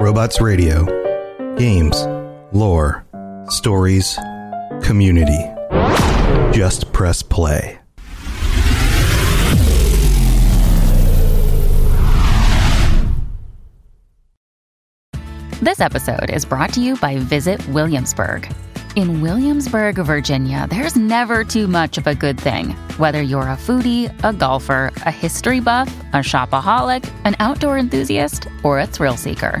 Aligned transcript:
Robots 0.00 0.40
Radio. 0.40 0.86
Games, 1.58 2.06
lore, 2.52 3.04
stories, 3.48 4.18
community. 4.82 5.38
Just 6.56 6.90
press 6.94 7.22
play. 7.22 7.78
This 15.60 15.80
episode 15.80 16.30
is 16.30 16.46
brought 16.46 16.72
to 16.72 16.80
you 16.80 16.96
by 16.96 17.18
Visit 17.18 17.60
Williamsburg. 17.68 18.50
In 18.96 19.20
Williamsburg, 19.20 19.96
Virginia, 19.96 20.66
there's 20.70 20.96
never 20.96 21.44
too 21.44 21.68
much 21.68 21.98
of 21.98 22.06
a 22.06 22.14
good 22.14 22.40
thing. 22.40 22.70
Whether 22.96 23.20
you're 23.20 23.42
a 23.42 23.56
foodie, 23.56 24.08
a 24.24 24.32
golfer, 24.32 24.92
a 25.04 25.10
history 25.10 25.60
buff, 25.60 25.94
a 26.14 26.20
shopaholic, 26.24 27.06
an 27.26 27.36
outdoor 27.38 27.76
enthusiast, 27.76 28.48
or 28.64 28.80
a 28.80 28.86
thrill 28.86 29.18
seeker, 29.18 29.60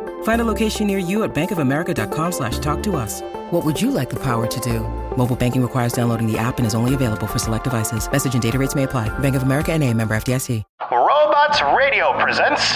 Find 0.23 0.41
a 0.41 0.45
location 0.45 0.87
near 0.87 0.97
you 0.97 1.21
at 1.23 1.33
bankofamerica.com 1.35 2.31
slash 2.31 2.57
talk 2.59 2.81
to 2.83 2.95
us. 2.95 3.21
What 3.51 3.63
would 3.63 3.79
you 3.79 3.91
like 3.91 4.09
the 4.09 4.19
power 4.23 4.47
to 4.47 4.59
do? 4.61 4.79
Mobile 5.15 5.35
banking 5.35 5.61
requires 5.61 5.93
downloading 5.93 6.25
the 6.25 6.39
app 6.39 6.57
and 6.57 6.65
is 6.65 6.73
only 6.73 6.95
available 6.95 7.27
for 7.27 7.37
select 7.37 7.65
devices. 7.65 8.11
Message 8.11 8.33
and 8.33 8.41
data 8.41 8.57
rates 8.57 8.73
may 8.73 8.83
apply. 8.83 9.09
Bank 9.19 9.35
of 9.35 9.43
America 9.43 9.71
and 9.71 9.83
a 9.83 9.93
member 9.93 10.15
FDIC. 10.15 10.63
Robots 10.91 11.61
Radio 11.77 12.11
presents 12.21 12.75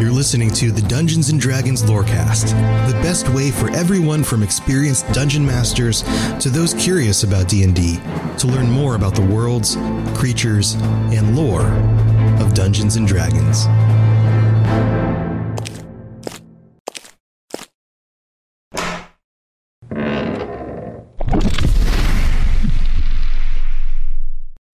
You're 0.00 0.12
listening 0.12 0.50
to 0.50 0.70
the 0.70 0.82
Dungeons 0.82 1.30
and 1.30 1.40
Dragons 1.40 1.82
Lorecast, 1.82 2.50
the 2.86 2.94
best 3.00 3.28
way 3.30 3.50
for 3.50 3.70
everyone 3.70 4.22
from 4.22 4.42
experienced 4.42 5.10
dungeon 5.12 5.44
masters 5.46 6.02
to 6.40 6.50
those 6.50 6.74
curious 6.74 7.22
about 7.22 7.48
D&D 7.48 7.98
to 8.38 8.46
learn 8.46 8.70
more 8.70 8.96
about 8.96 9.14
the 9.14 9.22
worlds, 9.22 9.76
creatures, 10.14 10.74
and 10.74 11.36
lore 11.36 11.66
of 12.40 12.54
Dungeons 12.54 12.96
and 12.96 13.06
Dragons. 13.06 13.66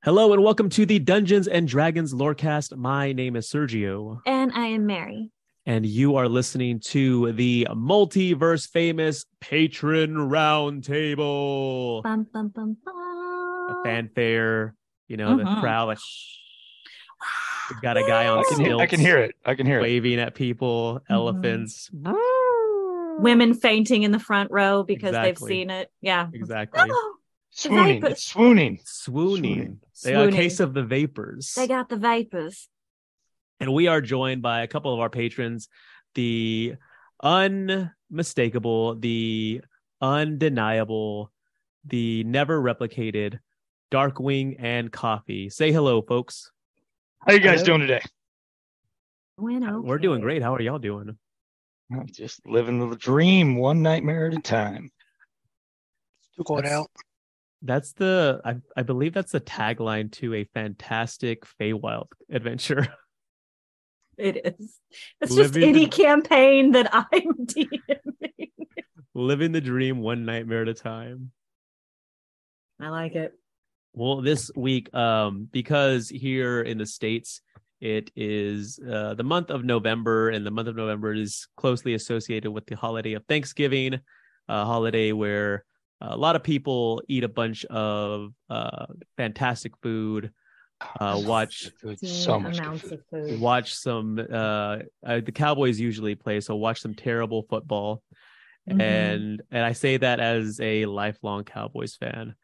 Hello 0.04 0.32
and 0.32 0.42
welcome 0.42 0.68
to 0.70 0.84
the 0.84 0.98
Dungeons 0.98 1.46
and 1.46 1.68
Dragons 1.68 2.12
Lorecast. 2.12 2.76
My 2.76 3.12
name 3.12 3.36
is 3.36 3.48
Sergio, 3.48 4.18
And 4.26 4.50
I 4.52 4.66
am 4.66 4.84
Mary. 4.86 5.30
and 5.64 5.86
you 5.86 6.16
are 6.16 6.28
listening 6.28 6.80
to 6.80 7.30
the 7.32 7.68
multiverse 7.70 8.68
famous 8.68 9.24
patron 9.40 10.14
roundtable. 10.14 12.02
Bum, 12.02 12.26
bum, 12.32 12.48
bum, 12.48 12.76
A 12.88 13.74
bum. 13.74 13.82
fanfare, 13.84 14.74
you 15.06 15.16
know, 15.16 15.36
the 15.36 15.44
Mhm. 15.44 15.60
crowd 15.60 15.86
like 15.86 15.98
we've 17.70 17.80
got 17.82 17.96
a 17.96 18.02
guy 18.02 18.26
on 18.26 18.38
I 18.38 18.42
can, 18.48 18.58
hear, 18.58 18.66
stilts 18.66 18.82
I 18.82 18.86
can 18.86 19.00
hear 19.00 19.18
it. 19.18 19.34
I 19.44 19.54
can 19.54 19.66
hear 19.66 19.78
it. 19.78 19.82
waving 19.82 20.18
at 20.20 20.34
people, 20.34 21.00
Mm-hmm. 21.10 21.12
elephants. 21.12 21.90
Women 23.18 23.54
fainting 23.54 24.02
in 24.04 24.10
the 24.10 24.18
front 24.18 24.50
row 24.50 24.82
because 24.82 25.12
they've 25.12 25.36
seen 25.38 25.70
it. 25.70 25.90
Yeah. 26.00 26.28
Exactly. 26.32 26.90
Swooning. 27.50 28.00
vapors. 28.00 28.12
It's 28.12 28.24
swooning. 28.24 28.80
Swooning. 28.84 29.42
Swooning. 29.42 29.80
They 30.02 30.12
got 30.12 30.18
a 30.18 30.22
Swooning. 30.24 30.40
case 30.40 30.60
of 30.60 30.72
the 30.74 30.82
vapors. 30.82 31.52
They 31.54 31.68
got 31.68 31.88
the 31.90 31.96
vapors. 31.98 32.68
And 33.60 33.72
we 33.74 33.86
are 33.86 34.00
joined 34.00 34.40
by 34.40 34.62
a 34.62 34.66
couple 34.66 34.92
of 34.94 35.00
our 35.00 35.10
patrons, 35.10 35.68
the 36.14 36.74
unmistakable, 37.22 38.96
the 38.96 39.60
undeniable, 40.00 41.30
the 41.84 42.24
never 42.24 42.60
replicated 42.60 43.38
Darkwing 43.90 44.56
and 44.58 44.90
Coffee. 44.90 45.50
Say 45.50 45.70
hello, 45.70 46.00
folks. 46.02 46.50
How 47.26 47.32
you 47.32 47.40
guys 47.40 47.60
Hello. 47.60 47.66
doing 47.78 47.80
today? 47.82 48.02
Bueno. 49.38 49.80
We're 49.80 49.98
doing 49.98 50.20
great. 50.20 50.42
How 50.42 50.54
are 50.54 50.60
y'all 50.60 50.78
doing? 50.78 51.16
I'm 51.92 52.06
just 52.06 52.44
living 52.46 52.78
the 52.90 52.96
dream, 52.96 53.56
one 53.56 53.82
nightmare 53.82 54.26
at 54.28 54.34
a 54.34 54.40
time. 54.40 54.90
Still 56.32 56.44
going 56.44 56.62
That's- 56.62 56.80
out. 56.80 56.90
That's 57.64 57.92
the 57.92 58.40
I, 58.44 58.56
I 58.76 58.82
believe 58.82 59.14
that's 59.14 59.30
the 59.30 59.40
tagline 59.40 60.10
to 60.14 60.34
a 60.34 60.44
fantastic 60.52 61.44
Feywild 61.60 62.06
adventure. 62.30 62.86
It 64.18 64.36
is. 64.58 64.78
It's 65.22 65.34
just 65.34 65.56
any 65.56 65.86
the- 65.86 65.88
campaign 65.88 66.72
that 66.72 66.90
I'm 66.92 67.06
DMing. 67.46 68.50
Living 69.14 69.52
the 69.52 69.60
dream 69.62 70.00
one 70.00 70.26
nightmare 70.26 70.62
at 70.62 70.68
a 70.68 70.74
time. 70.74 71.32
I 72.78 72.90
like 72.90 73.14
it. 73.14 73.32
Well, 73.94 74.22
this 74.22 74.50
week, 74.56 74.92
um, 74.94 75.48
because 75.52 76.08
here 76.08 76.62
in 76.62 76.78
the 76.78 76.86
States, 76.86 77.42
it 77.80 78.10
is 78.16 78.78
uh, 78.78 79.14
the 79.14 79.24
month 79.24 79.50
of 79.50 79.64
November, 79.64 80.30
and 80.30 80.46
the 80.46 80.50
month 80.50 80.68
of 80.68 80.76
November 80.76 81.12
is 81.12 81.46
closely 81.56 81.94
associated 81.94 82.50
with 82.50 82.64
the 82.66 82.76
holiday 82.76 83.12
of 83.12 83.24
Thanksgiving, 83.26 84.00
a 84.48 84.64
holiday 84.64 85.12
where 85.12 85.64
a 86.00 86.16
lot 86.16 86.36
of 86.36 86.42
people 86.42 87.02
eat 87.08 87.22
a 87.22 87.28
bunch 87.28 87.64
of 87.66 88.32
uh, 88.48 88.86
fantastic 89.16 89.72
food, 89.82 90.32
uh, 90.98 91.20
watch 91.24 91.70
Good, 91.82 91.98
so 92.06 92.40
much 92.40 92.58
amounts 92.58 92.82
food. 92.82 92.92
of 92.92 93.00
food. 93.10 93.40
watch 93.40 93.74
some 93.74 94.18
uh, 94.18 94.78
uh 95.06 95.20
the 95.20 95.32
Cowboys 95.32 95.78
usually 95.78 96.14
play, 96.14 96.40
so 96.40 96.56
watch 96.56 96.80
some 96.80 96.94
terrible 96.94 97.44
football. 97.48 98.02
Mhm. 98.68 98.80
And 98.80 99.42
and 99.50 99.64
I 99.64 99.72
say 99.72 99.96
that 99.96 100.18
as 100.18 100.60
a 100.60 100.86
lifelong 100.86 101.44
Cowboys 101.44 101.96
fan. 101.96 102.34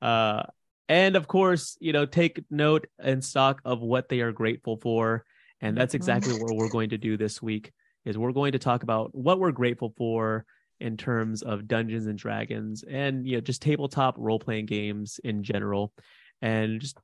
Uh 0.00 0.44
and 0.92 1.16
of 1.16 1.26
course, 1.26 1.78
you 1.80 1.94
know, 1.94 2.04
take 2.04 2.44
note 2.50 2.86
and 2.98 3.24
stock 3.24 3.62
of 3.64 3.80
what 3.80 4.10
they 4.10 4.20
are 4.20 4.30
grateful 4.30 4.76
for. 4.76 5.24
And 5.62 5.74
that's 5.74 5.92
mm-hmm. 5.92 5.96
exactly 5.96 6.34
what 6.34 6.54
we're 6.54 6.68
going 6.68 6.90
to 6.90 6.98
do 6.98 7.16
this 7.16 7.40
week 7.40 7.72
is 8.04 8.18
we're 8.18 8.32
going 8.32 8.52
to 8.52 8.58
talk 8.58 8.82
about 8.82 9.14
what 9.14 9.40
we're 9.40 9.52
grateful 9.52 9.94
for 9.96 10.44
in 10.80 10.98
terms 10.98 11.40
of 11.40 11.66
Dungeons 11.66 12.06
and 12.06 12.18
Dragons 12.18 12.84
and 12.86 13.26
you 13.26 13.36
know 13.36 13.40
just 13.40 13.62
tabletop 13.62 14.16
role-playing 14.18 14.66
games 14.66 15.18
in 15.24 15.42
general. 15.42 15.94
And 16.42 16.78
just 16.78 16.98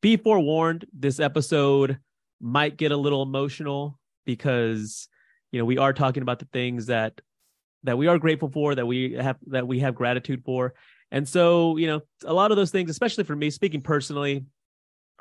be 0.00 0.16
forewarned, 0.16 0.86
this 0.98 1.20
episode 1.20 1.98
might 2.40 2.78
get 2.78 2.90
a 2.90 2.96
little 2.96 3.22
emotional 3.22 4.00
because 4.24 5.08
you 5.52 5.58
know 5.58 5.66
we 5.66 5.76
are 5.76 5.92
talking 5.92 6.22
about 6.22 6.38
the 6.38 6.48
things 6.54 6.86
that 6.86 7.20
that 7.82 7.98
we 7.98 8.06
are 8.06 8.16
grateful 8.16 8.48
for 8.48 8.74
that 8.74 8.86
we 8.86 9.12
have 9.12 9.36
that 9.48 9.68
we 9.68 9.80
have 9.80 9.94
gratitude 9.94 10.42
for 10.46 10.72
and 11.10 11.28
so 11.28 11.76
you 11.76 11.86
know 11.86 12.00
a 12.24 12.32
lot 12.32 12.50
of 12.50 12.56
those 12.56 12.70
things 12.70 12.90
especially 12.90 13.24
for 13.24 13.36
me 13.36 13.50
speaking 13.50 13.80
personally 13.80 14.44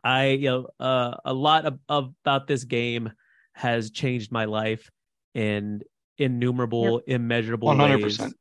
i 0.04 0.28
you 0.30 0.50
know 0.50 0.68
uh, 0.80 1.16
a 1.26 1.34
lot 1.34 1.66
of, 1.66 1.80
of 1.90 2.14
about 2.24 2.48
this 2.48 2.64
game 2.64 3.12
has 3.54 3.92
changed 3.92 4.32
my 4.32 4.46
life 4.46 4.90
in 5.34 5.82
innumerable 6.18 7.00
immeasurable 7.08 7.70
100%. 7.70 8.02
ways 8.04 8.34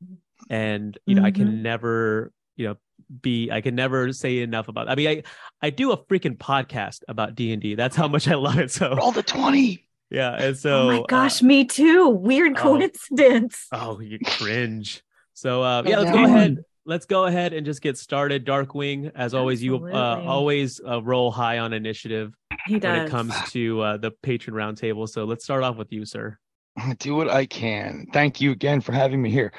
and 0.51 0.99
you 1.07 1.15
know 1.15 1.23
i 1.25 1.31
Mhm. 1.31 1.35
can 1.37 1.63
never 1.63 2.33
you 2.57 2.69
know 2.69 2.77
be 3.21 3.51
i 3.51 3.61
can 3.61 3.75
never 3.75 4.13
say 4.13 4.39
enough 4.41 4.69
about 4.69 4.89
i 4.89 4.95
mean 4.95 5.09
i 5.09 5.23
i 5.61 5.71
do 5.71 5.93
a 5.93 5.97
freaking 6.05 6.37
podcast 6.37 7.01
about 7.09 7.35
d&d 7.35 7.75
that's 7.75 7.97
how 7.97 8.09
much 8.09 8.29
i 8.29 8.35
love 8.35 8.59
it 8.59 8.71
so 8.71 8.97
all 9.01 9.13
the 9.13 9.23
20. 9.23 9.87
yeah 10.11 10.35
and 10.35 10.57
so 10.57 10.83
oh 10.83 10.87
my 10.87 10.99
uh, 10.99 11.03
gosh, 11.09 11.43
me 11.43 11.65
too. 11.65 12.09
Weird 12.09 12.53
oh. 12.59 12.61
coincidence. 12.61 13.67
Oh, 13.73 13.99
you 14.01 14.19
cringe. 14.19 15.03
So 15.33 15.63
uh, 15.63 15.83
yeah, 15.87 16.01
let's 16.01 16.11
Yeah. 16.15 16.17
go 16.17 16.25
ahead. 16.25 16.59
Let's 16.85 17.07
go 17.07 17.27
ahead 17.27 17.53
and 17.53 17.65
just 17.65 17.81
get 17.81 17.97
started. 17.97 18.45
Darkwing, 18.45 19.13
as 19.15 19.35
always, 19.35 19.63
you 19.63 19.77
uh, 19.87 20.23
always 20.27 20.81
uh, 20.81 21.01
roll 21.03 21.31
high 21.31 21.59
on 21.59 21.73
initiative 21.73 22.33
he 22.67 22.79
when 22.79 22.95
it 22.97 23.11
comes 23.11 23.35
to 23.53 23.81
uh, 23.81 23.97
the 23.97 24.11
patron 24.23 24.55
roundtable. 24.57 25.09
So 25.09 25.25
let's 25.25 25.45
start 25.45 25.63
off 25.63 25.77
with 25.77 25.93
you, 25.93 26.05
sir. 26.05 26.39
I 26.77 26.95
do 26.99 27.15
what 27.15 27.29
I 27.29 27.47
can. 27.47 28.07
Thank 28.13 28.41
you 28.41 28.51
again 28.51 28.81
for 28.81 28.93
having 28.93 29.23
me 29.23 29.31
here. 29.31 29.53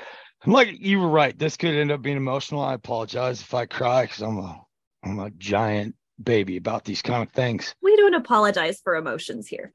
I'm 0.45 0.51
like 0.51 0.69
you 0.79 0.99
were 0.99 1.07
right. 1.09 1.37
This 1.37 1.55
could 1.55 1.73
end 1.73 1.91
up 1.91 2.01
being 2.01 2.17
emotional. 2.17 2.61
I 2.61 2.73
apologize 2.73 3.41
if 3.41 3.53
I 3.53 3.65
cry 3.65 4.03
because 4.03 4.21
I'm 4.21 4.37
a 4.39 4.61
I'm 5.03 5.19
a 5.19 5.29
giant 5.31 5.95
baby 6.21 6.57
about 6.57 6.83
these 6.83 7.01
kind 7.01 7.23
of 7.23 7.31
things. 7.31 7.73
we 7.81 7.95
don't 7.95 8.13
apologize 8.13 8.79
for 8.83 8.95
emotions 8.95 9.47
here. 9.47 9.71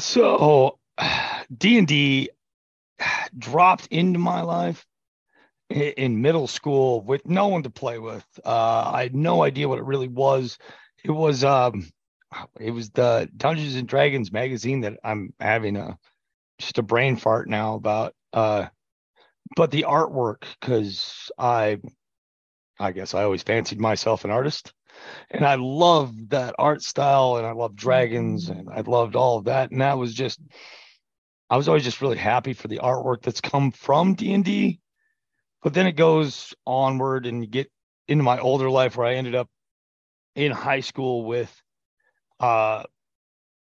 So 0.00 0.78
D 1.56 1.78
and 1.78 1.86
D 1.86 2.30
dropped 3.36 3.86
into 3.88 4.18
my 4.18 4.42
life 4.42 4.84
i- 4.84 4.97
in 5.70 6.22
middle 6.22 6.46
school 6.46 7.02
with 7.02 7.26
no 7.26 7.48
one 7.48 7.62
to 7.62 7.70
play 7.70 7.98
with. 7.98 8.24
Uh, 8.44 8.90
I 8.94 9.02
had 9.02 9.14
no 9.14 9.42
idea 9.42 9.68
what 9.68 9.78
it 9.78 9.84
really 9.84 10.08
was. 10.08 10.58
It 11.04 11.10
was 11.10 11.44
um, 11.44 11.88
it 12.58 12.70
was 12.70 12.90
the 12.90 13.28
Dungeons 13.36 13.74
and 13.74 13.88
Dragons 13.88 14.32
magazine 14.32 14.82
that 14.82 14.98
I'm 15.04 15.32
having 15.40 15.76
a 15.76 15.98
just 16.58 16.78
a 16.78 16.82
brain 16.82 17.16
fart 17.16 17.48
now 17.48 17.74
about. 17.74 18.14
Uh, 18.32 18.66
but 19.56 19.70
the 19.70 19.86
artwork, 19.88 20.42
because 20.60 21.30
I, 21.38 21.78
I 22.78 22.92
guess 22.92 23.14
I 23.14 23.22
always 23.22 23.42
fancied 23.42 23.80
myself 23.80 24.24
an 24.24 24.30
artist, 24.30 24.72
and 25.30 25.44
I 25.44 25.54
loved 25.54 26.30
that 26.30 26.54
art 26.58 26.82
style, 26.82 27.36
and 27.36 27.46
I 27.46 27.52
loved 27.52 27.76
dragons, 27.76 28.48
and 28.48 28.68
I 28.68 28.80
loved 28.80 29.16
all 29.16 29.38
of 29.38 29.44
that, 29.44 29.70
and 29.70 29.80
that 29.80 29.96
was 29.96 30.12
just, 30.12 30.40
I 31.48 31.56
was 31.56 31.68
always 31.68 31.84
just 31.84 32.02
really 32.02 32.18
happy 32.18 32.52
for 32.52 32.68
the 32.68 32.78
artwork 32.78 33.22
that's 33.22 33.40
come 33.40 33.70
from 33.70 34.14
D 34.14 34.34
and 34.34 34.44
D, 34.44 34.80
but 35.62 35.74
then 35.74 35.86
it 35.86 35.92
goes 35.92 36.54
onward, 36.66 37.26
and 37.26 37.42
you 37.42 37.48
get 37.48 37.70
into 38.06 38.24
my 38.24 38.38
older 38.38 38.70
life 38.70 38.96
where 38.96 39.06
I 39.06 39.14
ended 39.14 39.34
up 39.34 39.48
in 40.34 40.52
high 40.52 40.80
school 40.80 41.24
with 41.24 41.54
uh 42.40 42.84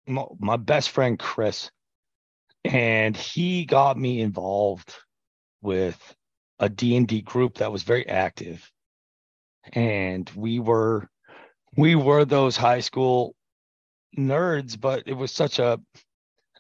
my, 0.07 0.25
my 0.39 0.57
best 0.57 0.91
friend 0.91 1.19
Chris. 1.19 1.71
And 2.65 3.17
he 3.17 3.65
got 3.65 3.97
me 3.99 4.21
involved 4.21 4.95
with 5.63 5.99
a 6.59 6.69
D&D 6.69 7.23
group 7.23 7.57
that 7.59 7.73
was 7.73 7.83
very 7.83 8.09
active. 8.09 8.71
And 9.73 10.31
we 10.35 10.61
were 10.61 11.09
we 11.77 11.95
were 11.95 12.25
those 12.25 12.57
high 12.57 12.81
school 12.81 13.35
nerds 14.17 14.79
but 14.79 15.05
it 15.07 15.15
was 15.15 15.33
such 15.33 15.59
a 15.59 15.81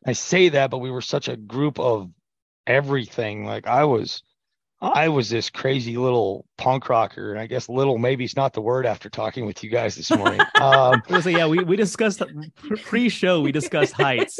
I 0.06 0.12
say 0.12 0.50
that 0.50 0.70
but 0.70 0.78
we 0.78 0.90
were 0.90 1.02
such 1.02 1.28
a 1.28 1.36
group 1.36 1.78
of 1.78 2.10
everything. 2.66 3.44
Like 3.44 3.66
I 3.66 3.84
was 3.84 4.22
I 4.82 5.08
was 5.08 5.30
this 5.30 5.48
crazy 5.48 5.96
little 5.96 6.44
punk 6.58 6.88
rocker, 6.88 7.30
and 7.30 7.40
I 7.40 7.46
guess 7.46 7.68
little 7.68 7.98
maybe 7.98 8.24
it's 8.24 8.34
not 8.34 8.52
the 8.52 8.60
word 8.60 8.84
after 8.84 9.08
talking 9.08 9.46
with 9.46 9.62
you 9.62 9.70
guys 9.70 9.94
this 9.94 10.10
morning. 10.10 10.40
Um, 10.62 11.02
so 11.20 11.28
yeah, 11.28 11.46
we 11.48 11.64
we 11.64 11.74
discussed 11.76 12.22
pre-show. 12.84 13.40
We 13.40 13.50
discussed 13.50 13.94
heights, 13.94 14.38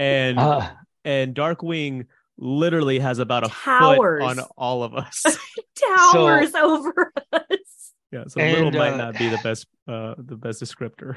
and 0.00 0.38
uh, 0.38 0.68
and 1.04 1.32
Darkwing 1.32 2.06
literally 2.38 2.98
has 2.98 3.20
about 3.20 3.44
a 3.44 3.48
Towers. 3.50 4.22
foot 4.22 4.38
on 4.38 4.46
all 4.56 4.82
of 4.82 4.94
us. 4.94 5.22
Towers 5.76 6.52
so, 6.52 6.78
over 6.78 7.12
us. 7.32 7.92
Yeah, 8.10 8.24
so 8.26 8.40
and, 8.40 8.54
little 8.54 8.72
might 8.72 8.94
uh, 8.94 8.96
not 8.96 9.18
be 9.18 9.28
the 9.28 9.38
best 9.44 9.66
uh, 9.86 10.14
the 10.18 10.36
best 10.36 10.60
descriptor. 10.60 11.16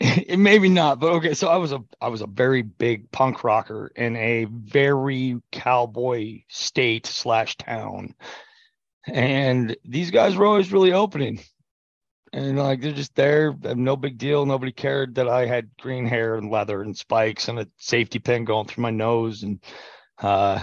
maybe 0.36 0.68
not 0.68 1.00
but 1.00 1.12
okay 1.12 1.34
so 1.34 1.48
i 1.48 1.56
was 1.56 1.72
a 1.72 1.82
i 2.00 2.08
was 2.08 2.20
a 2.20 2.26
very 2.26 2.62
big 2.62 3.10
punk 3.10 3.42
rocker 3.42 3.90
in 3.96 4.14
a 4.16 4.44
very 4.44 5.40
cowboy 5.50 6.40
state 6.48 7.06
slash 7.06 7.56
town. 7.56 8.14
And 9.06 9.76
these 9.84 10.10
guys 10.10 10.36
were 10.36 10.46
always 10.46 10.72
really 10.72 10.92
opening. 10.92 11.40
And 12.32 12.58
like 12.58 12.82
they're 12.82 12.92
just 12.92 13.14
there 13.14 13.56
no 13.74 13.96
big 13.96 14.18
deal. 14.18 14.44
Nobody 14.44 14.70
cared 14.70 15.14
that 15.14 15.28
i 15.28 15.46
had 15.46 15.70
green 15.80 16.06
hair 16.06 16.36
and 16.36 16.50
leather 16.50 16.82
and 16.82 16.96
spikes 16.96 17.48
and 17.48 17.58
a 17.58 17.68
safety 17.78 18.18
pin 18.18 18.44
going 18.44 18.66
through 18.66 18.82
my 18.82 18.90
nose. 18.90 19.42
And 19.42 19.62
uh 20.18 20.62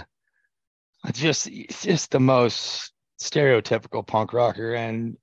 just 1.12 1.48
it's 1.48 1.82
just 1.82 2.10
the 2.10 2.20
most 2.20 2.92
stereotypical 3.20 4.06
punk 4.06 4.32
rocker. 4.32 4.74
And 4.74 5.16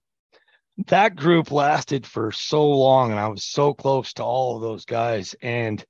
that 0.87 1.15
group 1.15 1.51
lasted 1.51 2.05
for 2.05 2.31
so 2.31 2.67
long 2.67 3.11
and 3.11 3.19
I 3.19 3.27
was 3.27 3.45
so 3.45 3.73
close 3.73 4.13
to 4.13 4.23
all 4.23 4.55
of 4.55 4.61
those 4.61 4.85
guys. 4.85 5.35
And 5.41 5.83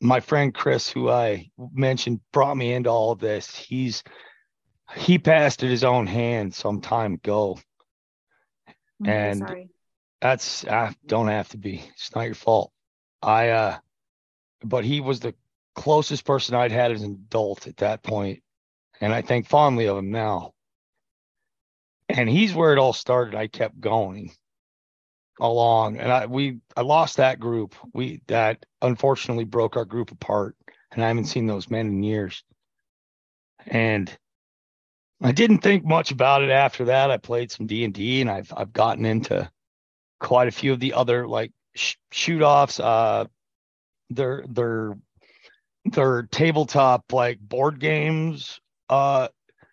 my 0.00 0.20
friend 0.20 0.54
Chris, 0.54 0.88
who 0.88 1.10
I 1.10 1.50
mentioned, 1.72 2.20
brought 2.32 2.56
me 2.56 2.72
into 2.72 2.90
all 2.90 3.12
of 3.12 3.18
this. 3.18 3.54
He's 3.54 4.02
he 4.94 5.18
passed 5.18 5.62
at 5.64 5.70
his 5.70 5.84
own 5.84 6.06
hand 6.06 6.54
some 6.54 6.80
time 6.80 7.14
ago. 7.14 7.58
I'm 9.04 9.10
and 9.10 9.38
sorry. 9.40 9.68
that's 10.20 10.66
I 10.66 10.94
don't 11.06 11.28
have 11.28 11.48
to 11.50 11.58
be. 11.58 11.84
It's 11.94 12.14
not 12.14 12.22
your 12.24 12.34
fault. 12.34 12.72
I 13.22 13.50
uh 13.50 13.78
but 14.64 14.84
he 14.84 15.00
was 15.00 15.20
the 15.20 15.34
closest 15.74 16.24
person 16.24 16.54
I'd 16.54 16.72
had 16.72 16.92
as 16.92 17.02
an 17.02 17.12
adult 17.12 17.66
at 17.66 17.76
that 17.78 18.02
point, 18.02 18.42
And 19.02 19.12
I 19.12 19.20
think 19.20 19.46
fondly 19.46 19.86
of 19.88 19.98
him 19.98 20.10
now 20.10 20.54
and 22.08 22.28
he's 22.28 22.54
where 22.54 22.72
it 22.72 22.78
all 22.78 22.92
started. 22.92 23.34
I 23.34 23.46
kept 23.46 23.80
going 23.80 24.32
along, 25.40 25.98
and 25.98 26.10
I 26.10 26.26
we 26.26 26.58
I 26.76 26.82
lost 26.82 27.16
that 27.16 27.40
group. 27.40 27.74
We 27.92 28.22
that 28.28 28.64
unfortunately 28.82 29.44
broke 29.44 29.76
our 29.76 29.84
group 29.84 30.10
apart, 30.10 30.56
and 30.92 31.04
I 31.04 31.08
haven't 31.08 31.26
seen 31.26 31.46
those 31.46 31.70
men 31.70 31.86
in 31.86 32.02
years. 32.02 32.42
And 33.66 34.16
I 35.22 35.32
didn't 35.32 35.58
think 35.58 35.84
much 35.84 36.10
about 36.10 36.42
it 36.42 36.50
after 36.50 36.86
that. 36.86 37.10
I 37.10 37.16
played 37.16 37.50
some 37.50 37.66
D 37.66 37.84
and 37.84 37.94
D, 37.94 38.20
and 38.20 38.30
I've 38.30 38.52
I've 38.56 38.72
gotten 38.72 39.04
into 39.04 39.50
quite 40.20 40.48
a 40.48 40.52
few 40.52 40.72
of 40.72 40.80
the 40.80 40.94
other 40.94 41.26
like 41.26 41.52
sh- 41.74 41.96
shoot 42.12 42.42
offs. 42.42 42.78
Uh, 42.78 43.24
they're 44.10 44.44
they're 44.48 44.96
they're 45.84 46.22
tabletop 46.24 47.12
like 47.12 47.40
board 47.40 47.80
games. 47.80 48.60
Uh, 48.88 49.26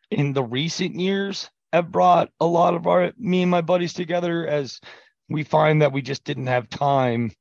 in 0.09 0.33
the 0.33 0.43
recent 0.43 0.95
years 0.95 1.49
have 1.73 1.91
brought 1.91 2.29
a 2.39 2.45
lot 2.45 2.75
of 2.75 2.85
our 2.85 3.11
me 3.17 3.41
and 3.41 3.51
my 3.51 3.61
buddies 3.61 3.93
together 3.93 4.47
as 4.47 4.79
we 5.27 5.43
find 5.43 5.81
that 5.81 5.91
we 5.91 6.03
just 6.03 6.23
didn't 6.23 6.47
have 6.47 6.69
time 6.69 7.31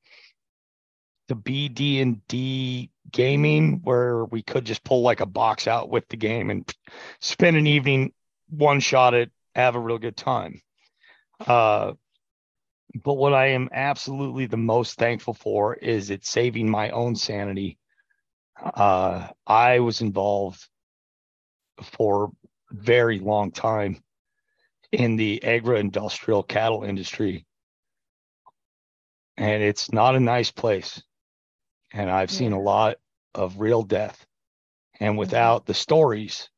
to 1.28 1.34
be 1.34 1.68
D 1.68 2.00
and 2.00 2.26
D 2.28 2.90
gaming 3.10 3.80
where 3.84 4.24
we 4.24 4.42
could 4.42 4.64
just 4.64 4.82
pull 4.84 5.02
like 5.02 5.20
a 5.20 5.26
box 5.26 5.68
out 5.68 5.90
with 5.90 6.08
the 6.08 6.16
game 6.16 6.48
and 6.50 6.72
spend 7.20 7.56
an 7.56 7.66
evening 7.66 8.12
one 8.48 8.80
shot 8.80 9.12
it, 9.14 9.30
have 9.54 9.74
a 9.74 9.80
real 9.80 9.98
good 9.98 10.16
time. 10.16 10.62
Uh, 11.46 11.92
but 13.04 13.14
what 13.14 13.34
I 13.34 13.48
am 13.48 13.68
absolutely 13.72 14.46
the 14.46 14.56
most 14.56 14.98
thankful 14.98 15.34
for 15.34 15.74
is 15.74 16.10
it's 16.10 16.28
saving 16.28 16.70
my 16.70 16.90
own 16.90 17.16
sanity. 17.16 17.78
Uh, 18.62 19.28
I 19.46 19.80
was 19.80 20.00
involved 20.00 20.66
for 21.82 22.32
a 22.70 22.74
very 22.74 23.18
long 23.18 23.50
time 23.50 24.02
in 24.92 25.16
the 25.16 25.42
agro-industrial 25.42 26.42
cattle 26.42 26.84
industry 26.84 27.46
and 29.36 29.62
it's 29.62 29.92
not 29.92 30.14
a 30.14 30.20
nice 30.20 30.50
place 30.50 31.02
and 31.92 32.10
i've 32.10 32.30
yeah. 32.30 32.38
seen 32.38 32.52
a 32.52 32.60
lot 32.60 32.96
of 33.34 33.58
real 33.58 33.82
death 33.82 34.26
and 35.00 35.10
mm-hmm. 35.10 35.18
without 35.18 35.66
the 35.66 35.74
stories 35.74 36.48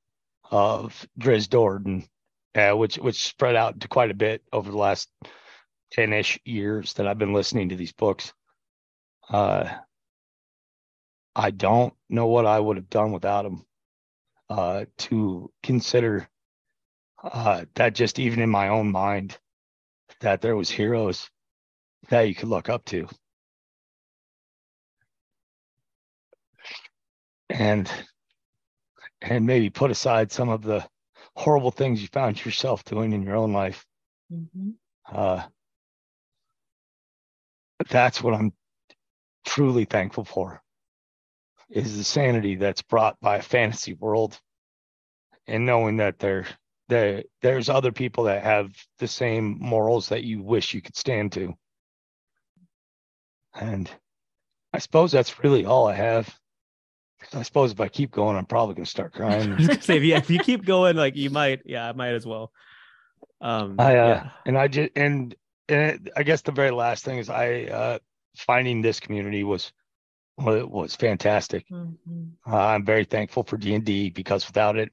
of 0.51 1.07
Drizzt 1.19 1.49
Do'Urden, 1.49 2.07
uh, 2.55 2.77
which 2.77 2.97
which 2.97 3.25
spread 3.25 3.57
out 3.57 3.81
to 3.81 3.89
quite 3.89 4.11
a 4.11 4.15
bit 4.15 4.43
over 4.53 4.71
the 4.71 4.77
last 4.77 5.09
10-ish 5.97 6.39
years 6.45 6.93
that 6.95 7.07
I've 7.07 7.19
been 7.19 7.33
listening 7.33 7.71
to 7.71 7.77
these 7.77 7.93
books. 7.93 8.33
Uh, 9.29 9.73
I 11.35 11.51
don't 11.51 11.95
know 12.09 12.27
what 12.27 12.47
I 12.47 12.61
would 12.61 12.77
have 12.77 12.91
done 12.91 13.13
without 13.13 13.43
them. 13.43 13.65
Uh, 14.51 14.85
to 14.99 15.51
consider 15.63 16.29
uh, 17.25 17.65
that 17.75 17.95
just 17.95 18.19
even 18.19 18.41
in 18.41 18.51
my 18.51 18.69
own 18.69 18.91
mind 18.91 19.39
that 20.21 20.41
there 20.41 20.57
was 20.57 20.71
heroes 20.71 21.31
that 22.11 22.23
you 22.23 22.35
could 22.35 22.49
look 22.49 22.69
up 22.69 22.85
to 22.85 23.09
and 27.49 27.91
and 29.23 29.47
maybe 29.47 29.71
put 29.71 29.91
aside 29.91 30.31
some 30.31 30.51
of 30.51 30.63
the 30.63 30.87
horrible 31.35 31.71
things 31.71 32.03
you 32.03 32.09
found 32.09 32.45
yourself 32.45 32.85
doing 32.85 33.13
in 33.13 33.23
your 33.23 33.37
own 33.37 33.53
life 33.53 33.87
mm-hmm. 34.33 34.71
uh, 35.11 35.43
that's 37.89 38.23
what 38.23 38.35
i'm 38.35 38.53
truly 39.47 39.85
thankful 39.85 40.25
for 40.25 40.63
is 41.71 41.97
the 41.97 42.05
sanity 42.05 42.55
that's 42.57 42.83
brought 42.83 43.19
by 43.21 43.39
a 43.39 43.43
fantasy 43.43 43.95
world 43.95 44.39
and 45.47 45.65
knowing 45.65 45.97
that 45.97 46.19
there 46.19 46.47
there 46.89 47.25
there's 47.43 47.69
other 47.69 47.93
people 47.93 48.25
that 48.25 48.43
have 48.43 48.71
the 48.99 49.09
same 49.09 49.59
morals 49.59 50.09
that 50.09 50.25
you 50.25 50.43
wish 50.43 50.75
you 50.75 50.83
could 50.83 50.97
stand 50.97 51.33
to. 51.33 51.55
And 53.55 53.91
i 54.73 54.79
suppose 54.79 55.13
that's 55.13 55.43
really 55.43 55.65
all 55.65 55.87
i 55.87 55.95
have. 55.95 56.37
I 57.33 57.43
suppose 57.43 57.73
if 57.73 57.81
i 57.81 57.89
keep 57.89 58.11
going 58.11 58.37
i'm 58.37 58.47
probably 58.47 58.75
going 58.75 58.85
to 58.85 58.91
start 58.91 59.13
crying. 59.15 59.59
Say, 59.81 59.97
if, 59.97 60.03
you, 60.03 60.15
if 60.15 60.31
you 60.31 60.39
keep 60.39 60.65
going 60.65 60.97
like 60.97 61.17
you 61.17 61.31
might 61.31 61.63
yeah 61.65 61.89
i 61.89 61.93
might 61.93 62.15
as 62.15 62.27
well. 62.27 62.53
Um 63.41 63.77
i 63.79 63.97
uh 63.97 64.09
yeah. 64.09 64.31
and 64.47 64.59
i 64.59 64.69
just 64.69 64.91
and 64.97 65.35
and 65.69 66.11
i 66.17 66.23
guess 66.23 66.43
the 66.43 66.53
very 66.53 66.71
last 66.71 67.05
thing 67.05 67.19
is 67.19 67.31
i 67.31 67.65
uh 67.65 67.99
finding 68.37 68.83
this 68.83 69.01
community 69.01 69.45
was 69.45 69.73
well, 70.37 70.57
it 70.57 70.69
was 70.69 70.97
fantastic. 70.97 71.65
Mm-hmm. 71.71 72.53
uh, 72.53 72.57
i'm 72.57 72.85
very 72.85 73.05
thankful 73.05 73.45
for 73.45 73.57
d&d 73.57 74.11
because 74.11 74.47
without 74.47 74.77
it 74.77 74.93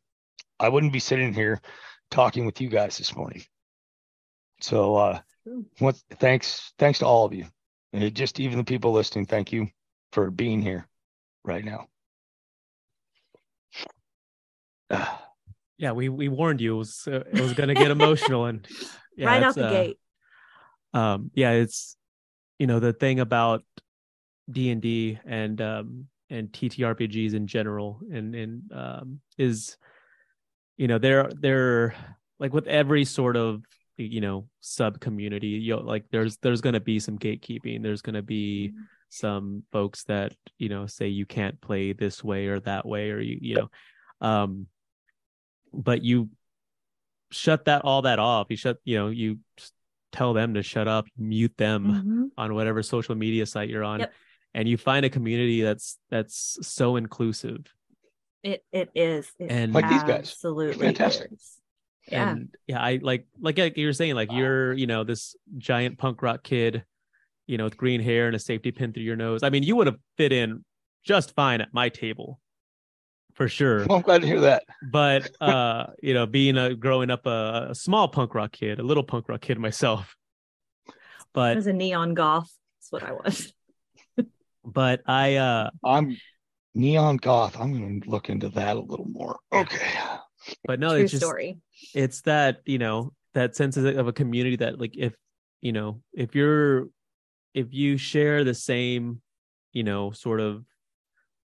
I 0.62 0.70
wouldn't 0.70 0.94
be 0.94 1.00
sitting 1.00 1.34
here 1.34 1.60
talking 2.12 2.46
with 2.46 2.62
you 2.62 2.70
guys 2.70 2.98
this 2.98 3.16
morning. 3.16 3.44
So, 4.62 4.96
uh, 4.96 5.20
what, 5.80 5.96
thanks, 6.20 6.72
thanks 6.78 7.00
to 7.00 7.06
all 7.06 7.26
of 7.26 7.34
you, 7.34 7.46
and 7.94 8.14
just 8.14 8.40
even 8.40 8.60
the 8.60 8.64
people 8.64 8.92
listening. 8.92 9.26
Thank 9.26 9.52
you 9.52 9.68
for 10.12 10.30
being 10.30 10.62
here 10.62 10.88
right 11.44 11.66
now. 11.66 11.88
yeah, 15.78 15.94
we 15.94 16.10
we 16.10 16.28
warned 16.28 16.62
you 16.62 16.76
it 16.76 16.78
was 16.78 17.08
uh, 17.08 17.24
it 17.32 17.42
was 17.42 17.54
going 17.54 17.70
to 17.70 17.76
get 17.76 17.90
emotional 17.90 18.46
and 18.46 18.68
yeah, 19.18 19.28
right 19.28 19.44
out 19.44 19.56
the 19.56 19.66
uh, 19.66 19.70
gate. 19.72 19.98
Um, 20.94 21.32
yeah, 21.34 21.52
it's 21.52 21.98
you 22.60 22.68
know 22.68 22.80
the 22.80 22.94
thing 22.94 23.20
about 23.20 23.64
D 24.52 24.70
and 24.70 24.82
D 24.82 25.18
and 25.26 25.60
um 25.60 26.08
and 26.30 26.50
TTRPGs 26.50 27.34
in 27.34 27.48
general 27.48 28.00
and 28.12 28.36
and 28.36 28.72
um 28.72 29.22
is 29.40 29.78
you 30.82 30.88
know 30.88 30.98
they're 30.98 31.30
they're 31.40 31.94
like 32.40 32.54
with 32.54 32.66
every 32.66 33.06
sort 33.06 33.38
of 33.38 33.64
you 33.98 34.20
know 34.20 34.48
sub 34.62 35.00
community 35.00 35.50
you 35.50 35.76
know, 35.76 35.82
like 35.84 36.06
there's 36.12 36.38
there's 36.38 36.60
going 36.62 36.74
to 36.74 36.80
be 36.80 37.00
some 37.00 37.20
gatekeeping 37.20 37.84
there's 37.84 38.02
going 38.02 38.16
to 38.16 38.24
be 38.24 38.72
some 39.10 39.62
folks 39.72 40.04
that 40.06 40.34
you 40.58 40.70
know 40.70 40.88
say 40.88 41.08
you 41.08 41.26
can't 41.28 41.62
play 41.62 41.94
this 41.94 42.24
way 42.24 42.48
or 42.48 42.60
that 42.62 42.84
way 42.84 43.12
or 43.12 43.20
you 43.20 43.38
you 43.42 43.56
know 43.60 43.70
um 44.28 44.66
but 45.72 46.02
you 46.02 46.30
shut 47.30 47.66
that 47.66 47.84
all 47.84 48.02
that 48.02 48.18
off 48.18 48.48
you 48.50 48.58
shut 48.58 48.78
you 48.84 48.98
know 48.98 49.10
you 49.10 49.38
tell 50.12 50.34
them 50.34 50.56
to 50.56 50.64
shut 50.64 50.88
up 50.88 51.06
mute 51.16 51.56
them 51.58 51.86
Mhm. 51.86 52.30
on 52.38 52.56
whatever 52.56 52.82
social 52.82 53.14
media 53.16 53.46
site 53.46 53.70
you're 53.70 53.84
on 53.84 54.00
Yep. 54.00 54.14
and 54.56 54.68
you 54.68 54.78
find 54.78 55.06
a 55.06 55.10
community 55.12 55.62
that's 55.62 56.00
that's 56.10 56.58
so 56.66 56.96
inclusive 56.96 57.72
It 58.44 58.64
it 58.72 58.90
is. 58.96 59.32
It 59.40 59.52
And- 59.52 59.74
Like 59.74 59.90
these 59.90 60.04
guys. 60.04 60.20
Absolutely. 60.20 60.86
Fantastic. 60.88 61.32
is. 61.32 61.58
Yeah. 62.12 62.30
and 62.32 62.50
yeah 62.66 62.82
i 62.82 63.00
like 63.02 63.28
like 63.40 63.60
like 63.60 63.78
you 63.78 63.86
were 63.86 63.94
saying 63.94 64.16
like 64.16 64.32
you're 64.32 64.74
you 64.74 64.88
know 64.88 65.04
this 65.04 65.36
giant 65.60 66.00
punk 66.00 66.24
rock 66.24 66.42
kid 66.44 66.84
you 67.46 67.60
know 67.60 67.66
with 67.66 67.78
green 67.78 68.02
hair 68.02 68.26
and 68.26 68.36
a 68.36 68.40
safety 68.40 68.72
pin 68.72 68.92
through 68.92 69.04
your 69.04 69.16
nose 69.16 69.44
i 69.44 69.52
mean 69.52 69.62
you 69.62 69.76
would 69.76 69.86
have 69.86 69.98
fit 70.18 70.34
in 70.34 70.66
just 71.06 71.36
fine 71.36 71.62
at 71.62 71.70
my 71.74 71.90
table 71.90 72.40
for 73.36 73.48
sure 73.48 73.86
Well, 73.86 73.98
I'm 73.98 74.02
glad 74.02 74.22
to 74.22 74.28
hear 74.28 74.42
that. 74.42 74.64
but 74.92 75.30
uh 75.40 75.88
you 76.02 76.16
know 76.16 76.26
being 76.26 76.58
a 76.58 76.74
growing 76.74 77.12
up 77.12 77.28
a, 77.28 77.68
a 77.70 77.76
small 77.76 78.08
punk 78.08 78.34
rock 78.34 78.52
kid 78.52 78.80
a 78.80 78.84
little 78.84 79.04
punk 79.04 79.30
rock 79.30 79.42
kid 79.42 79.60
myself 79.60 80.16
but 81.34 81.56
was 81.56 81.68
a 81.68 81.72
neon 81.74 82.16
goth. 82.16 82.52
That's 82.80 82.92
what 82.92 83.04
I 83.04 83.12
was. 83.14 83.54
but 84.66 85.02
i 85.06 85.36
uh 85.36 85.70
I'm 85.86 86.18
neon 86.74 87.18
goth. 87.18 87.60
I'm 87.60 87.78
going 87.78 88.02
to 88.02 88.10
look 88.10 88.30
into 88.30 88.50
that 88.50 88.78
a 88.78 88.80
little 88.80 89.08
more. 89.10 89.38
Okay. 89.52 89.92
but 90.66 90.80
no 90.80 90.90
True 90.90 91.02
it's 91.04 91.12
just 91.12 91.24
story. 91.24 91.60
it's 91.94 92.22
that 92.22 92.62
you 92.66 92.78
know 92.80 93.14
that 93.34 93.56
sense 93.56 93.78
of 93.78 93.86
of 93.86 94.08
a 94.08 94.14
community 94.14 94.56
that 94.58 94.80
like 94.80 94.98
if 94.98 95.14
you 95.62 95.72
know 95.72 96.02
if 96.14 96.36
you're 96.36 96.88
if 97.54 97.68
you 97.74 97.98
share 97.98 98.44
the 98.44 98.54
same 98.54 99.22
you 99.74 99.84
know 99.84 100.12
sort 100.12 100.40
of 100.40 100.64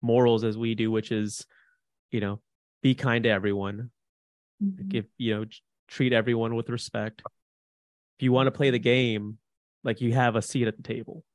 morals 0.02 0.44
as 0.44 0.56
we 0.56 0.74
do 0.74 0.90
which 0.90 1.10
is 1.10 1.44
you 2.10 2.20
know 2.20 2.40
be 2.82 2.94
kind 2.94 3.24
to 3.24 3.30
everyone 3.30 3.90
Mhm. 4.62 4.94
like 4.94 5.06
you 5.18 5.34
know 5.34 5.44
treat 5.88 6.12
everyone 6.12 6.54
with 6.54 6.68
respect 6.70 7.22
if 7.26 8.22
you 8.22 8.30
want 8.32 8.46
to 8.46 8.52
play 8.52 8.70
the 8.70 8.78
game 8.78 9.38
like 9.82 10.00
you 10.00 10.12
have 10.12 10.36
a 10.36 10.42
seat 10.42 10.68
at 10.68 10.76
the 10.76 10.82
table 10.82 11.16
Yep. 11.16 11.33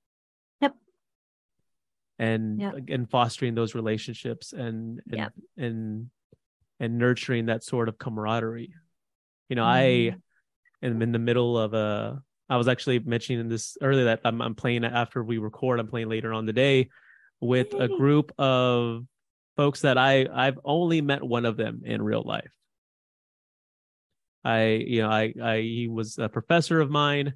And 2.20 2.60
Yep. 2.60 2.74
and 2.90 3.10
fostering 3.10 3.56
those 3.56 3.74
relationships 3.74 4.54
and 4.54 5.02
and 5.10 5.18
Yep. 5.18 5.34
and 5.58 6.10
and 6.80 6.98
nurturing 6.98 7.48
that 7.48 7.64
sort 7.64 7.90
of 7.90 7.98
camaraderie 7.98 8.74
you 9.48 9.56
know 9.56 9.66
i 9.66 10.12
mm-hmm. 10.12 10.86
am 10.86 11.02
in 11.02 11.12
the 11.12 11.20
middle 11.20 11.58
of 11.58 11.74
a 11.74 12.22
i 12.50 12.58
was 12.58 12.68
actually 12.68 13.00
mentioning 13.00 13.50
this 13.50 13.78
earlier 13.82 14.06
that 14.06 14.22
i'm, 14.26 14.42
I'm 14.42 14.56
playing 14.56 14.86
after 14.86 15.24
we 15.24 15.38
record 15.38 15.80
i'm 15.80 15.88
playing 15.88 16.10
later 16.10 16.34
on 16.34 16.46
the 16.46 16.54
day 16.54 16.90
with 17.42 17.74
a 17.74 17.88
group 17.88 18.34
of 18.38 19.06
folks 19.56 19.82
that 19.82 19.98
i 19.98 20.28
i've 20.32 20.60
only 20.64 21.02
met 21.02 21.24
one 21.24 21.46
of 21.46 21.58
them 21.58 21.82
in 21.86 22.02
real 22.02 22.24
life 22.24 22.52
i 24.44 24.66
you 24.66 25.02
know 25.02 25.10
i 25.10 25.34
i 25.42 25.58
he 25.62 25.88
was 25.88 26.18
a 26.18 26.30
professor 26.30 26.80
of 26.82 26.90
mine 26.90 27.34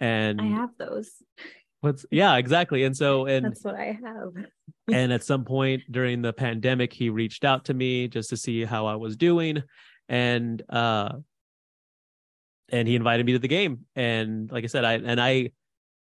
and 0.00 0.40
I 0.40 0.46
have 0.46 0.70
those. 0.78 1.10
What's 1.80 2.04
yeah 2.10 2.36
exactly. 2.36 2.84
And 2.84 2.96
so 2.96 3.26
and 3.26 3.44
That's 3.46 3.64
what 3.64 3.74
I 3.76 3.98
have. 4.04 4.32
and 4.92 5.12
at 5.12 5.22
some 5.24 5.44
point 5.44 5.82
during 5.90 6.22
the 6.22 6.32
pandemic 6.32 6.92
he 6.92 7.10
reached 7.10 7.44
out 7.44 7.66
to 7.66 7.74
me 7.74 8.08
just 8.08 8.30
to 8.30 8.36
see 8.36 8.64
how 8.64 8.86
i 8.86 8.96
was 8.96 9.16
doing. 9.16 9.62
And 10.08 10.62
uh 10.68 11.12
and 12.70 12.86
he 12.86 12.96
invited 12.96 13.24
me 13.24 13.32
to 13.32 13.38
the 13.38 13.48
game. 13.48 13.86
And 13.96 14.50
like 14.50 14.64
i 14.64 14.66
said 14.66 14.84
i 14.84 14.94
and 14.94 15.20
i 15.20 15.50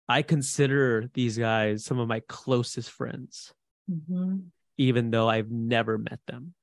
i 0.08 0.22
consider 0.22 1.08
these 1.14 1.38
guys 1.38 1.84
some 1.84 1.98
of 1.98 2.08
my 2.08 2.20
closest 2.28 2.90
friends 2.90 3.52
Mhm. 3.90 4.44
even 4.78 5.10
though 5.10 5.28
i've 5.28 5.50
never 5.50 5.98
met 5.98 6.20
them. 6.26 6.54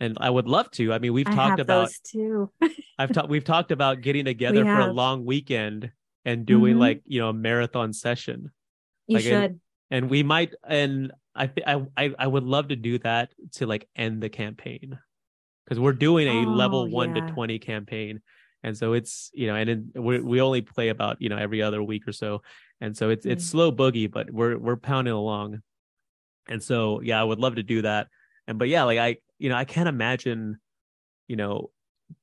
And 0.00 0.16
i 0.20 0.28
would 0.28 0.48
love 0.48 0.70
to. 0.72 0.92
I 0.92 0.98
mean 0.98 1.12
we've 1.12 1.28
I 1.28 1.34
talked 1.34 1.50
have 1.58 1.60
about 1.60 1.90
i've 2.98 3.12
talked 3.12 3.28
we've 3.28 3.44
talked 3.44 3.70
about 3.72 4.00
getting 4.02 4.24
together 4.24 4.64
for 4.64 4.80
a 4.80 4.92
long 4.92 5.24
weekend 5.24 5.90
and 6.24 6.46
doing 6.46 6.76
Mhm. 6.76 6.80
like 6.80 7.02
you 7.06 7.20
know 7.20 7.28
a 7.30 7.32
marathon 7.34 7.92
session 7.92 8.52
You 9.08 9.16
Like, 9.16 9.24
should. 9.24 9.60
and 9.90 10.08
we 10.10 10.22
might 10.22 10.54
and 10.66 11.12
I, 11.34 11.50
I 11.96 12.14
I 12.18 12.26
would 12.26 12.44
love 12.44 12.68
to 12.68 12.76
do 12.76 12.98
that 13.00 13.32
to 13.52 13.66
like 13.66 13.88
end 13.96 14.22
the 14.22 14.28
campaign 14.28 14.98
because 15.64 15.80
we're 15.80 15.92
doing 15.96 16.28
a 16.28 16.44
level 16.46 16.90
one 16.90 17.14
yeah. 17.14 17.22
to 17.22 17.32
twenty 17.32 17.58
campaign, 17.58 18.20
and 18.62 18.76
so 18.76 18.92
it's 18.92 19.30
you 19.32 19.46
know 19.46 19.54
and 19.56 19.70
in, 19.70 19.90
we 19.94 20.20
we 20.20 20.40
only 20.40 20.60
play 20.62 20.88
about 20.90 21.20
you 21.22 21.28
know 21.30 21.38
every 21.38 21.62
other 21.62 21.82
week 21.82 22.06
or 22.06 22.12
so, 22.12 22.42
and 22.80 22.96
so 22.96 23.08
it's 23.10 23.24
it's 23.26 23.44
Mm. 23.44 23.50
slow 23.50 23.72
boogie, 23.72 24.10
but 24.10 24.30
we're 24.30 24.58
we're 24.58 24.76
pounding 24.76 25.14
along, 25.14 25.62
and 26.48 26.62
so 26.62 27.00
yeah, 27.00 27.20
I 27.20 27.24
would 27.24 27.38
love 27.40 27.56
to 27.56 27.62
do 27.62 27.82
that, 27.82 28.08
and 28.46 28.58
but 28.58 28.68
yeah, 28.68 28.84
like 28.84 28.98
I 28.98 29.16
you 29.38 29.48
know 29.48 29.56
I 29.56 29.64
can't 29.64 29.88
imagine, 29.88 30.58
you 31.28 31.36
know, 31.36 31.70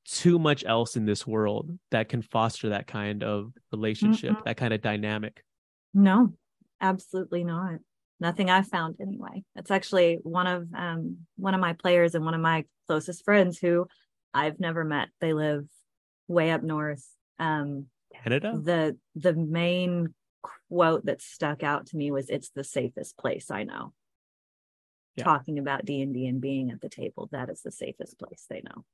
too 0.05 0.39
much 0.39 0.63
else 0.65 0.96
in 0.96 1.05
this 1.05 1.25
world 1.25 1.77
that 1.91 2.10
can 2.10 2.22
foster 2.22 2.69
that 2.69 2.88
kind 2.88 3.24
of 3.24 3.51
relationship, 3.72 4.31
Mm-mm. 4.31 4.43
that 4.46 4.58
kind 4.58 4.74
of 4.74 4.81
dynamic. 4.81 5.43
No, 5.93 6.34
absolutely 6.81 7.43
not. 7.43 7.79
Nothing 8.19 8.50
I've 8.50 8.67
found 8.67 8.96
anyway. 9.01 9.43
It's 9.55 9.72
actually 9.72 10.19
one 10.24 10.48
of 10.48 10.67
um 10.75 11.19
one 11.38 11.53
of 11.53 11.62
my 11.62 11.74
players 11.74 12.15
and 12.15 12.25
one 12.25 12.34
of 12.34 12.41
my 12.41 12.65
closest 12.88 13.24
friends 13.24 13.58
who 13.58 13.88
I've 14.34 14.60
never 14.60 14.84
met. 14.84 15.10
They 15.22 15.34
live 15.34 15.65
way 16.27 16.51
up 16.51 16.63
north. 16.63 17.05
Um 17.39 17.86
Canada. 18.13 18.60
the 18.62 18.98
the 19.15 19.34
main 19.34 20.13
quote 20.69 21.05
that 21.05 21.22
stuck 21.22 21.63
out 21.63 21.88
to 21.88 21.98
me 21.98 22.12
was 22.12 22.29
it's 22.29 22.50
the 22.50 22.63
safest 22.63 23.17
place 23.17 23.50
I 23.50 23.63
know. 23.63 23.93
Yeah. 25.15 25.24
Talking 25.24 25.60
about 25.60 25.86
D&D 25.86 26.27
and 26.27 26.39
being 26.39 26.72
at 26.72 26.81
the 26.81 26.89
table, 26.89 27.27
that 27.31 27.50
is 27.50 27.62
the 27.62 27.72
safest 27.72 28.17
place 28.19 28.46
they 28.50 28.62
know. 28.62 28.86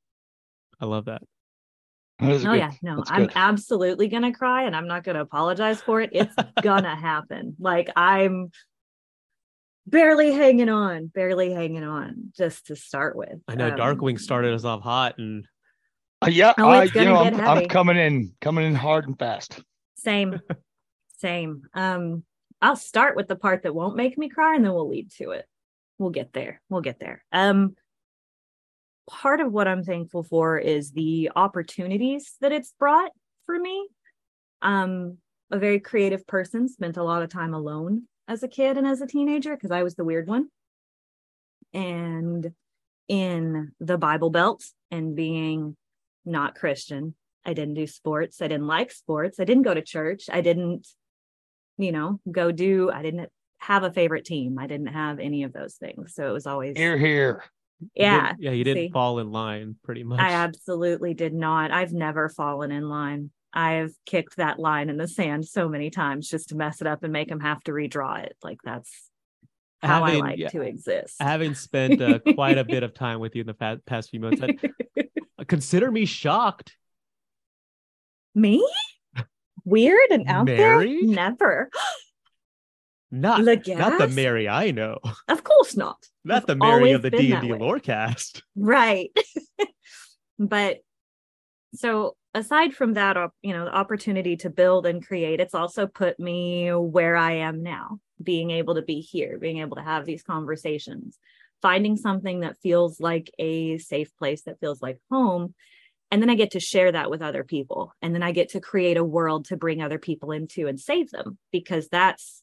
I 0.80 0.86
love 0.86 1.06
that. 1.06 1.22
That 2.20 2.32
is 2.32 2.46
Oh 2.46 2.52
good. 2.52 2.60
yeah, 2.60 2.72
no, 2.82 2.98
That's 2.98 3.12
I'm 3.12 3.24
good. 3.24 3.34
absolutely 3.36 4.08
gonna 4.08 4.34
cry, 4.34 4.64
and 4.64 4.76
I'm 4.76 4.88
not 4.88 5.04
gonna 5.04 5.22
apologize 5.22 5.82
for 5.82 6.02
it. 6.02 6.12
It's 6.14 6.36
gonna 6.62 6.96
happen. 6.96 7.56
Like 7.60 7.90
I'm 7.96 8.52
barely 9.88 10.32
hanging 10.32 10.70
on, 10.70 11.08
barely 11.08 11.52
hanging 11.52 11.84
on, 11.84 12.32
just 12.36 12.68
to 12.68 12.76
start 12.76 13.16
with. 13.16 13.40
I 13.48 13.56
know 13.56 13.70
Um, 13.72 13.78
Darkwing 13.78 14.20
started 14.20 14.54
us 14.54 14.64
off 14.64 14.82
hot, 14.82 15.18
and 15.18 15.46
Uh, 16.22 16.30
yeah, 16.32 16.54
Oh, 16.58 16.70
I, 16.70 16.84
you 16.86 17.06
know, 17.06 17.18
I'm. 17.18 17.40
I'm 17.42 17.68
coming 17.68 17.98
in, 17.98 18.34
coming 18.40 18.66
in 18.66 18.76
hard 18.76 19.08
and 19.08 19.20
fast. 19.20 19.62
Same, 19.96 20.40
same. 21.18 21.64
Um, 21.74 22.24
I'll 22.62 22.78
start 22.78 23.16
with 23.18 23.28
the 23.28 23.36
part 23.36 23.64
that 23.64 23.76
won't 23.76 23.98
make 23.98 24.18
me 24.18 24.30
cry, 24.30 24.56
and 24.56 24.64
then 24.64 24.74
we'll 24.74 24.90
lead 24.90 25.12
to 25.18 25.32
it. 25.32 25.46
We'll 25.98 26.10
get 26.12 26.32
there. 26.34 26.62
We'll 26.70 26.82
get 26.82 27.00
there. 27.00 27.24
Um, 27.32 27.76
part 29.10 29.40
of 29.40 29.52
what 29.52 29.68
I'm 29.68 29.84
thankful 29.84 30.24
for 30.24 30.58
is 30.58 30.92
the 30.92 31.32
opportunities 31.36 32.36
that 32.42 32.52
it's 32.52 32.74
brought 32.80 33.12
for 33.46 33.58
me. 33.58 33.88
Um, 34.62 35.18
a 35.52 35.60
very 35.60 35.80
creative 35.80 36.26
person, 36.26 36.68
spent 36.68 36.98
a 36.98 37.04
lot 37.04 37.22
of 37.22 37.30
time 37.30 37.54
alone 37.54 38.08
as 38.28 38.42
a 38.42 38.48
kid 38.48 38.78
and 38.78 38.88
as 38.88 39.02
a 39.02 39.08
teenager 39.08 39.56
because 39.56 39.72
I 39.72 39.84
was 39.84 39.96
the 39.96 40.04
weird 40.04 40.28
one. 40.28 40.50
And 41.74 42.52
in 43.08 43.72
the 43.80 43.98
Bible 43.98 44.32
Belt 44.32 44.64
and 44.90 45.16
being 45.16 45.78
not 46.26 46.56
Christian, 46.56 47.14
I 47.46 47.54
didn't 47.54 47.76
do 47.76 47.86
sports. 47.86 48.42
I 48.42 48.48
didn't 48.48 48.68
like 48.68 48.92
sports. 48.92 49.40
I 49.40 49.44
didn't 49.44 49.64
go 49.64 49.74
to 49.74 49.82
church. 49.82 50.26
I 50.32 50.42
didn't, 50.42 50.88
you 51.78 51.92
know, 51.92 52.20
go 52.32 52.52
do, 52.52 52.90
I 52.92 53.04
didn't 53.04 53.30
have 53.60 53.84
a 53.84 53.92
favorite 53.92 54.26
team. 54.26 54.58
I 54.58 54.66
didn't 54.66 54.88
have 54.88 55.20
any 55.20 55.44
of 55.44 55.54
those 55.54 55.76
things. 55.76 56.16
So 56.16 56.28
it 56.28 56.34
was 56.34 56.48
always, 56.48 56.76
Here, 56.76 56.98
here. 56.98 57.44
Yeah. 57.94 58.34
yeah, 58.40 58.52
you 58.52 58.64
didn't 58.64 58.88
see? 58.88 58.92
fall 58.92 59.20
in 59.20 59.32
line, 59.32 59.76
pretty 59.84 60.04
much. 60.04 60.20
I 60.20 60.32
absolutely 60.32 61.14
did 61.14 61.34
not. 61.34 61.72
I've 61.72 61.94
never 61.94 62.30
fallen 62.30 62.72
in 62.72 62.88
line. 62.90 63.32
I've 63.54 63.94
kicked 64.06 64.38
that 64.38 64.60
line 64.60 64.90
in 64.90 64.98
the 64.98 65.08
sand 65.08 65.48
so 65.48 65.70
many 65.70 65.90
times 65.90 66.28
just 66.30 66.50
to 66.50 66.56
mess 66.56 66.82
it 66.82 66.88
up 66.88 67.04
and 67.04 67.14
make 67.14 67.30
them 67.30 67.40
have 67.40 67.62
to 67.64 67.72
redraw 67.72 68.24
it. 68.24 68.36
Like 68.44 68.58
that's 68.64 68.92
how 69.82 70.04
I 70.04 70.10
Having- 70.10 70.24
like 70.24 70.38
yeah, 70.40 70.50
to 70.50 70.62
exist. 70.62 71.16
Having 71.22 71.56
spent 71.56 72.02
uh, 72.02 72.20
quite 72.34 72.58
a 72.58 72.64
bit 72.66 72.84
of 72.84 72.94
time 72.94 73.20
with 73.20 73.36
you 73.36 73.42
in 73.42 73.48
the 73.48 73.54
fa- 73.54 73.80
past 73.86 74.10
few 74.10 74.20
months, 74.20 74.42
I, 74.42 75.44
consider 75.48 75.90
me 75.92 76.06
shocked. 76.06 76.76
Me? 78.34 78.68
Weird 79.64 80.12
and 80.12 80.28
out 80.28 80.46
Mary? 80.46 81.00
there? 81.02 81.14
Never. 81.14 81.70
Not 83.12 83.42
not 83.44 83.98
the 84.00 84.12
Mary 84.14 84.50
I 84.50 84.72
know, 84.72 85.00
Of 85.28 85.44
course 85.44 85.78
not. 85.78 85.98
not 86.24 86.38
I've 86.38 86.46
the 86.48 86.56
Mary 86.56 86.92
of 86.92 87.02
the 87.02 87.12
D 87.12 87.32
and 87.32 87.42
D 87.42 87.54
lore 87.54 87.80
cast. 87.80 88.44
Right. 88.56 89.12
but 90.40 90.80
so 91.76 92.16
aside 92.34 92.74
from 92.74 92.94
that, 92.94 93.16
you 93.42 93.54
know, 93.54 93.66
the 93.66 93.76
opportunity 93.76 94.38
to 94.38 94.50
build 94.50 94.86
and 94.86 95.06
create, 95.06 95.40
it's 95.40 95.56
also 95.56 95.88
put 95.88 96.20
me 96.20 96.72
where 96.74 97.16
I 97.16 97.34
am 97.34 97.64
now. 97.64 98.00
being 98.22 98.52
able 98.52 98.76
to 98.76 98.82
be 98.82 99.02
here, 99.02 99.38
being 99.38 99.60
able 99.60 99.76
to 99.78 99.84
have 99.84 100.06
these 100.06 100.24
conversations, 100.24 101.20
finding 101.62 101.98
something 101.98 102.42
that 102.42 102.58
feels 102.62 103.00
like 103.00 103.30
a 103.40 103.78
safe 103.78 104.16
place, 104.18 104.44
that 104.44 104.60
feels 104.60 104.82
like 104.82 105.00
home. 105.12 105.54
And 106.12 106.22
then 106.22 106.30
I 106.30 106.36
get 106.36 106.52
to 106.52 106.60
share 106.60 106.92
that 106.92 107.10
with 107.10 107.22
other 107.22 107.44
people. 107.44 107.92
And 108.02 108.14
then 108.14 108.24
I 108.24 108.32
get 108.32 108.50
to 108.50 108.62
create 108.62 108.98
a 108.98 109.04
world 109.04 109.46
to 109.46 109.58
bring 109.58 109.82
other 109.82 110.00
people 110.00 110.32
into 110.32 110.68
and 110.68 110.80
save 110.80 111.12
them 111.12 111.38
because 111.52 111.90
that's 111.90 112.42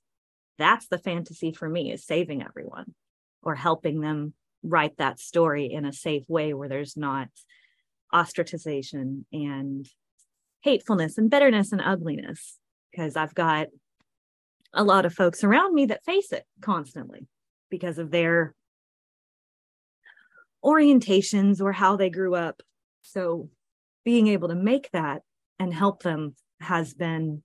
that's 0.62 0.87
the 0.88 0.99
fantasy 0.99 1.52
for 1.52 1.69
me 1.69 1.92
is 1.92 2.07
saving 2.07 2.42
everyone 2.42 2.95
or 3.42 3.54
helping 3.54 4.00
them 4.00 4.33
write 4.62 4.97
that 4.99 5.19
story 5.19 5.66
in 5.73 5.85
a 5.85 5.92
safe 5.92 6.23
way 6.28 6.54
where 6.54 6.69
there's 6.69 6.97
not 6.97 7.28
ostracization 8.14 9.25
and 9.33 9.88
hatefulness 10.62 11.19
and 11.19 11.31
bitterness 11.31 11.73
and 11.73 11.81
ugliness 11.81 12.59
because 12.90 13.16
I've 13.16 13.35
got 13.35 13.66
a 14.73 14.85
lot 14.85 15.04
of 15.04 15.12
folks 15.12 15.42
around 15.42 15.75
me 15.75 15.87
that 15.87 16.04
face 16.04 16.33
it 16.33 16.45
constantly 16.61 17.26
because 17.69 17.99
of 17.99 18.11
their 18.11 18.54
orientations 20.64 21.61
or 21.61 21.73
how 21.73 21.97
they 21.97 22.11
grew 22.11 22.35
up. 22.35 22.62
So 23.02 23.50
being 24.04 24.28
able 24.28 24.49
to 24.49 24.54
make 24.54 24.90
that 24.92 25.23
and 25.59 25.75
help 25.75 26.02
them 26.02 26.37
has 26.61 26.95
been 26.95 27.42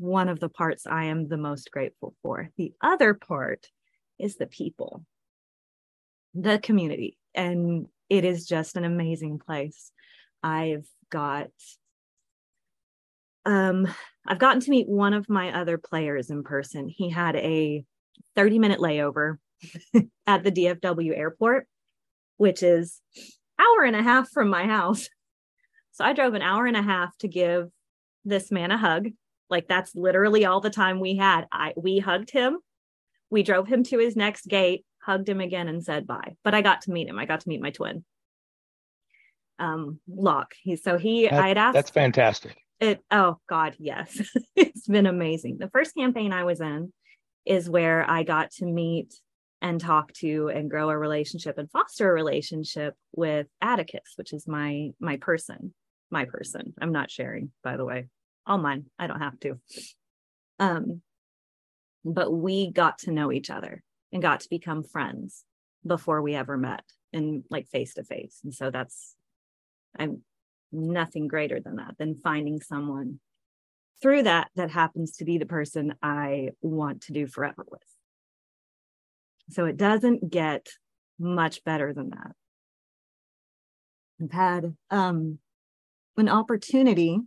one 0.00 0.28
of 0.28 0.40
the 0.40 0.48
parts 0.48 0.86
I 0.86 1.04
am 1.04 1.28
the 1.28 1.36
most 1.36 1.70
grateful 1.70 2.14
for. 2.22 2.48
The 2.56 2.72
other 2.82 3.12
part 3.14 3.66
is 4.18 4.36
the 4.36 4.46
people, 4.46 5.04
the 6.34 6.58
community, 6.58 7.18
and 7.34 7.86
it 8.08 8.24
is 8.24 8.46
just 8.46 8.76
an 8.76 8.84
amazing 8.84 9.38
place. 9.38 9.92
I've 10.42 10.86
got 11.10 11.48
um 13.44 13.88
I've 14.26 14.38
gotten 14.38 14.60
to 14.60 14.70
meet 14.70 14.88
one 14.88 15.12
of 15.12 15.28
my 15.28 15.52
other 15.58 15.76
players 15.78 16.30
in 16.30 16.44
person. 16.44 16.88
He 16.88 17.10
had 17.10 17.36
a 17.36 17.84
30 18.36 18.58
minute 18.58 18.80
layover 18.80 19.36
at 20.26 20.44
the 20.44 20.52
DFW 20.52 21.16
airport, 21.16 21.66
which 22.38 22.62
is 22.62 23.00
hour 23.58 23.84
and 23.84 23.96
a 23.96 24.02
half 24.02 24.30
from 24.30 24.48
my 24.48 24.64
house. 24.64 25.08
So 25.92 26.04
I 26.04 26.14
drove 26.14 26.34
an 26.34 26.42
hour 26.42 26.66
and 26.66 26.76
a 26.76 26.82
half 26.82 27.16
to 27.18 27.28
give 27.28 27.68
this 28.24 28.50
man 28.50 28.70
a 28.70 28.78
hug. 28.78 29.08
Like 29.50 29.68
that's 29.68 29.94
literally 29.94 30.44
all 30.44 30.60
the 30.60 30.70
time 30.70 31.00
we 31.00 31.16
had. 31.16 31.46
I 31.52 31.72
we 31.76 31.98
hugged 31.98 32.30
him. 32.30 32.58
We 33.30 33.42
drove 33.42 33.66
him 33.68 33.82
to 33.84 33.98
his 33.98 34.16
next 34.16 34.46
gate, 34.48 34.84
hugged 35.02 35.28
him 35.28 35.40
again 35.40 35.68
and 35.68 35.82
said 35.84 36.06
bye. 36.06 36.36
But 36.44 36.54
I 36.54 36.62
got 36.62 36.82
to 36.82 36.90
meet 36.92 37.08
him. 37.08 37.18
I 37.18 37.26
got 37.26 37.40
to 37.40 37.48
meet 37.48 37.60
my 37.60 37.70
twin. 37.70 38.04
Um 39.58 40.00
Locke. 40.08 40.54
He 40.62 40.76
so 40.76 40.98
he 40.98 41.28
That- 41.28 41.34
I 41.40 41.48
had 41.48 41.58
asked 41.58 41.74
That's 41.74 41.90
fantastic. 41.90 42.56
it 42.80 43.00
oh 43.10 43.38
god 43.48 43.76
yes 43.78 44.18
it's 44.56 44.86
been 44.88 45.06
amazing 45.06 45.58
the 45.58 45.68
first 45.68 45.94
campaign 45.94 46.32
i 46.32 46.44
was 46.44 46.60
in 46.62 46.92
is 47.44 47.68
where 47.68 48.08
i 48.08 48.22
got 48.22 48.50
to 48.52 48.64
meet 48.64 49.12
and 49.60 49.78
talk 49.78 50.12
to 50.14 50.48
and 50.48 50.70
grow 50.70 50.88
a 50.88 50.96
relationship 50.96 51.58
and 51.58 51.70
foster 51.70 52.10
a 52.10 52.14
relationship 52.14 52.94
with 53.12 53.46
atticus 53.60 54.14
which 54.16 54.32
is 54.32 54.48
my 54.48 54.88
my 54.98 55.18
person 55.18 55.74
my 56.10 56.24
person 56.24 56.72
i'm 56.80 56.92
not 56.92 57.10
sharing 57.10 57.50
by 57.62 57.76
the 57.76 57.84
way 57.84 58.08
all 58.46 58.58
mine 58.58 58.86
i 58.98 59.06
don't 59.06 59.20
have 59.20 59.38
to 59.40 59.58
um 60.58 61.00
but 62.04 62.32
we 62.32 62.70
got 62.70 62.98
to 62.98 63.10
know 63.10 63.30
each 63.30 63.50
other 63.50 63.82
and 64.12 64.22
got 64.22 64.40
to 64.40 64.48
become 64.48 64.82
friends 64.82 65.44
before 65.86 66.22
we 66.22 66.34
ever 66.34 66.56
met 66.56 66.84
in 67.12 67.44
like 67.50 67.68
face 67.68 67.94
to 67.94 68.04
face 68.04 68.40
and 68.44 68.54
so 68.54 68.70
that's 68.70 69.14
i'm 69.98 70.22
nothing 70.72 71.26
greater 71.26 71.60
than 71.60 71.76
that 71.76 71.96
than 71.98 72.14
finding 72.14 72.60
someone 72.60 73.18
through 74.00 74.22
that 74.22 74.50
that 74.56 74.70
happens 74.70 75.16
to 75.16 75.24
be 75.24 75.38
the 75.38 75.46
person 75.46 75.94
I 76.02 76.50
want 76.62 77.02
to 77.02 77.12
do 77.12 77.26
forever 77.26 77.66
with. 77.70 77.82
So 79.50 79.66
it 79.66 79.76
doesn't 79.76 80.30
get 80.30 80.68
much 81.18 81.64
better 81.64 81.92
than 81.92 82.10
that. 82.10 82.32
I've 84.22 84.32
had 84.32 84.76
um, 84.90 85.38
an 86.16 86.28
opportunity 86.28 87.18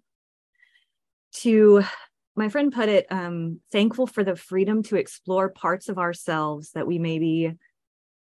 to, 1.34 1.84
my 2.36 2.50
friend 2.50 2.72
put 2.72 2.90
it, 2.90 3.06
um, 3.12 3.60
thankful 3.72 4.08
for 4.08 4.24
the 4.24 4.36
freedom 4.36 4.84
to 4.84 4.96
explore 4.96 5.50
parts 5.50 5.90
of 5.90 5.98
ourselves 5.98 6.72
that 6.72 6.88
we 6.88 7.00
maybe 7.00 7.54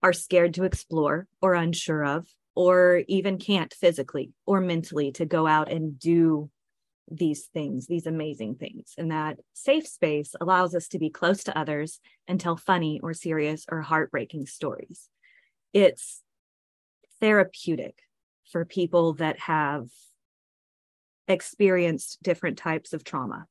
are 0.02 0.12
scared 0.12 0.54
to 0.54 0.64
explore 0.64 1.26
or 1.40 1.54
unsure 1.54 2.04
of 2.04 2.26
or 2.54 3.02
even 3.08 3.38
can't 3.38 3.74
physically 3.74 4.32
or 4.46 4.60
mentally 4.60 5.12
to 5.12 5.26
go 5.26 5.46
out 5.46 5.70
and 5.70 5.98
do 5.98 6.50
these 7.08 7.44
things, 7.52 7.86
these 7.86 8.06
amazing 8.06 8.56
things. 8.56 8.94
And 8.98 9.10
that 9.12 9.38
safe 9.52 9.86
space 9.86 10.34
allows 10.40 10.74
us 10.74 10.88
to 10.88 10.98
be 10.98 11.10
close 11.10 11.44
to 11.44 11.56
others 11.56 12.00
and 12.26 12.40
tell 12.40 12.56
funny 12.56 13.00
or 13.02 13.14
serious 13.14 13.64
or 13.70 13.82
heartbreaking 13.82 14.46
stories. 14.46 15.08
It's 15.72 16.22
therapeutic 17.20 17.98
for 18.50 18.64
people 18.64 19.14
that 19.14 19.38
have 19.40 19.88
experienced 21.28 22.22
different 22.22 22.58
types 22.58 22.92
of 22.92 23.04
trauma, 23.04 23.46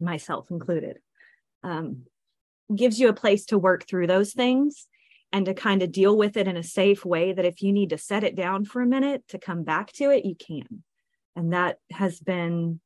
myself 0.00 0.50
included. 0.50 0.98
Um, 1.62 2.04
gives 2.74 2.98
you 2.98 3.08
a 3.08 3.14
place 3.14 3.46
to 3.46 3.58
work 3.58 3.86
through 3.86 4.06
those 4.06 4.32
things 4.32 4.86
and 5.32 5.46
to 5.46 5.54
kind 5.54 5.82
of 5.82 5.92
deal 5.92 6.16
with 6.16 6.36
it 6.36 6.48
in 6.48 6.56
a 6.56 6.62
safe 6.62 7.04
way 7.04 7.32
that 7.32 7.44
if 7.44 7.62
you 7.62 7.72
need 7.72 7.90
to 7.90 7.98
set 7.98 8.24
it 8.24 8.34
down 8.34 8.64
for 8.64 8.82
a 8.82 8.86
minute 8.86 9.22
to 9.28 9.38
come 9.38 9.62
back 9.62 9.92
to 9.92 10.10
it, 10.10 10.24
you 10.24 10.34
can. 10.34 10.82
And 11.34 11.52
that 11.52 11.78
has 11.90 12.20
been 12.20 12.80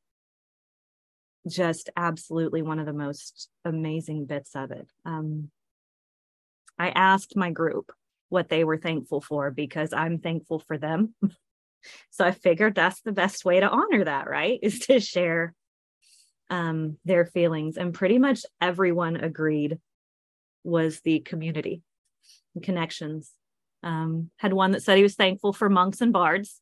just 1.49 1.91
absolutely 1.97 2.63
one 2.63 2.79
of 2.79 2.87
the 2.87 2.93
most 2.93 3.49
amazing 3.65 4.27
bits 4.27 4.55
of 4.55 4.71
it. 4.71 4.91
Um, 5.05 5.51
I 6.79 6.91
asked 6.91 7.37
my 7.37 7.51
group 7.51 7.93
what 8.29 8.49
they 8.49 8.65
were 8.65 8.79
thankful 8.79 9.21
for 9.21 9.51
because 9.51 9.93
I'm 9.93 10.19
thankful 10.19 10.61
for 10.61 10.79
them. 10.79 11.15
so 12.11 12.25
I 12.25 12.33
figured 12.33 12.75
that's 12.75 13.01
the 13.03 13.13
best 13.13 13.45
way 13.45 13.61
to 13.61 13.69
honor 13.69 14.05
that, 14.05 14.29
right? 14.29 14.59
Is 14.63 14.81
to 14.81 15.01
share 15.01 15.55
um, 16.51 16.99
their 17.05 17.27
feelings. 17.27 17.77
And 17.77 17.95
pretty 17.95 18.19
much 18.19 18.45
everyone 18.61 19.17
agreed 19.17 19.79
was 20.65 21.01
the 21.01 21.21
community 21.21 21.83
connections. 22.63 23.31
Um, 23.83 24.31
had 24.37 24.53
one 24.53 24.73
that 24.73 24.83
said 24.83 24.97
he 24.97 25.03
was 25.03 25.15
thankful 25.15 25.53
for 25.53 25.71
monks 25.71 26.01
and 26.01 26.13
bards, 26.13 26.61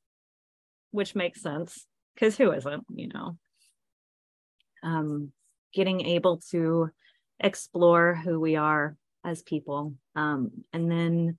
which 0.93 1.17
makes 1.17 1.43
sense 1.43 1.87
because 2.15 2.37
who 2.37 2.53
isn't, 2.53 2.85
you 2.95 3.09
know? 3.09 3.37
Um, 4.83 5.33
getting 5.73 6.03
able 6.03 6.41
to 6.51 6.91
explore 7.41 8.15
who 8.15 8.39
we 8.39 8.57
are 8.57 8.97
as 9.25 9.43
people. 9.43 9.95
Um, 10.15 10.65
and 10.73 10.91
then 10.91 11.39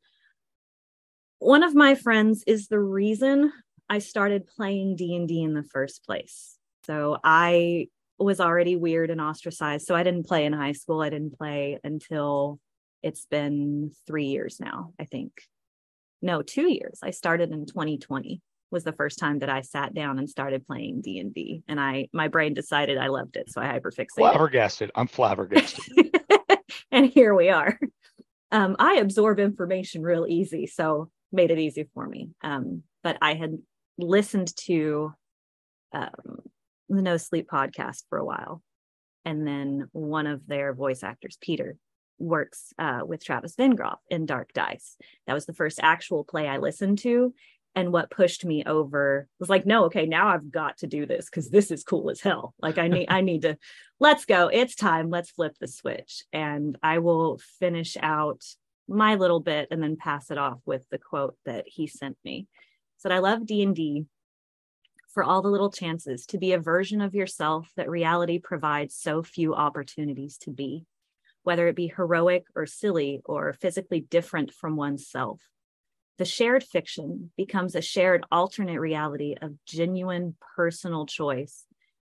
one 1.40 1.64
of 1.64 1.74
my 1.74 1.96
friends 1.96 2.44
is 2.46 2.68
the 2.68 2.80
reason 2.80 3.54
I 3.90 4.00
started 4.00 4.48
playing 4.48 4.96
D&D 4.96 5.42
in 5.42 5.54
the 5.54 5.64
first 5.64 6.06
place. 6.06 6.58
So 6.86 7.18
I 7.24 7.88
was 8.18 8.40
already 8.40 8.76
weird 8.76 9.10
and 9.10 9.22
ostracized. 9.22 9.88
So 9.88 9.96
I 9.96 10.04
didn't 10.04 10.28
play 10.28 10.46
in 10.46 10.54
high 10.54 10.74
school. 10.74 11.02
I 11.02 11.10
didn't 11.10 11.38
play 11.38 11.80
until 11.84 12.60
it's 13.02 13.26
been 13.26 13.92
three 14.06 14.26
years 14.26 14.60
now, 14.60 14.94
I 15.00 15.06
think. 15.06 15.32
No, 16.22 16.42
two 16.42 16.70
years. 16.72 17.00
I 17.02 17.12
started 17.12 17.52
in 17.52 17.66
2020 17.66 18.42
was 18.72 18.84
the 18.84 18.94
first 18.94 19.18
time 19.18 19.40
that 19.40 19.50
I 19.50 19.62
sat 19.62 19.94
down 19.94 20.20
and 20.20 20.30
started 20.30 20.68
playing 20.68 21.02
D 21.02 21.20
and 21.20 21.34
D, 21.34 21.64
and 21.68 21.80
I 21.80 22.08
my 22.14 22.28
brain 22.28 22.54
decided 22.54 22.98
I 22.98 23.08
loved 23.08 23.36
it, 23.36 23.50
so 23.50 23.62
I 23.62 23.66
hyperfixated. 23.66 24.16
Flabbergasted. 24.16 24.92
I'm 24.96 25.08
flabbergasted. 25.08 26.16
and 26.92 27.08
here 27.08 27.34
we 27.34 27.50
are. 27.50 27.80
Um, 28.52 28.76
I 28.78 28.96
absorb 28.96 29.40
information 29.40 30.04
real 30.04 30.26
easy, 30.28 30.68
so 30.68 31.10
made 31.32 31.52
it 31.52 31.60
easy 31.60 31.88
for 31.94 32.08
me. 32.08 32.30
Um, 32.44 32.84
but 33.04 33.18
I 33.22 33.36
had 33.36 33.58
listened 34.00 34.56
to 34.66 35.14
um, 35.94 36.42
the 36.88 37.02
No 37.02 37.18
Sleep 37.18 37.48
podcast 37.52 38.04
for 38.10 38.18
a 38.18 38.26
while, 38.26 38.62
and 39.26 39.46
then 39.46 39.88
one 39.92 40.28
of 40.28 40.48
their 40.48 40.74
voice 40.74 41.04
actors, 41.04 41.38
Peter, 41.42 41.78
works 42.20 42.74
uh, 42.78 43.02
with 43.06 43.24
Travis 43.24 43.56
Vengroff 43.56 43.98
in 44.10 44.26
Dark 44.26 44.54
Dice. 44.54 44.96
That 45.28 45.34
was 45.34 45.46
the 45.46 45.54
first 45.54 45.80
actual 45.82 46.24
play 46.24 46.48
I 46.48 46.58
listened 46.58 47.00
to. 47.00 47.34
And 47.76 47.94
what 47.94 48.10
pushed 48.10 48.44
me 48.46 48.64
over 48.66 49.28
was 49.40 49.50
like, 49.50 49.66
no, 49.66 49.86
okay, 49.86 50.06
now 50.06 50.30
I've 50.30 50.52
got 50.52 50.80
to 50.80 50.88
do 50.88 51.06
this 51.06 51.30
because 51.30 51.50
this 51.50 51.72
is 51.72 51.84
cool 51.84 52.10
as 52.10 52.20
hell. 52.20 52.54
Like 52.60 52.78
I 52.78 52.88
need, 52.88 53.08
I 53.10 53.22
need 53.22 53.44
to, 53.44 53.58
let's 54.00 54.26
go. 54.26 54.48
It's 54.48 54.76
time. 54.76 55.10
Let's 55.10 55.32
flip 55.32 55.56
the 55.60 55.68
switch. 55.68 56.24
And 56.34 56.78
I 56.82 56.98
will 56.98 57.40
finish 57.60 57.96
out 58.02 58.44
my 58.88 59.16
little 59.16 59.40
bit 59.40 59.68
and 59.72 59.82
then 59.84 59.98
pass 59.98 60.32
it 60.32 60.38
off 60.38 60.60
with 60.66 60.84
the 60.90 60.98
quote 60.98 61.38
that 61.46 61.66
he 61.68 61.86
sent 61.86 62.18
me. 62.26 62.48
Said, 63.00 63.12
I 63.12 63.20
love 63.20 63.46
D 63.46 63.64
and 63.64 63.76
D 63.76 64.06
for 65.14 65.24
all 65.24 65.42
the 65.42 65.50
little 65.50 65.72
chances 65.72 66.26
to 66.28 66.38
be 66.38 66.54
a 66.54 66.60
version 66.60 67.02
of 67.02 67.16
yourself 67.16 67.72
that 67.76 67.90
reality 67.90 68.40
provides 68.40 68.96
so 68.96 69.24
few 69.24 69.56
opportunities 69.56 70.38
to 70.40 70.52
be 70.52 70.86
whether 71.44 71.68
it 71.68 71.76
be 71.76 71.92
heroic 71.96 72.44
or 72.56 72.66
silly 72.66 73.22
or 73.26 73.54
physically 73.54 74.02
different 74.02 74.54
from 74.54 74.76
oneself. 74.76 75.42
The 76.18 76.26
shared 76.26 76.64
fiction 76.64 77.32
becomes 77.38 77.76
a 77.76 77.82
shared 77.82 78.26
alternate 78.32 78.80
reality 78.80 79.36
of 79.42 79.56
genuine 79.66 80.36
personal 80.56 81.06
choice 81.06 81.66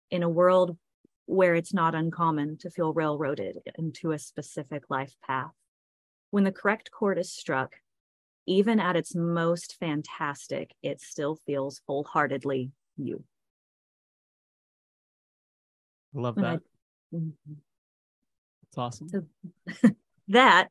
in 0.10 0.23
a 0.23 0.30
world 0.30 0.78
where 1.25 1.54
it's 1.54 1.73
not 1.73 1.93
uncommon 1.93 2.58
to 2.58 2.71
feel 2.71 2.91
railroaded 2.91 3.60
into 3.78 4.12
a 4.12 4.19
specific 4.19 4.89
life 4.89 5.15
path. 5.25 5.54
When 6.32 6.43
the 6.43 6.52
correct 6.52 6.89
chord 6.91 7.19
is 7.19 7.32
struck, 7.32 7.75
even 8.50 8.80
at 8.80 8.96
its 8.96 9.14
most 9.16 9.78
fantastic, 9.80 10.74
it 10.82 11.00
still 11.02 11.36
feels 11.46 11.82
wholeheartedly 11.88 12.72
you. 12.98 13.24
I 16.16 16.20
love 16.20 16.38
And 16.38 16.46
I- 16.48 16.56
that. 17.12 17.32
It's 18.68 18.78
awesome. 18.78 19.08
So 19.10 19.24
that 20.30 20.70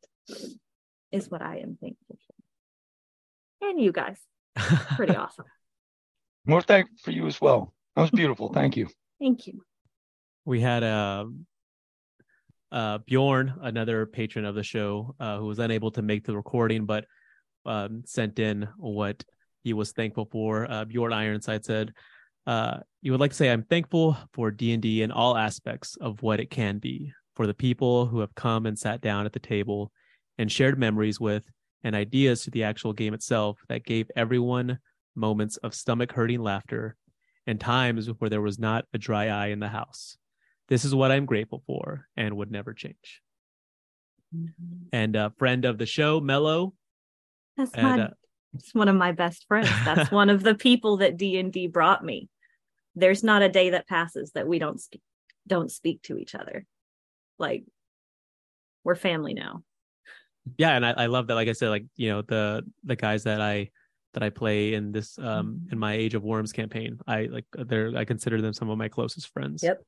is 1.13 1.31
what 1.31 1.41
I 1.41 1.59
am 1.59 1.79
thankful 1.81 2.19
for. 2.27 3.69
And 3.69 3.81
you 3.81 3.93
guys, 3.93 4.19
pretty 4.97 5.15
awesome. 5.23 5.47
More 6.47 6.63
thank 6.63 6.89
for 7.01 7.13
you 7.13 7.27
as 7.29 7.41
well. 7.41 7.73
That 7.95 8.03
was 8.03 8.11
beautiful. 8.23 8.53
Thank 8.53 8.77
you. 8.77 8.89
Thank 9.21 9.47
you. 9.47 9.63
we 10.45 10.61
had 10.61 10.83
um 10.83 11.47
uh 12.73 12.99
Bjorn, 12.99 13.55
another 13.63 14.05
patron 14.07 14.45
of 14.45 14.55
the 14.57 14.63
show, 14.65 15.15
uh, 15.21 15.39
who 15.39 15.47
was 15.47 15.59
unable 15.61 15.91
to 15.93 16.03
make 16.03 16.25
the 16.25 16.35
recording, 16.37 16.85
but 16.87 17.05
um, 17.67 18.03
sent 18.07 18.39
in 18.39 18.69
what 18.77 19.25
he 19.63 19.73
was 19.73 19.93
thankful 19.93 20.29
for. 20.31 20.71
Uh, 20.71 20.85
Bjorn 20.85 21.13
Ironside 21.13 21.65
said, 21.65 21.93
uh, 22.47 22.79
"You 23.03 23.13
would 23.13 23.21
like 23.21 23.33
to 23.33 23.37
say 23.37 23.51
I'm 23.51 23.65
thankful 23.65 24.17
for 24.33 24.51
D 24.51 24.73
and 24.73 24.83
D 24.83 25.03
in 25.03 25.11
all 25.11 25.37
aspects 25.37 25.97
of 25.97 26.23
what 26.23 26.41
it 26.41 26.51
can 26.51 26.79
be, 26.79 27.13
for 27.35 27.47
the 27.47 27.55
people 27.55 28.07
who 28.07 28.21
have 28.21 28.35
come 28.35 28.67
and 28.67 28.79
sat 28.79 29.01
down 29.01 29.27
at 29.27 29.33
the 29.33 29.39
table 29.39 29.93
and 30.39 30.51
shared 30.51 30.79
memories 30.79 31.21
with 31.21 31.45
and 31.85 31.95
ideas 31.95 32.43
to 32.43 32.51
the 32.51 32.65
actual 32.65 32.93
game 32.93 33.15
itself 33.15 33.59
that 33.69 33.85
gave 33.85 34.11
everyone 34.17 34.79
moments 35.15 35.57
of 35.59 35.75
stomach 35.75 36.13
hurting 36.13 36.41
laughter 36.41 36.97
and 37.47 37.61
times 37.61 38.07
where 38.19 38.31
there 38.31 38.43
was 38.43 38.59
not 38.59 38.85
a 38.93 38.99
dry 38.99 39.29
eye 39.29 39.49
in 39.49 39.61
the 39.61 39.69
house." 39.69 40.17
This 40.69 40.85
is 40.85 40.95
what 40.95 41.11
I'm 41.11 41.25
grateful 41.25 41.63
for 41.67 42.07
and 42.17 42.37
would 42.37 42.51
never 42.51 42.75
change. 42.75 43.23
And 44.93 45.17
a 45.17 45.33
friend 45.39 45.65
of 45.65 45.79
the 45.79 45.87
show, 45.87 46.21
Mello, 46.21 46.75
That's 47.59 47.75
and 47.75 47.83
my 47.83 48.05
uh, 48.05 48.09
it's 48.55 48.75
one 48.75 48.89
of 48.89 48.97
my 48.97 49.13
best 49.13 49.45
friends. 49.47 49.69
That's 49.85 50.11
one 50.13 50.31
of 50.31 50.43
the 50.43 50.55
people 50.55 50.99
that 50.99 51.19
D 51.19 51.39
and 51.39 51.53
D 51.53 51.67
brought 51.67 52.03
me. 52.03 52.31
There's 52.95 53.23
not 53.23 53.43
a 53.43 53.49
day 53.49 53.71
that 53.71 53.87
passes 53.87 54.31
that 54.33 54.49
we 54.49 54.59
don't 54.59 54.81
speak 54.81 55.03
don't 55.47 55.71
speak 55.71 56.03
to 56.03 56.17
each 56.17 56.35
other. 56.35 56.65
Like 57.39 57.65
we're 58.85 58.95
family 58.95 59.35
now. 59.35 59.63
yeah, 60.57 60.71
and 60.71 60.87
I, 60.87 60.93
I 60.93 61.07
love 61.07 61.27
that. 61.27 61.35
Like 61.35 61.49
I 61.49 61.53
said, 61.53 61.69
like 61.69 61.85
you 61.97 62.09
know 62.09 62.23
the 62.23 62.65
the 62.85 62.97
guys 62.97 63.25
that 63.25 63.41
I 63.41 63.71
that 64.15 64.23
I 64.23 64.31
play 64.31 64.75
in 64.75 64.93
this 64.93 65.19
um 65.19 65.69
in 65.71 65.79
my 65.79 65.95
Age 65.95 66.15
of 66.15 66.23
Worms 66.23 66.53
campaign, 66.53 66.99
I 67.07 67.25
like 67.25 67.45
they're 67.53 67.93
I 67.97 68.05
consider 68.05 68.41
them 68.41 68.55
some 68.55 68.71
of 68.71 68.79
my 68.79 68.89
closest 68.89 69.29
friends. 69.33 69.63
Yep. 69.63 69.83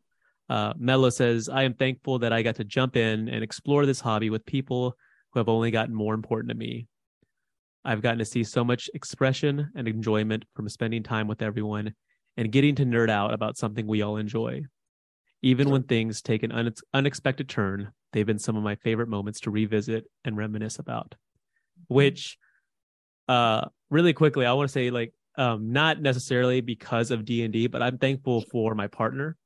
Uh, 0.50 0.74
Mello 0.76 1.10
says, 1.10 1.48
I 1.48 1.62
am 1.62 1.74
thankful 1.74 2.18
that 2.18 2.32
I 2.32 2.42
got 2.42 2.56
to 2.56 2.64
jump 2.64 2.96
in 2.96 3.28
and 3.28 3.44
explore 3.44 3.86
this 3.86 4.00
hobby 4.00 4.30
with 4.30 4.44
people 4.44 4.96
who 5.30 5.38
have 5.38 5.48
only 5.48 5.70
gotten 5.70 5.94
more 5.94 6.12
important 6.12 6.48
to 6.48 6.56
me. 6.56 6.88
I've 7.84 8.02
gotten 8.02 8.18
to 8.18 8.24
see 8.24 8.44
so 8.44 8.64
much 8.64 8.90
expression 8.94 9.70
and 9.74 9.88
enjoyment 9.88 10.44
from 10.54 10.68
spending 10.68 11.02
time 11.02 11.26
with 11.26 11.42
everyone 11.42 11.94
and 12.36 12.52
getting 12.52 12.74
to 12.76 12.84
nerd 12.84 13.10
out 13.10 13.32
about 13.32 13.56
something 13.56 13.86
we 13.86 14.02
all 14.02 14.16
enjoy. 14.16 14.62
Even 15.42 15.70
when 15.70 15.84
things 15.84 16.20
take 16.20 16.42
an 16.42 16.52
une- 16.52 16.74
unexpected 16.92 17.48
turn, 17.48 17.92
they've 18.12 18.26
been 18.26 18.38
some 18.38 18.56
of 18.56 18.62
my 18.62 18.74
favorite 18.76 19.08
moments 19.08 19.40
to 19.40 19.50
revisit 19.50 20.04
and 20.24 20.36
reminisce 20.36 20.78
about. 20.78 21.14
Which, 21.88 22.38
uh, 23.28 23.66
really 23.88 24.12
quickly, 24.12 24.44
I 24.44 24.52
want 24.52 24.68
to 24.68 24.72
say, 24.72 24.90
like, 24.90 25.14
um, 25.38 25.72
not 25.72 26.02
necessarily 26.02 26.60
because 26.60 27.10
of 27.10 27.24
D 27.24 27.42
and 27.42 27.52
D, 27.52 27.66
but 27.66 27.82
I'm 27.82 27.96
thankful 27.96 28.42
for 28.42 28.74
my 28.74 28.88
partner 28.88 29.36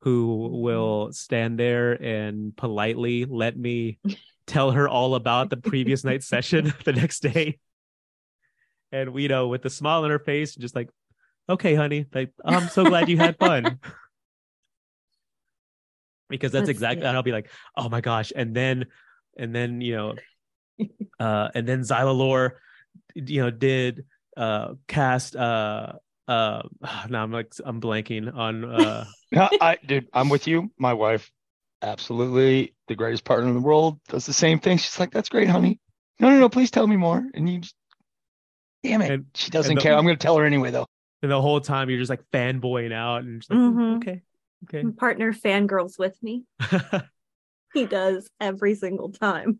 who 0.00 0.48
will 0.60 1.12
stand 1.12 1.58
there 1.58 1.92
and 1.92 2.54
politely 2.56 3.24
let 3.24 3.56
me 3.56 3.98
tell 4.46 4.72
her 4.72 4.88
all 4.88 5.14
about 5.14 5.48
the 5.50 5.56
previous 5.56 6.04
night's 6.04 6.26
session 6.26 6.74
the 6.84 6.92
next 6.92 7.20
day. 7.20 7.58
And 8.94 9.12
we 9.12 9.22
you 9.22 9.28
know, 9.28 9.48
with 9.48 9.64
a 9.64 9.70
smile 9.70 10.04
on 10.04 10.10
her 10.10 10.18
face, 10.20 10.54
and 10.54 10.62
just 10.62 10.76
like, 10.76 10.88
okay, 11.48 11.74
honey, 11.74 12.06
like 12.14 12.32
I'm 12.44 12.68
so 12.68 12.84
glad 12.84 13.08
you 13.08 13.18
had 13.18 13.36
fun. 13.38 13.80
because 16.28 16.52
that's 16.52 16.62
That's- 16.62 16.70
exactly 16.76 17.02
yeah. 17.02 17.08
and 17.08 17.16
I'll 17.16 17.22
be 17.22 17.32
like, 17.32 17.50
oh 17.76 17.88
my 17.88 18.00
gosh. 18.00 18.32
And 18.34 18.54
then 18.54 18.86
and 19.36 19.54
then, 19.54 19.80
you 19.80 19.96
know, 19.96 20.14
uh 21.20 21.48
and 21.54 21.66
then 21.66 21.80
Xylalore, 21.80 22.52
you 23.14 23.42
know, 23.42 23.50
did 23.50 24.04
uh 24.36 24.74
cast 24.88 25.36
uh 25.36 25.92
uh 26.28 26.62
now 27.08 27.22
I'm 27.22 27.32
like 27.32 27.52
I'm 27.64 27.80
blanking 27.80 28.34
on 28.34 28.64
uh 28.64 29.04
No, 29.32 29.48
I, 29.60 29.78
dude, 29.84 30.08
I'm 30.12 30.28
with 30.28 30.46
you. 30.46 30.70
My 30.78 30.92
wife, 30.92 31.30
absolutely 31.82 32.74
the 32.86 32.94
greatest 32.94 33.24
partner 33.24 33.48
in 33.48 33.54
the 33.54 33.60
world, 33.60 33.98
does 34.08 34.26
the 34.26 34.32
same 34.32 34.60
thing. 34.60 34.78
She's 34.78 35.00
like, 35.00 35.10
"That's 35.10 35.28
great, 35.28 35.48
honey." 35.48 35.80
No, 36.20 36.30
no, 36.30 36.38
no. 36.38 36.48
Please 36.48 36.70
tell 36.70 36.86
me 36.86 36.96
more. 36.96 37.24
And 37.34 37.48
you, 37.48 37.58
just, 37.58 37.74
damn 38.84 39.02
it, 39.02 39.10
And- 39.10 39.26
she 39.34 39.50
doesn't 39.50 39.74
the- 39.74 39.80
care. 39.80 39.94
I'm 39.96 40.04
gonna 40.04 40.16
tell 40.16 40.36
her 40.36 40.44
anyway, 40.44 40.70
though. 40.70 40.86
and 41.22 41.30
the 41.32 41.40
whole 41.42 41.60
time 41.60 41.88
you're 41.90 41.98
just 41.98 42.10
like 42.10 42.22
fanboying 42.32 42.92
out 42.92 43.22
and 43.24 43.40
just 43.40 43.50
like 43.50 43.58
Mhm. 43.58 43.96
okay 43.96 44.22
okay 44.64 44.82
My 44.82 44.92
partner 44.96 45.32
fangirls 45.32 45.98
with 45.98 46.22
me. 46.22 46.44
He 47.74 47.86
does 47.86 48.30
every 48.40 48.76
single 48.76 49.10
time. 49.10 49.58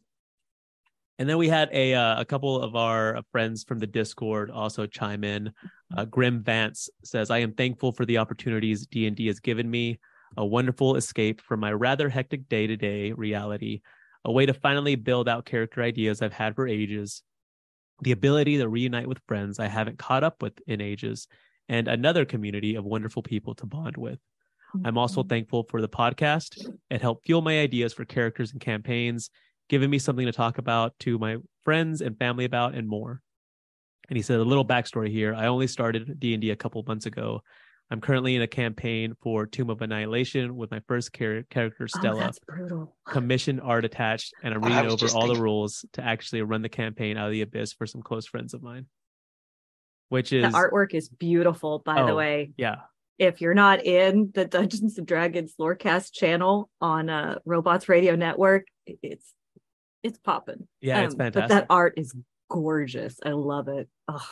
and 1.19 1.29
then 1.29 1.37
we 1.39 1.49
had 1.49 1.69
a 1.73 1.95
uh, 1.95 2.21
a 2.21 2.25
couple 2.25 2.61
of 2.63 2.77
our 2.77 3.21
friends 3.33 3.65
from 3.65 3.79
the 3.81 3.87
discord 3.89 4.51
also 4.53 4.87
chime 4.87 5.25
in 5.25 5.53
uh, 5.97 6.05
grim 6.05 6.43
vance 6.43 6.89
says 7.05 7.31
i 7.31 7.39
am 7.39 7.53
thankful 7.55 7.93
for 7.93 8.05
the 8.07 8.19
opportunities 8.19 8.87
d&d 8.87 9.27
has 9.27 9.41
given 9.41 9.69
me 9.71 9.99
a 10.37 10.45
wonderful 10.45 10.95
escape 10.97 11.41
from 11.41 11.61
my 11.61 11.73
rather 11.73 12.09
hectic 12.09 12.49
day-to-day 12.49 13.13
reality 13.13 13.81
a 14.25 14.33
way 14.33 14.45
to 14.47 14.55
finally 14.55 14.95
build 14.97 15.29
out 15.29 15.45
character 15.45 15.83
ideas 15.83 16.21
i've 16.23 16.33
had 16.33 16.55
for 16.57 16.67
ages 16.69 17.23
the 18.03 18.13
ability 18.13 18.59
to 18.59 18.69
reunite 18.69 19.07
with 19.07 19.19
friends 19.27 19.59
i 19.59 19.67
haven't 19.67 19.99
caught 19.99 20.25
up 20.25 20.43
with 20.43 20.55
in 20.67 20.81
ages 20.81 21.27
and 21.69 21.89
another 21.89 22.25
community 22.25 22.75
of 22.75 22.85
wonderful 22.85 23.23
people 23.23 23.55
to 23.55 23.67
bond 23.67 23.97
with 23.97 24.19
I'm 24.85 24.99
also 24.99 25.21
mm-hmm. 25.21 25.29
thankful 25.29 25.65
for 25.65 25.81
the 25.81 25.89
podcast. 25.89 26.67
It 26.91 27.03
helped 27.03 27.27
fuel 27.27 27.43
my 27.43 27.61
ideas 27.61 27.93
for 27.93 28.05
characters 28.05 28.53
and 28.53 28.61
campaigns, 28.61 29.31
giving 29.69 29.91
me 29.91 29.99
something 29.99 30.27
to 30.27 30.33
talk 30.33 30.59
about 30.59 30.99
to 31.01 31.19
my 31.19 31.37
friends 31.63 32.01
and 32.01 32.19
family 32.19 32.45
about, 32.45 32.75
and 32.75 32.89
more. 32.89 33.21
And 34.09 34.17
he 34.17 34.23
said 34.23 34.41
a 34.41 34.45
little 34.45 34.65
backstory 34.65 35.11
here. 35.11 35.35
I 35.35 35.47
only 35.47 35.67
started 35.67 36.19
D 36.19 36.35
and 36.35 36.41
D 36.41 36.51
a 36.51 36.57
couple 36.57 36.83
months 36.87 37.07
ago. 37.07 37.43
I'm 37.91 38.01
currently 38.01 38.35
in 38.35 38.43
a 38.43 38.47
campaign 38.47 39.15
for 39.23 39.47
Tomb 39.47 39.71
of 39.71 39.83
Annihilation 39.83 40.57
with 40.57 40.71
my 40.71 40.81
first 40.89 41.15
char- 41.15 41.43
character 41.51 41.85
Oh, 41.85 41.99
Stella, 41.99 42.21
that's 42.21 42.39
brutal. 42.41 42.97
commission 43.07 43.61
art 43.61 43.85
attached, 43.85 44.33
and 44.43 44.55
I'm 44.55 44.63
reading 44.63 44.87
over 44.87 44.97
just 44.97 45.15
all 45.15 45.33
the 45.33 45.41
rules 45.41 45.85
to 45.93 46.03
actually 46.03 46.43
run 46.43 46.63
the 46.63 46.69
campaign 46.69 47.17
out 47.17 47.27
of 47.27 47.33
the 47.33 47.43
abyss 47.43 47.73
for 47.75 47.87
some 47.87 48.03
close 48.03 48.27
friends 48.27 48.55
of 48.55 48.63
mine. 48.63 48.87
Which 50.09 50.33
is 50.33 50.51
The 50.51 50.59
artwork 50.59 50.95
is 50.95 51.09
beautiful, 51.09 51.81
by 51.81 52.03
the 52.03 52.13
Oh. 52.13 52.17
way. 52.17 52.53
yeah, 52.57 52.77
If 53.19 53.41
you're 53.41 53.55
not 53.55 53.85
in 53.85 54.31
the 54.35 54.45
Dungeons 54.45 54.99
and 54.99 55.07
Dragons 55.07 55.55
Lorecast 55.61 56.13
channel 56.13 56.71
on 56.81 57.09
uh 57.11 57.39
Robots 57.45 57.89
Radio 57.89 58.17
Network, 58.17 58.67
it's 58.87 59.35
it's 60.03 60.19
popping. 60.19 60.69
yeah, 60.81 61.01
it's 61.03 61.15
Um, 61.15 61.19
fantastic. 61.19 61.49
But 61.51 61.55
that 61.55 61.67
art 61.71 61.95
is 61.97 62.15
gorgeous. 62.51 63.19
I 63.25 63.31
love 63.31 63.69
it. 63.69 63.89
Oh, 64.09 64.27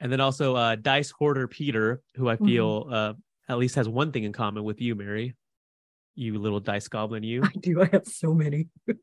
And 0.00 0.10
then 0.10 0.20
also 0.20 0.56
uh, 0.56 0.76
Dice 0.76 1.10
Hoarder 1.10 1.46
Peter, 1.46 2.00
who 2.14 2.28
I 2.28 2.36
feel 2.36 2.88
uh, 2.90 3.12
at 3.48 3.58
least 3.58 3.74
has 3.74 3.88
one 3.88 4.12
thing 4.12 4.24
in 4.24 4.32
common 4.32 4.64
with 4.64 4.80
you, 4.80 4.94
Mary. 4.94 5.34
You 6.14 6.38
little 6.38 6.60
dice 6.60 6.88
goblin, 6.88 7.22
you. 7.22 7.42
I 7.44 7.50
do. 7.60 7.82
I 7.82 7.86
have 7.86 8.06
so 8.06 8.34
many. 8.34 8.68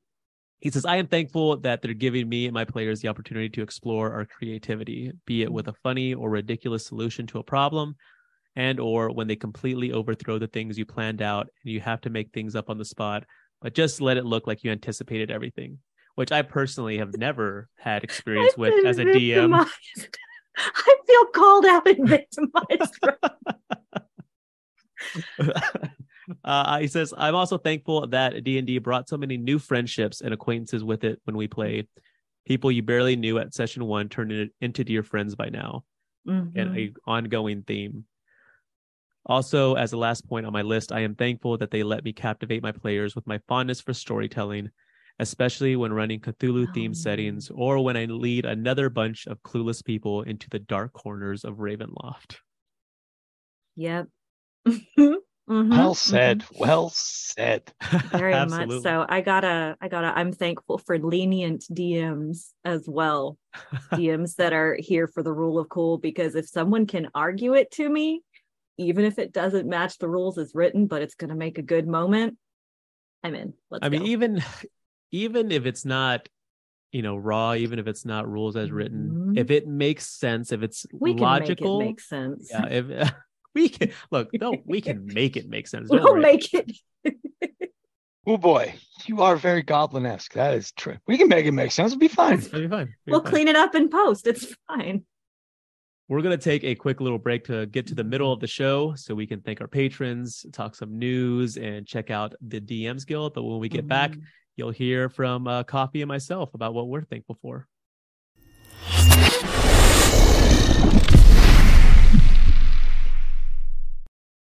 He 0.59 0.71
says, 0.71 0.85
I 0.85 0.95
am 0.95 1.05
thankful 1.05 1.57
that 1.57 1.83
they're 1.83 1.93
giving 1.93 2.27
me 2.27 2.45
and 2.45 2.53
my 2.53 2.65
players 2.65 2.99
the 2.99 3.09
opportunity 3.09 3.47
to 3.49 3.61
explore 3.61 4.11
our 4.11 4.25
creativity, 4.25 5.11
be 5.27 5.43
it 5.43 5.53
with 5.53 5.67
a 5.67 5.73
funny 5.83 6.15
or 6.15 6.31
ridiculous 6.31 6.83
solution 6.83 7.27
to 7.27 7.37
a 7.37 7.43
problem, 7.43 7.95
and 8.55 8.79
or 8.79 9.11
when 9.11 9.27
they 9.27 9.35
completely 9.35 9.91
overthrow 9.91 10.39
the 10.39 10.47
things 10.47 10.75
you 10.75 10.83
planned 10.83 11.21
out 11.21 11.47
and 11.63 11.71
you 11.71 11.79
have 11.81 12.01
to 12.01 12.09
make 12.09 12.31
things 12.31 12.55
up 12.55 12.71
on 12.71 12.79
the 12.79 12.85
spot, 12.85 13.23
but 13.61 13.75
just 13.75 14.01
let 14.01 14.17
it 14.17 14.25
look 14.25 14.47
like 14.47 14.63
you 14.63 14.71
anticipated 14.71 15.29
everything, 15.29 15.77
which 16.15 16.31
I 16.31 16.41
personally 16.41 16.97
have 16.97 17.15
never 17.15 17.69
had 17.77 18.03
experience 18.03 18.57
with 18.57 18.83
as 18.83 18.97
a 18.97 19.05
DM. 19.05 19.69
I 20.75 20.95
feel 21.05 21.25
called 21.27 21.65
out 21.65 21.87
and 21.87 22.09
victimized. 22.09 22.99
uh, 26.43 26.79
he 26.79 26.87
says, 26.87 27.13
"I'm 27.17 27.35
also 27.35 27.57
thankful 27.57 28.07
that 28.07 28.43
D 28.43 28.57
and 28.57 28.65
D 28.65 28.79
brought 28.79 29.07
so 29.07 29.17
many 29.17 29.37
new 29.37 29.59
friendships 29.59 30.21
and 30.21 30.33
acquaintances 30.33 30.83
with 30.83 31.03
it 31.03 31.21
when 31.25 31.37
we 31.37 31.47
played. 31.47 31.87
People 32.45 32.71
you 32.71 32.81
barely 32.81 33.15
knew 33.15 33.37
at 33.37 33.53
session 33.53 33.85
one 33.85 34.09
turned 34.09 34.31
in- 34.31 34.51
into 34.61 34.83
dear 34.83 35.03
friends 35.03 35.35
by 35.35 35.49
now, 35.49 35.83
and 36.25 36.55
Mhm. 36.55 36.77
a 36.77 36.93
ongoing 37.09 37.63
theme. 37.63 38.05
Also, 39.25 39.75
as 39.75 39.91
the 39.91 39.97
last 39.97 40.27
point 40.27 40.45
on 40.45 40.53
my 40.53 40.61
list, 40.61 40.91
I 40.91 41.01
am 41.01 41.13
thankful 41.13 41.57
that 41.57 41.69
they 41.69 41.83
let 41.83 42.03
me 42.03 42.13
captivate 42.13 42.63
my 42.63 42.71
players 42.71 43.15
with 43.15 43.27
my 43.27 43.39
fondness 43.47 43.81
for 43.81 43.93
storytelling." 43.93 44.71
Especially 45.19 45.75
when 45.75 45.91
running 45.93 46.19
Cthulhu 46.19 46.67
themed 46.75 46.91
Oh. 46.91 46.93
settings 46.93 47.49
or 47.49 47.83
when 47.83 47.97
I 47.97 48.05
lead 48.05 48.45
another 48.45 48.89
bunch 48.89 49.25
of 49.25 49.41
clueless 49.41 49.83
people 49.83 50.21
into 50.21 50.47
the 50.49 50.59
dark 50.59 50.93
corners 50.93 51.43
of 51.43 51.55
Ravenloft. 51.55 52.37
Yep. 53.75 54.07
Mhm, 55.49 55.69
Well 55.69 55.95
said. 55.95 56.43
Well 56.59 56.89
said. 56.93 57.71
very 58.11 58.33
much 58.47 58.69
so 58.81 59.05
i 59.07 59.21
gotta 59.21 59.77
i 59.79 59.87
gotta 59.87 60.07
i'm 60.07 60.33
thankful 60.33 60.77
for 60.77 60.99
lenient 60.99 61.63
dms 61.71 62.49
as 62.65 62.83
well 62.85 63.37
dms 63.93 64.35
that 64.35 64.51
are 64.51 64.75
here 64.77 65.07
for 65.07 65.23
the 65.23 65.31
rule 65.31 65.57
of 65.57 65.69
cool 65.69 65.97
because 65.97 66.35
if 66.35 66.45
someone 66.49 66.85
can 66.85 67.07
argue 67.15 67.53
it 67.53 67.71
to 67.71 67.87
me 67.87 68.21
even 68.77 69.05
if 69.05 69.17
it 69.19 69.31
doesn't 69.31 69.69
match 69.69 69.97
the 69.99 70.09
rules 70.09 70.37
as 70.37 70.51
written 70.53 70.85
but 70.85 71.01
it's 71.01 71.15
going 71.15 71.29
to 71.29 71.35
make 71.35 71.57
a 71.57 71.61
good 71.63 71.87
moment 71.87 72.37
i'm 73.23 73.33
in 73.33 73.53
let's 73.71 73.85
I 73.85 73.89
mean, 73.89 74.01
go. 74.01 74.07
even 74.07 74.43
even 75.11 75.51
if 75.51 75.65
it's 75.65 75.85
not, 75.85 76.27
you 76.91 77.01
know, 77.01 77.15
raw, 77.17 77.53
even 77.53 77.79
if 77.79 77.87
it's 77.87 78.05
not 78.05 78.27
rules 78.29 78.55
as 78.55 78.71
written, 78.71 79.09
Mhm. 79.33 79.37
if 79.39 79.51
it 79.51 79.67
makes 79.67 80.05
sense, 80.07 80.51
if 80.51 80.63
it's 80.63 80.85
we 80.93 81.13
can 81.13 81.21
logical, 81.23 81.79
make 81.79 81.85
it 81.85 81.89
make 81.89 81.99
sense 82.01 82.49
yeah. 82.51 82.65
If 82.67 83.11
we 83.55 83.69
can 83.69 83.91
look, 84.11 84.29
no, 84.33 84.55
we 84.65 84.81
can 84.81 85.05
make 85.05 85.37
it 85.37 85.47
make 85.49 85.67
sense. 85.67 85.89
we'll 85.89 86.03
worry. 86.03 86.21
make 86.21 86.53
it 86.53 86.71
Oh 88.29 88.37
boy, 88.37 88.73
you 89.05 89.21
are 89.21 89.37
very 89.37 89.61
goblin-esque. 89.61 90.33
That 90.33 90.53
is 90.53 90.73
true. 90.73 90.97
We 91.07 91.17
can 91.17 91.29
make 91.29 91.45
it 91.45 91.53
make 91.53 91.71
sense. 91.71 91.93
It'll 91.93 91.99
be 91.99 92.09
fine. 92.09 92.39
It'll 92.39 92.59
be 92.59 92.67
fine. 92.67 92.81
It'll 92.81 92.85
be 93.05 93.11
we'll 93.11 93.21
fine. 93.23 93.31
clean 93.31 93.47
it 93.47 93.55
up 93.55 93.73
in 93.73 93.87
post 93.89 94.27
it's 94.27 94.53
fine 94.67 95.05
We're 96.09 96.21
going 96.21 96.37
to 96.37 96.43
take 96.43 96.65
a 96.65 96.75
quick 96.75 96.99
little 96.99 97.19
break 97.19 97.45
to 97.45 97.67
get 97.67 97.87
to 97.87 97.95
the 97.95 98.03
middle 98.03 98.33
of 98.33 98.41
the 98.41 98.47
show 98.47 98.95
so 98.95 99.15
we 99.15 99.27
can 99.27 99.39
thank 99.41 99.61
our 99.61 99.67
patrons, 99.69 100.45
talk 100.51 100.75
some 100.75 100.97
news, 100.99 101.55
and 101.57 101.87
check 101.87 102.11
out 102.11 102.33
the 102.41 102.59
DMs 102.59 103.05
Guild. 103.07 103.33
But 103.33 103.43
when 103.43 103.59
we 103.59 103.69
get 103.69 103.87
back, 103.87 104.11
Mhm. 104.11 104.21
You'll 104.57 104.71
hear 104.71 105.07
from 105.07 105.47
uh, 105.47 105.63
Coffee 105.63 106.01
and 106.01 106.09
myself 106.09 106.53
about 106.53 106.73
what 106.73 106.89
we're 106.89 107.03
thankful 107.03 107.37
for. 107.41 107.67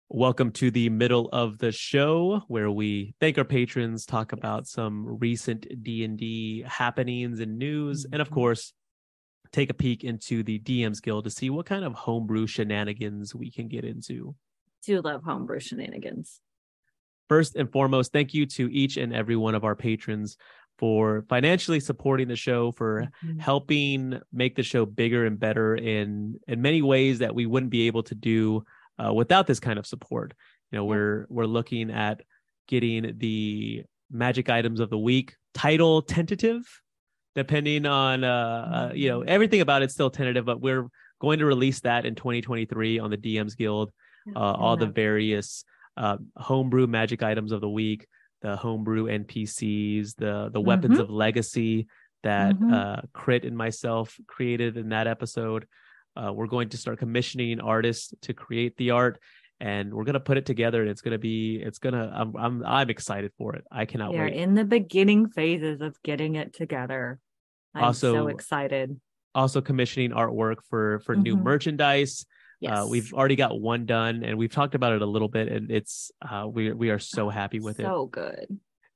Welcome 0.09 0.51
to 0.53 0.71
the 0.71 0.89
middle 0.89 1.29
of 1.31 1.57
the 1.59 1.71
show 1.71 2.43
where 2.47 2.69
we 2.69 3.15
thank 3.21 3.37
our 3.37 3.45
patrons, 3.45 4.05
talk 4.05 4.33
about 4.33 4.67
some 4.67 5.05
recent 5.19 5.65
D&D 5.83 6.65
happenings 6.67 7.39
and 7.39 7.57
news, 7.57 8.05
and 8.11 8.21
of 8.21 8.29
Mhm. 8.29 8.33
course, 8.33 8.73
take 9.53 9.69
a 9.69 9.73
peek 9.73 10.03
into 10.03 10.43
the 10.43 10.59
DMs 10.59 10.99
Guild 11.01 11.23
to 11.23 11.29
see 11.29 11.49
what 11.49 11.65
kind 11.65 11.85
of 11.85 11.93
homebrew 11.93 12.45
shenanigans 12.47 13.33
we 13.33 13.49
can 13.51 13.67
get 13.67 13.85
into. 13.85 14.35
do 14.83 14.99
love 14.99 15.21
homebrew 15.23 15.59
shenanigans 15.59 16.41
First 17.31 17.55
and 17.55 17.71
foremost, 17.71 18.11
thank 18.11 18.33
you 18.33 18.45
to 18.47 18.69
each 18.73 18.97
and 18.97 19.13
every 19.15 19.37
one 19.37 19.55
of 19.55 19.63
our 19.63 19.73
patrons 19.73 20.35
for 20.77 21.23
financially 21.29 21.79
supporting 21.79 22.27
the 22.27 22.35
show, 22.35 22.73
for 22.73 23.07
Mhm. 23.23 23.39
helping 23.39 24.19
make 24.33 24.57
the 24.57 24.63
show 24.63 24.85
bigger 24.85 25.25
and 25.25 25.39
better 25.39 25.77
in 25.77 26.41
in 26.49 26.61
many 26.61 26.81
ways 26.81 27.19
that 27.19 27.33
we 27.33 27.45
wouldn't 27.45 27.71
be 27.71 27.87
able 27.87 28.03
to 28.03 28.15
do 28.15 28.65
uh, 28.99 29.13
without 29.13 29.47
this 29.47 29.61
kind 29.61 29.79
of 29.79 29.87
support. 29.87 30.33
You 30.73 30.79
know, 30.79 30.83
we're 30.83 31.25
we're 31.29 31.45
looking 31.45 31.89
at 31.89 32.21
getting 32.67 33.17
the 33.17 33.83
magic 34.11 34.49
items 34.49 34.81
of 34.81 34.89
the 34.89 34.99
week 34.99 35.37
title 35.53 36.01
tentative, 36.01 36.63
depending 37.33 37.85
on 37.85 38.25
uh, 38.25 38.89
uh 38.91 38.93
you 38.93 39.07
know 39.07 39.21
Mhm. 39.21 39.27
everything 39.27 39.61
about 39.61 39.83
it's 39.83 39.93
still 39.93 40.09
tentative, 40.09 40.43
but 40.43 40.59
we're 40.59 40.89
going 41.21 41.39
to 41.39 41.45
release 41.45 41.79
that 41.79 42.05
in 42.05 42.13
2023 42.13 42.99
on 42.99 43.09
the 43.09 43.15
DMs 43.15 43.55
Guild. 43.55 43.93
Uh, 44.35 44.39
all 44.39 44.75
the 44.77 44.85
various 44.85 45.63
uh, 45.97 46.17
homebrew 46.37 46.87
magic 46.87 47.23
items 47.23 47.51
of 47.51 47.61
the 47.61 47.69
week, 47.69 48.07
the 48.41 48.55
homebrew 48.55 49.05
NPCs, 49.07 50.15
the 50.15 50.49
the 50.51 50.61
weapons 50.61 50.97
Mhm. 50.97 51.01
of 51.01 51.09
legacy 51.09 51.87
that 52.23 52.55
Mhm. 52.55 52.73
uh, 52.73 53.01
Crit 53.13 53.45
and 53.45 53.57
myself 53.57 54.17
created 54.27 54.77
in 54.77 54.89
that 54.89 55.07
episode. 55.07 55.67
Uh, 56.15 56.31
we're 56.33 56.47
going 56.47 56.69
to 56.69 56.77
start 56.77 56.99
commissioning 56.99 57.59
artists 57.59 58.13
to 58.21 58.33
create 58.33 58.75
the 58.77 58.91
art, 58.91 59.19
and 59.59 59.93
we're 59.93 60.03
gonna 60.03 60.19
put 60.19 60.37
it 60.37 60.45
together. 60.45 60.81
And 60.81 60.89
it's 60.89 61.01
gonna 61.01 61.17
be, 61.17 61.57
it's 61.57 61.79
gonna. 61.79 62.11
I'm 62.13 62.35
I'm 62.35 62.63
I'm 62.65 62.89
excited 62.89 63.31
for 63.37 63.55
it. 63.55 63.63
I 63.71 63.85
cannot 63.85 64.11
wait. 64.11 64.17
we 64.17 64.21
are 64.21 64.25
wait. 64.25 64.35
in 64.35 64.53
the 64.55 64.65
beginning 64.65 65.29
phases 65.29 65.81
of 65.81 65.95
getting 66.03 66.35
it 66.35 66.53
together 66.53 67.19
i'm 67.73 67.93
so 67.93 68.27
excited 68.27 68.99
also 69.33 69.61
commissioning 69.61 70.11
artwork 70.11 70.57
for 70.69 70.99
for 71.05 71.15
new 71.15 71.37
Mhm. 71.37 71.43
merchandise. 71.43 72.25
Yes 72.61 72.77
Uh, 72.77 72.87
we've 72.89 73.13
already 73.13 73.35
got 73.35 73.59
one 73.59 73.85
done, 73.85 74.23
and 74.23 74.37
we've 74.37 74.51
talked 74.53 74.75
about 74.75 74.93
it 74.93 75.01
a 75.01 75.05
little 75.05 75.27
bit, 75.27 75.47
and 75.49 75.69
it's 75.71 76.11
uh, 76.21 76.45
we 76.47 76.71
we 76.71 76.89
are 76.91 76.99
so 76.99 77.27
happy 77.29 77.59
with 77.59 77.79
it. 77.81 77.85
so 77.85 78.05
good 78.05 78.47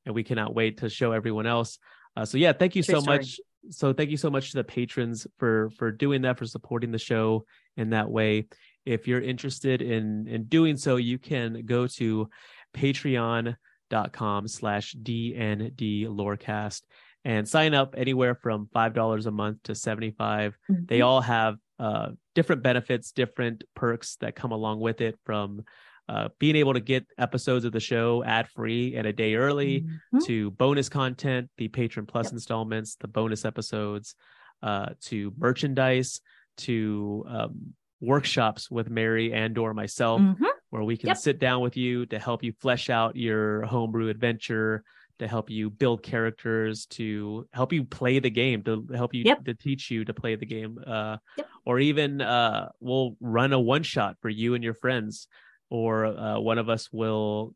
and 0.06 0.14
we 0.16 0.24
cannot 0.24 0.54
wait 0.54 0.78
to 0.78 0.88
show 0.90 1.12
everyone 1.12 1.48
else. 1.48 1.80
Uh, 2.16 2.24
so 2.24 2.38
yeah, 2.38 2.54
thank 2.54 2.76
you 2.76 2.84
True 2.84 2.96
so 2.96 3.02
story. 3.02 3.18
much. 3.18 3.40
So 3.72 3.92
thank 3.92 4.12
you 4.12 4.18
so 4.18 4.30
much 4.30 4.52
to 4.52 4.58
the 4.58 4.64
patrons 4.64 5.26
for 5.40 5.72
for 5.78 5.92
doing 5.92 6.22
that, 6.22 6.38
for 6.38 6.46
supporting 6.46 6.92
the 6.92 7.00
show 7.00 7.44
in 7.76 7.90
that 7.90 8.08
way. 8.10 8.46
If 8.86 9.08
you're 9.08 9.22
interested 9.34 9.82
in 9.82 10.28
in 10.28 10.44
doing 10.46 10.78
so, 10.78 10.98
you 10.98 11.18
can 11.18 11.66
go 11.66 11.88
to 12.00 12.30
patreon.com 12.76 14.48
slash 14.48 14.96
DND 15.02 16.08
Lorecast 16.08 16.82
and 17.24 17.48
sign 17.48 17.74
up 17.74 17.96
anywhere 17.98 18.36
from 18.36 18.68
five 18.74 18.94
dollars 18.94 19.26
a 19.26 19.32
month 19.32 19.64
to 19.64 19.74
75 19.76 20.56
they 20.70 21.00
Mhm. 21.00 21.06
all 21.06 21.22
have 21.22 21.56
uh, 21.80 22.10
different 22.34 22.64
benefits, 22.64 23.12
different 23.12 23.64
perks 23.76 24.16
that 24.18 24.36
come 24.36 24.52
along 24.52 24.80
with 24.80 25.02
it 25.02 25.18
from 25.26 25.64
uh, 26.08 26.30
being 26.40 26.56
able 26.56 26.74
to 26.74 26.80
get 26.80 27.06
episodes 27.18 27.66
of 27.66 27.72
the 27.72 27.80
show 27.80 28.24
ad 28.24 28.48
free 28.48 28.96
and 28.96 29.08
a 29.08 29.14
day 29.14 29.36
early 29.36 29.82
Mhm. 30.14 30.26
to 30.26 30.52
bonus 30.52 30.88
content, 30.88 31.50
the 31.58 31.68
patron 31.68 32.06
plus 32.06 32.28
Yep. 32.28 32.34
installments, 32.34 32.96
the 32.96 33.08
bonus 33.08 33.44
episodes, 33.44 34.16
uh, 34.62 34.90
to 35.02 35.34
merchandise, 35.38 36.22
to 36.58 37.26
um, 37.28 37.74
workshops 38.00 38.70
with 38.70 38.90
Mary 38.90 39.34
and 39.34 39.58
or 39.58 39.74
myself, 39.74 40.22
Mhm. 40.22 40.46
where 40.70 40.84
we 40.84 40.96
can 40.96 41.08
Yep. 41.08 41.18
sit 41.18 41.40
down 41.40 41.62
with 41.62 41.76
you 41.76 42.06
to 42.08 42.20
help 42.20 42.44
you 42.44 42.54
flesh 42.54 42.90
out 42.90 43.16
your 43.16 43.64
homebrew 43.64 44.10
adventure, 44.10 44.84
to 45.20 45.28
help 45.28 45.50
you 45.50 45.70
build 45.70 46.04
characters, 46.04 46.86
to 46.88 47.48
help 47.54 47.72
you 47.74 47.84
play 47.84 48.20
the 48.20 48.30
game, 48.30 48.64
to 48.64 48.86
help 48.96 49.14
you 49.14 49.24
Yep. 49.26 49.46
to 49.46 49.54
teach 49.54 49.90
you 49.92 50.06
to 50.06 50.14
play 50.14 50.36
the 50.36 50.46
game, 50.46 50.78
uh, 50.86 51.18
Yep. 51.38 51.48
or 51.66 51.80
even 51.80 52.22
uh, 52.22 52.70
we'll 52.80 53.16
run 53.20 53.54
a 53.54 53.60
one 53.60 53.84
shot 53.84 54.18
for 54.22 54.30
you 54.30 54.54
and 54.56 54.64
your 54.64 54.74
friends, 54.74 55.28
or 55.70 56.06
uh, 56.06 56.40
one 56.40 56.58
of 56.58 56.70
us 56.70 56.90
will 56.92 57.54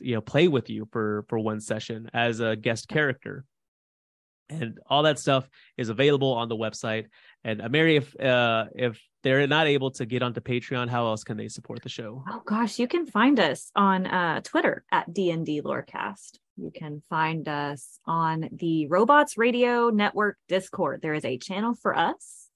you 0.00 0.14
know 0.14 0.20
play 0.20 0.46
with 0.46 0.70
you 0.70 0.86
for 0.92 1.24
for 1.28 1.36
one 1.38 1.60
session 1.60 2.08
as 2.14 2.38
a 2.38 2.54
guest 2.54 2.86
character 2.88 3.44
and 4.48 4.78
all 4.88 5.02
that 5.02 5.18
stuff 5.18 5.48
is 5.76 5.88
available 5.88 6.32
on 6.34 6.48
the 6.48 6.54
website 6.56 7.06
and 7.42 7.60
uh, 7.60 7.68
mary 7.68 7.96
if 7.96 8.14
uh 8.20 8.66
if 8.76 9.00
they're 9.24 9.46
not 9.48 9.66
able 9.66 9.90
to 9.90 10.06
get 10.06 10.22
onto 10.22 10.40
patreon 10.40 10.88
how 10.88 11.04
else 11.06 11.24
can 11.24 11.36
they 11.36 11.48
support 11.48 11.82
the 11.82 11.88
show 11.88 12.22
Oh 12.30 12.42
gosh, 12.46 12.78
you 12.78 12.86
can 12.86 13.06
find 13.06 13.40
us 13.40 13.72
on 13.74 14.06
uh, 14.06 14.40
Twitter 14.42 14.84
at 14.92 15.08
DND 15.12 15.62
Lorecast. 15.62 16.38
You 16.60 16.70
can 16.70 17.02
find 17.08 17.48
us 17.48 17.98
on 18.06 18.48
the 18.52 18.86
Robots 18.88 19.38
Radio 19.38 19.88
Network 19.88 20.36
Discord. 20.46 21.00
There 21.00 21.14
is 21.14 21.24
a 21.24 21.38
channel 21.38 21.74
for 21.74 21.96
us 21.96 22.48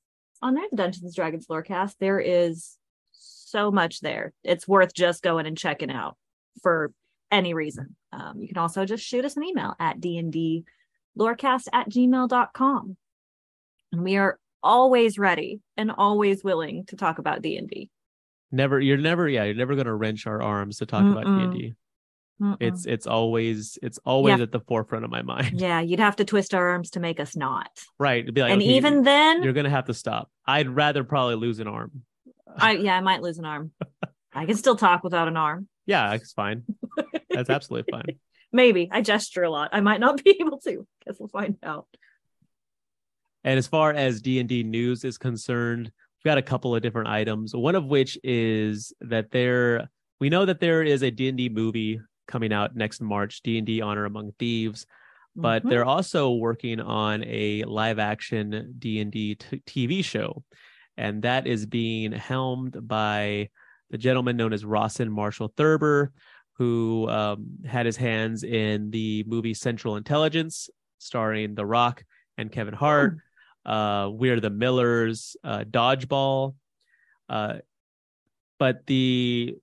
on 0.42 0.54
there, 0.54 0.66
the 0.70 0.76
Dungeons 0.76 1.14
Dragons 1.14 1.46
Lorecast. 1.46 1.94
There 1.98 2.20
is 2.20 2.76
so 3.12 3.70
much 3.70 4.00
there. 4.00 4.34
It's 4.42 4.68
worth 4.68 4.92
just 4.92 5.22
going 5.22 5.46
and 5.46 5.56
checking 5.56 5.90
out 5.90 6.16
for 6.62 6.92
any 7.30 7.54
reason. 7.54 7.96
Um, 8.12 8.40
you 8.40 8.48
can 8.48 8.58
also 8.58 8.84
just 8.84 9.04
shoot 9.04 9.24
us 9.24 9.36
an 9.36 9.44
email 9.44 9.74
at 9.80 10.00
DND 10.00 10.64
Lorecast 11.18 11.68
at 11.72 11.88
gmail.com. 11.88 12.96
And 13.92 14.02
we 14.02 14.16
are 14.18 14.38
always 14.62 15.18
ready 15.18 15.60
and 15.76 15.90
always 15.90 16.44
willing 16.44 16.84
to 16.86 16.96
talk 16.96 17.18
about 17.18 17.42
D&D. 17.42 17.90
never 18.50 18.80
you're 18.80 18.96
never 18.96 19.28
yeah 19.28 19.44
you're 19.44 19.54
never 19.54 19.74
going 19.74 19.86
to 19.86 19.94
wrench 19.94 20.26
our 20.26 20.40
arms 20.42 20.78
to 20.78 20.86
talk 20.86 21.04
about 21.04 21.26
Mm-mm. 21.26 21.52
d&d 21.52 21.74
Mm-mm. 22.42 22.56
it's 22.60 22.84
it's 22.86 23.06
always 23.06 23.78
it's 23.82 23.98
always 24.04 24.38
Yeah. 24.38 24.42
at 24.42 24.50
the 24.52 24.60
forefront 24.60 25.04
of 25.04 25.10
my 25.10 25.22
mind 25.22 25.60
Yeah, 25.60 25.80
you'd 25.80 26.00
have 26.00 26.16
to 26.16 26.24
twist 26.24 26.52
our 26.54 26.68
arms 26.70 26.90
to 26.90 27.00
make 27.00 27.20
us 27.20 27.36
not. 27.36 27.68
right 27.98 28.22
It'd 28.24 28.34
be 28.34 28.40
like 28.42 28.52
and 28.52 28.60
okay, 28.60 28.74
even 28.76 29.02
then, 29.04 29.42
you're 29.44 29.52
gonna 29.52 29.70
have 29.70 29.84
to 29.86 29.94
stop 29.94 30.30
i'd 30.46 30.68
rather 30.68 31.04
probably 31.04 31.36
lose 31.36 31.60
an 31.60 31.68
arm 31.68 32.02
I 32.56 32.72
yeah, 32.86 32.96
I 32.96 33.00
might 33.00 33.22
lose 33.22 33.38
an 33.38 33.44
arm. 33.44 33.70
I 34.32 34.46
can 34.46 34.56
still 34.56 34.74
talk 34.76 35.04
without 35.04 35.28
an 35.28 35.36
arm. 35.36 35.68
yeah 35.86 36.12
it's 36.14 36.32
fine 36.32 36.64
that's 37.30 37.50
absolutely 37.50 37.90
fine 37.92 38.18
Maybe 38.52 38.88
I 38.92 39.00
gesture 39.00 39.42
a 39.42 39.50
lot. 39.50 39.70
I 39.72 39.80
might 39.80 39.98
not 39.98 40.22
be 40.24 40.36
able 40.40 40.58
to. 40.60 40.86
Guess 41.04 41.16
we'll 41.18 41.28
find 41.28 41.56
out. 41.64 41.88
And 43.42 43.58
as 43.58 43.66
far 43.66 43.92
as 43.92 44.22
D&D 44.22 44.62
news 44.62 45.04
is 45.04 45.18
concerned, 45.18 45.86
we've 45.86 46.30
got 46.30 46.38
a 46.38 46.42
couple 46.42 46.72
of 46.74 46.80
different 46.80 47.08
items. 47.08 47.52
One 47.52 47.74
of 47.74 47.86
which 47.86 48.16
is 48.22 48.92
that 49.00 49.32
there 49.32 49.88
we 50.20 50.30
know 50.30 50.44
that 50.46 50.60
there 50.60 50.84
is 50.84 51.02
a 51.02 51.10
D&D 51.10 51.48
movie 51.48 52.00
coming 52.26 52.52
out 52.52 52.74
next 52.76 53.00
March, 53.00 53.42
D&D 53.42 53.80
Honor 53.80 54.04
Among 54.04 54.32
Thieves, 54.38 54.86
but 55.36 55.64
Mhm. 55.64 55.70
they're 55.70 55.84
also 55.84 56.32
working 56.32 56.80
on 56.80 57.24
a 57.24 57.64
live 57.64 57.98
action 57.98 58.74
D&D 58.78 59.34
t- 59.36 59.62
TV 59.66 60.02
show. 60.04 60.44
And 60.96 61.22
that 61.22 61.46
is 61.46 61.66
being 61.66 62.12
helmed 62.12 62.86
by 62.86 63.50
the 63.90 63.98
gentleman 63.98 64.36
known 64.36 64.52
as 64.52 64.64
Rawson 64.64 65.10
Marshall 65.10 65.52
Thurber, 65.56 66.12
who 66.56 67.08
um, 67.08 67.58
had 67.66 67.84
his 67.84 67.96
hands 67.96 68.44
in 68.44 68.90
the 68.90 69.24
movie 69.26 69.54
Central 69.54 69.96
Intelligence, 69.96 70.70
starring 70.98 71.54
The 71.56 71.66
Rock 71.66 72.04
and 72.38 72.50
Kevin 72.50 72.74
Hart. 72.74 73.18
Uh, 73.66 74.08
We're 74.12 74.40
the 74.40 74.50
Millers, 74.50 75.36
uh, 75.42 75.64
Dodgeball. 75.64 76.54
Uh, 77.28 77.58
but 78.58 78.86
the 78.86 79.56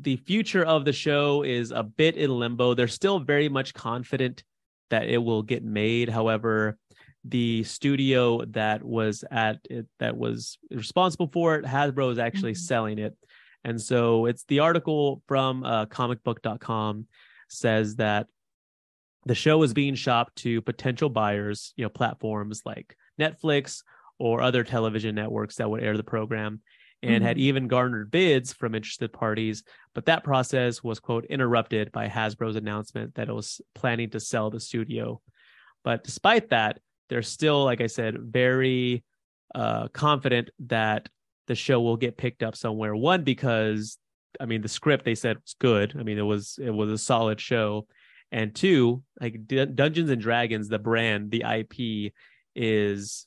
the 0.00 0.16
future 0.16 0.64
of 0.64 0.84
the 0.84 0.92
show 0.92 1.42
is 1.42 1.70
a 1.70 1.82
bit 1.82 2.16
in 2.16 2.30
limbo. 2.30 2.74
They're 2.74 2.88
still 2.88 3.18
very 3.18 3.48
much 3.48 3.74
confident 3.74 4.42
that 4.90 5.08
it 5.08 5.18
will 5.18 5.42
get 5.42 5.64
made. 5.64 6.08
However, 6.08 6.78
the 7.24 7.64
studio 7.64 8.44
that 8.46 8.82
was 8.82 9.24
at 9.30 9.58
it 9.70 9.86
that 9.98 10.16
was 10.16 10.58
responsible 10.70 11.30
for 11.32 11.56
it, 11.56 11.64
Hasbro 11.64 12.12
is 12.12 12.18
actually 12.18 12.52
mm-hmm. 12.52 12.66
selling 12.66 12.98
it. 12.98 13.16
And 13.64 13.80
so 13.80 14.26
it's 14.26 14.44
the 14.44 14.60
article 14.60 15.22
from 15.26 15.64
uh, 15.64 15.86
comicbook.com 15.86 17.06
says 17.48 17.96
that 17.96 18.26
the 19.26 19.34
show 19.34 19.62
is 19.62 19.72
being 19.72 19.94
shopped 19.94 20.36
to 20.36 20.60
potential 20.60 21.08
buyers, 21.08 21.72
you 21.76 21.84
know, 21.84 21.88
platforms 21.88 22.60
like 22.66 22.94
Netflix 23.18 23.82
or 24.18 24.42
other 24.42 24.64
television 24.64 25.14
networks 25.14 25.56
that 25.56 25.70
would 25.70 25.82
air 25.82 25.96
the 25.96 26.02
program 26.02 26.60
and 27.04 27.16
mm-hmm. 27.16 27.26
had 27.26 27.38
even 27.38 27.68
garnered 27.68 28.10
bids 28.10 28.52
from 28.52 28.74
interested 28.74 29.12
parties. 29.12 29.62
But 29.94 30.06
that 30.06 30.24
process 30.24 30.82
was, 30.82 31.00
quote, 31.00 31.26
interrupted 31.26 31.92
by 31.92 32.08
Hasbro's 32.08 32.56
announcement 32.56 33.14
that 33.14 33.28
it 33.28 33.34
was 33.34 33.60
planning 33.74 34.10
to 34.10 34.20
sell 34.20 34.50
the 34.50 34.60
studio. 34.60 35.20
But 35.84 36.04
despite 36.04 36.50
that, 36.50 36.80
they're 37.08 37.22
still, 37.22 37.64
like 37.64 37.80
I 37.80 37.86
said, 37.86 38.18
very 38.18 39.04
uh, 39.54 39.88
confident 39.88 40.50
that 40.66 41.08
the 41.46 41.54
show 41.54 41.80
will 41.80 41.96
get 41.98 42.16
picked 42.16 42.42
up 42.42 42.56
somewhere. 42.56 42.96
One, 42.96 43.22
because 43.22 43.98
I 44.40 44.46
mean, 44.46 44.62
the 44.62 44.68
script 44.68 45.04
they 45.04 45.14
said 45.14 45.36
was 45.36 45.54
good. 45.60 45.94
I 45.98 46.02
mean, 46.02 46.18
it 46.18 46.22
was 46.22 46.58
it 46.60 46.70
was 46.70 46.90
a 46.90 46.98
solid 46.98 47.40
show. 47.40 47.86
And 48.32 48.54
two, 48.54 49.02
like 49.20 49.46
D- 49.46 49.66
Dungeons 49.66 50.10
and 50.10 50.20
Dragons, 50.20 50.68
the 50.68 50.78
brand, 50.78 51.30
the 51.30 51.44
IP 51.46 52.12
is 52.56 53.26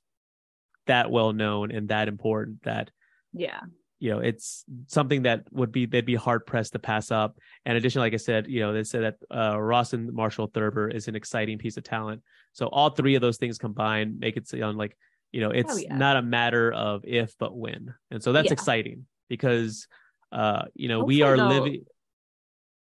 that 0.87 1.11
well 1.11 1.33
known 1.33 1.71
and 1.71 1.89
that 1.89 2.07
important 2.07 2.63
that 2.63 2.89
yeah. 3.37 3.61
You 3.99 4.11
know 4.11 4.19
it's 4.19 4.63
something 4.85 5.23
that 5.23 5.45
would 5.51 5.71
be 5.71 5.87
they'd 5.87 6.05
be 6.05 6.15
hard 6.15 6.45
pressed 6.45 6.73
to 6.73 6.79
pass 6.79 7.09
up. 7.09 7.37
And 7.65 7.75
additionally 7.75 8.05
like 8.05 8.13
i 8.13 8.17
said 8.17 8.45
you 8.47 8.59
know 8.59 8.71
they 8.71 8.83
said 8.83 9.03
that 9.03 9.35
uh 9.35 9.59
Rawson 9.59 10.13
Marshall 10.13 10.51
Thurber 10.53 10.87
is 10.87 11.07
an 11.07 11.15
exciting 11.15 11.57
piece 11.57 11.77
of 11.77 11.83
talent. 11.83 12.21
So 12.53 12.67
all 12.67 12.91
three 12.91 13.15
of 13.15 13.21
those 13.21 13.37
things 13.37 13.57
combined 13.57 14.19
make 14.19 14.37
it 14.37 14.47
sound 14.47 14.77
like 14.77 14.95
you 15.31 15.41
know 15.41 15.49
it's 15.49 15.73
oh, 15.73 15.77
yeah. 15.77 15.97
not 15.97 16.15
a 16.15 16.21
matter 16.21 16.71
of 16.71 17.05
if 17.05 17.35
but 17.39 17.57
when. 17.57 17.95
And 18.11 18.21
so 18.21 18.33
that's 18.33 18.47
yeah. 18.47 18.53
exciting 18.53 19.07
because 19.29 19.87
uh 20.31 20.65
you 20.75 20.89
know 20.89 20.99
Hopefully 20.99 21.15
we 21.15 21.21
are 21.23 21.37
living 21.37 21.85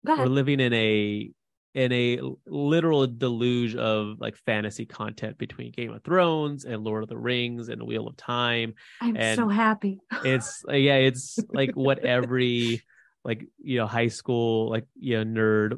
we're 0.03 0.25
living 0.27 0.59
in 0.59 0.73
a 0.73 1.31
in 1.73 1.91
a 1.91 2.19
literal 2.45 3.05
deluge 3.05 3.75
of 3.75 4.19
like 4.19 4.35
fantasy 4.35 4.85
content 4.85 5.37
between 5.37 5.71
Game 5.71 5.91
of 5.91 6.03
Thrones 6.03 6.65
and 6.65 6.83
Lord 6.83 7.03
of 7.03 7.09
the 7.09 7.17
Rings 7.17 7.69
and 7.69 7.79
the 7.79 7.85
Wheel 7.85 8.07
of 8.07 8.17
Time. 8.17 8.73
I'm 9.01 9.15
and 9.15 9.37
so 9.37 9.47
happy. 9.47 9.99
it's 10.23 10.63
yeah, 10.69 10.95
it's 10.95 11.39
like 11.49 11.75
what 11.75 11.99
every 11.99 12.81
like 13.23 13.45
you 13.59 13.77
know 13.77 13.87
high 13.87 14.07
school 14.07 14.69
like 14.69 14.85
you 14.95 15.23
know 15.23 15.39
nerd, 15.39 15.77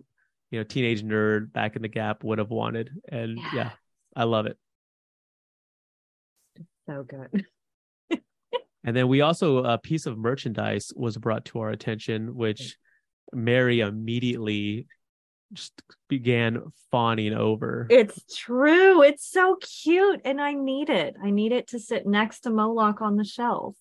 you 0.52 0.60
know 0.60 0.63
teenage 0.63 1.04
nerd 1.04 1.52
back 1.52 1.75
in 1.75 1.82
the 1.82 1.88
gap 1.88 2.23
would 2.23 2.38
have 2.38 2.49
wanted, 2.49 2.91
and 3.12 3.38
yeah, 3.38 3.49
yeah 3.54 3.69
I 4.15 4.23
love 4.23 4.45
it. 4.45 4.58
So 6.88 7.04
good. 7.04 7.45
and 8.84 8.95
then 8.95 9.08
we 9.08 9.21
also 9.21 9.63
a 9.63 9.78
piece 9.78 10.06
of 10.06 10.17
merchandise 10.17 10.91
was 10.95 11.17
brought 11.17 11.45
to 11.45 11.60
our 11.60 11.69
attention, 11.69 12.36
which 12.36 12.78
Mary 13.34 13.82
immediately 13.82 14.88
just 15.53 15.81
began 16.07 16.62
fawning 16.91 17.33
over. 17.33 17.88
It's 17.89 18.35
true. 18.35 19.01
It's 19.01 19.29
so 19.29 19.57
cute. 19.83 20.21
And 20.25 20.39
I 20.39 20.53
need 20.53 20.89
it. 20.89 21.15
I 21.21 21.29
need 21.31 21.51
it 21.51 21.67
to 21.69 21.79
sit 21.79 22.05
next 22.05 22.41
to 22.41 22.49
Moloch 22.49 23.01
on 23.01 23.15
the 23.15 23.23
shelf. 23.23 23.75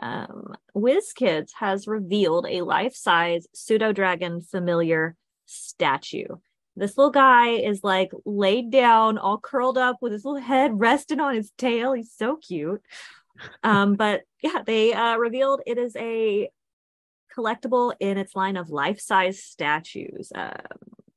Um, 0.00 0.54
WizKids 0.74 1.50
has 1.58 1.86
revealed 1.86 2.46
a 2.48 2.62
life 2.62 2.94
size 2.94 3.46
pseudo 3.54 3.92
dragon 3.92 4.40
familiar 4.40 5.16
statue. 5.46 6.26
This 6.76 6.96
little 6.96 7.10
guy 7.10 7.48
is 7.48 7.84
like 7.84 8.10
laid 8.24 8.70
down, 8.70 9.18
all 9.18 9.38
curled 9.38 9.76
up 9.76 9.96
with 10.00 10.12
his 10.12 10.24
little 10.24 10.40
head 10.40 10.72
resting 10.74 11.20
on 11.20 11.34
his 11.34 11.50
tail. 11.58 11.92
He's 11.92 12.12
so 12.16 12.36
cute. 12.36 12.80
Um, 13.62 13.94
but 13.94 14.22
yeah, 14.42 14.62
they 14.64 14.92
uh, 14.92 15.16
revealed 15.16 15.60
it 15.66 15.78
is 15.78 15.94
a 15.96 16.48
collectible 17.36 17.94
in 17.98 18.18
its 18.18 18.36
line 18.36 18.56
of 18.56 18.70
life-size 18.70 19.42
statues. 19.42 20.30
Um, 20.34 20.52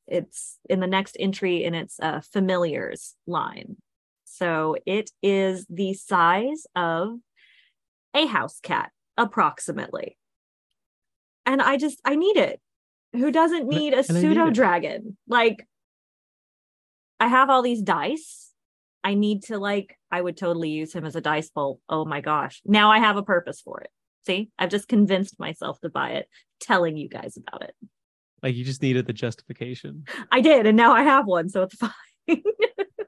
it's 0.08 0.60
in 0.70 0.80
the 0.80 0.88
next 0.88 1.18
entry 1.20 1.64
in 1.64 1.74
its 1.74 2.00
uh, 2.00 2.22
familiars 2.32 3.16
line. 3.26 3.78
So 4.24 4.76
it 4.86 5.12
is 5.22 5.66
the 5.70 5.94
size 5.94 6.66
of 6.76 7.18
a 8.14 8.26
house 8.26 8.60
cat, 8.62 8.92
approximately. 9.18 10.18
And 11.46 11.62
I 11.62 11.78
just, 11.78 12.00
I 12.04 12.16
need 12.16 12.38
it. 12.38 12.60
Who 13.14 13.32
doesn't 13.32 13.68
need 13.68 13.94
a 13.94 14.04
pseudo 14.04 14.50
dragon? 14.50 15.18
Like, 15.28 15.68
I 17.20 17.28
have 17.28 17.50
all 17.50 17.62
these 17.62 17.82
dice. 17.82 18.52
I 19.04 19.14
need 19.14 19.44
to, 19.44 19.58
like, 19.58 19.98
I 20.12 20.20
would 20.22 20.38
totally 20.38 20.70
use 20.70 20.92
him 20.94 21.06
as 21.06 21.16
a 21.16 21.22
dice 21.22 21.50
bowl. 21.50 21.80
Oh 21.88 22.04
my 22.06 22.22
gosh. 22.22 22.62
Now 22.66 22.92
I 22.92 23.00
have 23.00 23.18
a 23.18 23.24
purpose 23.24 23.62
for 23.62 23.80
it. 23.82 23.90
See, 24.26 24.50
I've 24.58 24.70
just 24.70 24.88
convinced 24.88 25.40
myself 25.40 25.80
to 25.82 25.90
buy 25.90 26.12
it, 26.12 26.30
telling 26.60 26.98
you 26.98 27.08
guys 27.08 27.38
about 27.38 27.64
it. 27.64 27.76
Like 28.42 28.56
you 28.56 28.64
just 28.64 28.82
needed 28.82 29.08
the 29.08 29.14
justification. 29.14 30.06
I 30.32 30.42
did, 30.42 30.66
and 30.66 30.78
now 30.78 30.94
I 30.94 31.04
have 31.04 31.26
one, 31.26 31.50
so 31.50 31.64
it's 31.64 31.76
fine. 32.28 32.42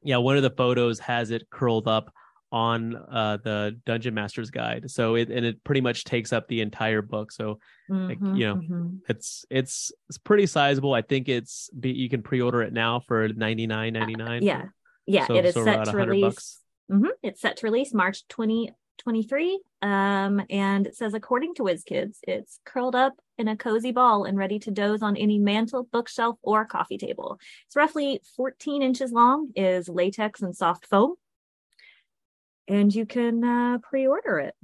yeah, 0.03 0.17
one 0.17 0.37
of 0.37 0.43
the 0.43 0.51
photos 0.51 0.99
has 0.99 1.31
it 1.31 1.49
curled 1.49 1.87
up 1.87 2.11
on 2.51 2.95
uh, 2.95 3.37
the 3.43 3.79
Dungeon 3.85 4.13
Master's 4.13 4.49
Guide. 4.49 4.89
So 4.89 5.15
it 5.15 5.29
and 5.29 5.45
it 5.45 5.63
pretty 5.63 5.81
much 5.81 6.03
takes 6.03 6.31
up 6.31 6.47
the 6.47 6.61
entire 6.61 7.01
book. 7.01 7.31
So 7.31 7.59
mm-hmm, 7.89 8.07
like, 8.07 8.19
you 8.37 8.47
know, 8.47 8.55
mm-hmm. 8.55 8.87
it's 9.09 9.45
it's 9.49 9.91
it's 10.09 10.17
pretty 10.17 10.45
sizable. 10.45 10.93
I 10.93 11.01
think 11.01 11.29
it's 11.29 11.69
you 11.81 12.09
can 12.09 12.21
pre-order 12.21 12.61
it 12.61 12.73
now 12.73 12.99
for 12.99 13.27
ninety 13.29 13.67
nine 13.67 13.93
ninety 13.93 14.15
nine. 14.15 14.43
Uh, 14.43 14.45
yeah, 14.45 14.63
yeah, 15.05 15.27
so, 15.27 15.35
it 15.35 15.45
is 15.45 15.53
so 15.55 15.65
set 15.65 15.85
to 15.85 15.97
release. 15.97 16.59
Mm-hmm. 16.91 17.07
It's 17.21 17.41
set 17.41 17.57
to 17.57 17.65
release 17.65 17.93
March 17.93 18.27
twenty 18.27 18.71
23. 18.97 19.59
Um, 19.81 20.41
and 20.49 20.87
it 20.87 20.95
says, 20.95 21.13
according 21.13 21.55
to 21.55 21.63
WizKids, 21.63 22.17
it's 22.23 22.59
curled 22.65 22.95
up 22.95 23.13
in 23.37 23.47
a 23.47 23.57
cozy 23.57 23.91
ball 23.91 24.25
and 24.25 24.37
ready 24.37 24.59
to 24.59 24.71
doze 24.71 25.01
on 25.01 25.15
any 25.15 25.39
mantle, 25.39 25.87
bookshelf, 25.91 26.37
or 26.41 26.65
coffee 26.65 26.97
table. 26.97 27.39
It's 27.67 27.75
roughly 27.75 28.21
14 28.35 28.81
inches 28.81 29.11
long, 29.11 29.51
is 29.55 29.87
latex 29.87 30.41
and 30.41 30.55
soft 30.55 30.87
foam. 30.87 31.15
And 32.67 32.93
you 32.93 33.05
can 33.05 33.43
uh, 33.43 33.77
pre-order 33.81 34.39
it. 34.39 34.55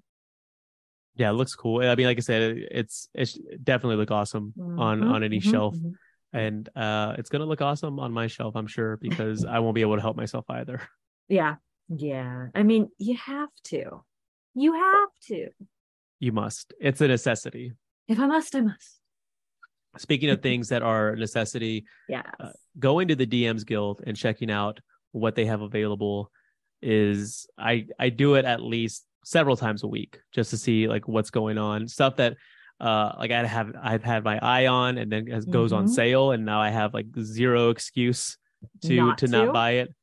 Yeah, 1.16 1.30
it 1.30 1.34
looks 1.34 1.56
cool. 1.56 1.82
I 1.82 1.96
mean, 1.96 2.08
like 2.08 2.18
I 2.18 2.22
said, 2.22 2.58
it's 2.72 3.08
it's 3.14 3.38
definitely 3.64 3.98
look 3.98 4.12
awesome 4.12 4.54
mm-hmm, 4.58 4.80
on 4.80 5.04
on 5.04 5.24
any 5.24 5.40
mm-hmm, 5.40 5.52
shelf. 5.52 5.76
Mm-hmm. 5.76 5.90
And 6.36 6.70
uh 6.76 7.14
it's 7.20 7.30
gonna 7.30 7.46
look 7.46 7.62
awesome 7.62 8.00
on 8.00 8.12
my 8.12 8.26
shelf, 8.26 8.56
I'm 8.56 8.66
sure, 8.66 8.98
because 8.98 9.46
I 9.46 9.60
won't 9.60 9.76
be 9.76 9.82
able 9.82 9.96
to 9.96 10.02
help 10.02 10.18
myself 10.18 10.46
either. 10.50 10.82
Yeah. 11.30 11.56
Yeah. 11.88 12.48
I 12.54 12.64
mean, 12.64 12.90
you 12.98 13.16
have 13.16 13.50
to. 13.66 14.04
You 14.56 14.74
have 14.74 15.10
to. 15.28 15.50
You 16.20 16.32
must. 16.32 16.74
It's 16.80 17.02
a 17.02 17.08
necessity. 17.08 17.74
If 18.08 18.20
I 18.20 18.28
must, 18.28 18.56
I 18.56 18.62
must. 18.62 19.00
Speaking 19.98 20.30
of 20.30 20.42
things 20.44 20.70
that 20.70 20.82
are 20.82 21.16
necessity, 21.16 21.86
yeah, 22.08 22.24
uh, 22.40 22.50
going 22.80 23.08
to 23.10 23.16
the 23.16 23.28
DMs 23.28 23.66
Guild 23.66 24.02
and 24.06 24.16
checking 24.16 24.52
out 24.52 24.80
what 25.12 25.36
they 25.36 25.46
have 25.46 25.62
available 25.62 26.32
is 26.82 27.48
I 27.58 27.88
I 27.98 28.10
do 28.10 28.36
it 28.36 28.46
at 28.46 28.62
least 28.62 29.06
several 29.24 29.56
times 29.56 29.84
a 29.84 29.88
week 29.88 30.20
just 30.34 30.50
to 30.50 30.58
see 30.58 30.88
like 30.88 31.08
what's 31.08 31.30
going 31.30 31.58
on. 31.58 31.88
Stuff 31.88 32.18
that 32.18 32.36
uh 32.80 33.14
like 33.18 33.32
I 33.32 33.46
have 33.46 33.74
I've 33.82 34.04
had 34.04 34.24
my 34.24 34.38
eye 34.40 34.68
on 34.68 34.98
and 34.98 35.12
then 35.12 35.28
it 35.28 35.50
goes 35.50 35.72
mm-hmm. 35.72 35.80
on 35.80 35.88
sale 35.88 36.32
and 36.32 36.46
now 36.46 36.62
I 36.62 36.70
have 36.70 36.94
like 36.94 37.06
zero 37.22 37.70
excuse 37.70 38.38
to 38.84 38.96
not 38.96 39.18
to, 39.20 39.28
to 39.28 39.32
not 39.32 39.54
buy 39.54 39.72
it. 39.72 39.94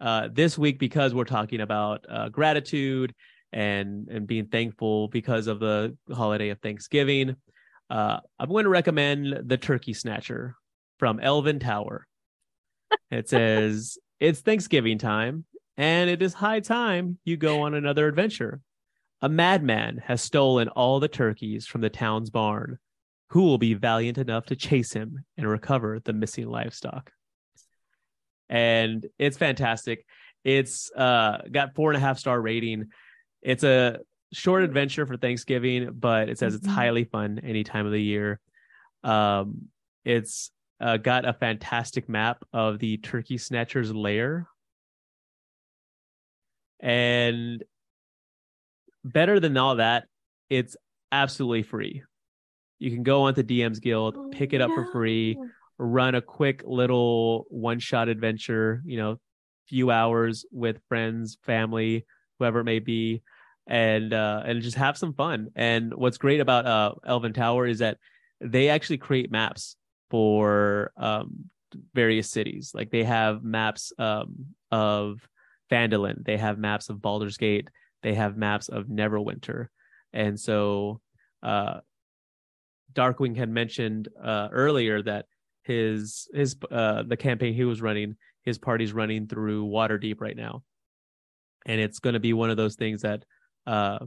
Uh 0.00 0.28
this 0.32 0.58
week 0.58 0.78
because 0.78 1.14
we're 1.14 1.24
talking 1.24 1.60
about 1.60 2.04
uh 2.08 2.28
gratitude 2.28 3.14
and 3.54 4.08
and 4.08 4.26
being 4.26 4.46
thankful 4.46 5.08
because 5.08 5.46
of 5.46 5.60
the 5.60 5.96
holiday 6.12 6.50
of 6.50 6.58
Thanksgiving. 6.58 7.36
Uh, 7.88 8.18
I'm 8.38 8.48
going 8.48 8.64
to 8.64 8.70
recommend 8.70 9.48
the 9.48 9.56
Turkey 9.56 9.94
Snatcher 9.94 10.56
from 10.98 11.20
Elven 11.20 11.60
Tower. 11.60 12.06
it 13.10 13.28
says 13.28 13.96
it's 14.20 14.40
Thanksgiving 14.40 14.98
time, 14.98 15.44
and 15.76 16.10
it 16.10 16.20
is 16.20 16.34
high 16.34 16.60
time 16.60 17.18
you 17.24 17.36
go 17.36 17.62
on 17.62 17.74
another 17.74 18.08
adventure. 18.08 18.60
A 19.22 19.28
madman 19.28 20.02
has 20.04 20.20
stolen 20.20 20.68
all 20.68 20.98
the 20.98 21.08
turkeys 21.08 21.66
from 21.66 21.80
the 21.80 21.90
town's 21.90 22.30
barn. 22.30 22.78
Who 23.30 23.42
will 23.42 23.58
be 23.58 23.74
valiant 23.74 24.18
enough 24.18 24.46
to 24.46 24.56
chase 24.56 24.92
him 24.92 25.24
and 25.36 25.48
recover 25.48 26.00
the 26.04 26.12
missing 26.12 26.48
livestock? 26.48 27.10
And 28.48 29.06
it's 29.18 29.36
fantastic. 29.36 30.04
It's 30.42 30.90
uh, 30.92 31.38
got 31.50 31.74
four 31.74 31.90
and 31.90 31.96
a 31.96 32.00
half 32.00 32.18
star 32.18 32.40
rating. 32.40 32.90
It's 33.44 33.62
a 33.62 34.00
short 34.32 34.64
adventure 34.64 35.06
for 35.06 35.16
Thanksgiving, 35.16 35.90
but 35.92 36.28
it 36.28 36.38
says 36.38 36.54
it's 36.54 36.66
mm-hmm. 36.66 36.74
highly 36.74 37.04
fun 37.04 37.40
any 37.44 37.62
time 37.62 37.86
of 37.86 37.92
the 37.92 38.02
year. 38.02 38.40
Um, 39.04 39.68
it's 40.04 40.50
uh, 40.80 40.96
got 40.96 41.26
a 41.26 41.34
fantastic 41.34 42.08
map 42.08 42.42
of 42.52 42.78
the 42.78 42.96
turkey 42.96 43.38
snatcher's 43.38 43.94
lair. 43.94 44.48
And 46.80 47.62
better 49.04 49.38
than 49.40 49.56
all 49.56 49.76
that, 49.76 50.04
it's 50.50 50.76
absolutely 51.12 51.62
free. 51.62 52.02
you 52.78 52.90
can 52.90 53.02
go 53.02 53.22
onto 53.22 53.42
DM's 53.42 53.78
Guild, 53.78 54.32
pick 54.32 54.52
it 54.52 54.60
up 54.60 54.70
for 54.70 54.90
free, 54.90 55.38
run 55.78 56.14
a 56.14 56.20
quick 56.20 56.62
little 56.66 57.46
one 57.48 57.78
shot 57.78 58.08
adventure, 58.08 58.82
you 58.84 58.96
know, 58.96 59.18
few 59.68 59.90
hours 59.90 60.44
with 60.50 60.80
friends, 60.88 61.38
family, 61.42 62.04
whoever 62.38 62.60
it 62.60 62.64
may 62.64 62.78
be, 62.78 63.22
and 63.66 64.12
uh, 64.12 64.42
and 64.44 64.62
just 64.62 64.76
have 64.76 64.96
some 64.96 65.14
fun. 65.14 65.48
And 65.56 65.94
what's 65.94 66.18
great 66.18 66.40
about 66.40 66.66
uh, 66.66 66.94
Elven 67.06 67.32
Tower 67.32 67.66
is 67.66 67.78
that 67.78 67.98
they 68.40 68.68
actually 68.68 68.98
create 68.98 69.30
maps 69.30 69.76
for 70.10 70.92
um, 70.96 71.50
various 71.94 72.30
cities. 72.30 72.72
Like 72.74 72.90
they 72.90 73.04
have 73.04 73.42
maps 73.42 73.92
um, 73.98 74.46
of 74.70 75.26
Phandalin, 75.70 76.24
they 76.24 76.36
have 76.36 76.58
maps 76.58 76.88
of 76.88 77.00
Baldur's 77.00 77.38
Gate, 77.38 77.68
they 78.02 78.14
have 78.14 78.36
maps 78.36 78.68
of 78.68 78.86
Neverwinter, 78.86 79.68
and 80.12 80.38
so 80.38 81.00
uh, 81.42 81.80
Darkwing 82.92 83.36
had 83.36 83.48
mentioned 83.48 84.08
uh, 84.22 84.48
earlier 84.52 85.02
that 85.02 85.26
his 85.62 86.28
his 86.34 86.56
uh, 86.70 87.02
the 87.02 87.16
campaign 87.16 87.54
he 87.54 87.64
was 87.64 87.80
running, 87.80 88.16
his 88.44 88.58
party's 88.58 88.92
running 88.92 89.26
through 89.26 89.66
Waterdeep 89.66 90.20
right 90.20 90.36
now, 90.36 90.62
and 91.64 91.80
it's 91.80 91.98
going 91.98 92.14
to 92.14 92.20
be 92.20 92.34
one 92.34 92.50
of 92.50 92.58
those 92.58 92.76
things 92.76 93.02
that 93.02 93.24
uh, 93.66 93.98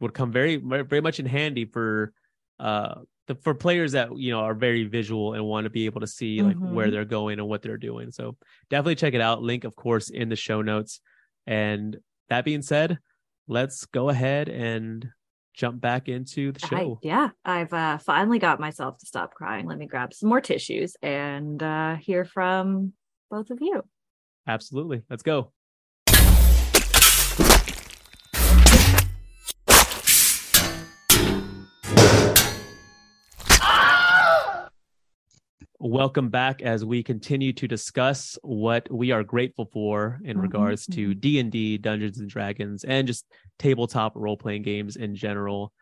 would 0.00 0.14
come 0.14 0.30
very 0.32 0.56
very 0.56 1.00
much 1.00 1.18
in 1.20 1.26
handy 1.26 1.64
for 1.64 2.12
uh, 2.60 3.00
the, 3.26 3.34
for 3.36 3.54
players 3.54 3.92
that 3.92 4.16
you 4.16 4.30
know 4.32 4.40
are 4.40 4.54
very 4.54 4.84
visual 4.84 5.34
and 5.34 5.44
want 5.44 5.64
to 5.64 5.70
be 5.70 5.86
able 5.86 6.00
to 6.00 6.06
see 6.06 6.40
like 6.42 6.56
Mhm. 6.56 6.72
where 6.72 6.90
they're 6.90 7.04
going 7.04 7.38
and 7.38 7.48
what 7.48 7.62
they're 7.62 7.76
doing. 7.76 8.10
So 8.10 8.36
definitely 8.70 8.96
check 8.96 9.14
it 9.14 9.20
out. 9.20 9.42
Link, 9.42 9.64
of 9.64 9.76
course, 9.76 10.08
in 10.10 10.28
the 10.28 10.36
show 10.36 10.62
notes. 10.62 11.00
And 11.46 11.96
that 12.28 12.44
being 12.44 12.62
said, 12.62 12.98
let's 13.46 13.86
go 13.86 14.08
ahead 14.08 14.48
and 14.48 15.06
jump 15.54 15.80
back 15.80 16.08
into 16.08 16.52
the 16.52 16.60
I, 16.64 16.68
show. 16.68 16.98
yeah, 17.02 17.30
I've 17.44 17.72
uh, 17.72 17.98
finally 17.98 18.38
got 18.38 18.60
myself 18.60 18.98
to 18.98 19.06
stop 19.06 19.34
crying. 19.34 19.66
Let 19.66 19.78
me 19.78 19.86
grab 19.86 20.14
some 20.14 20.28
more 20.28 20.40
tissues 20.40 20.94
and 21.02 21.60
uh, 21.62 21.96
hear 21.96 22.24
from 22.24 22.92
both 23.30 23.50
of 23.50 23.58
you. 23.60 23.82
Absolutely. 24.46 25.02
Let's 25.10 25.22
go. 25.22 25.52
Welcome 35.88 36.28
back 36.28 36.60
as 36.60 36.84
we 36.84 37.04
continue 37.04 37.52
to 37.52 37.68
discuss 37.68 38.36
what 38.42 38.90
we 38.90 39.12
are 39.12 39.22
grateful 39.22 39.66
for 39.72 40.18
in 40.24 40.36
Mhm, 40.36 40.42
regards 40.42 40.86
to. 40.88 41.14
D&D, 41.14 41.78
Dungeons 41.78 42.18
and 42.18 42.28
Dragons 42.28 42.82
and 42.82 43.06
just 43.06 43.26
tabletop 43.60 44.16
role-playing 44.16 44.62
games 44.62 44.96
in 44.96 45.14
general. 45.14 45.72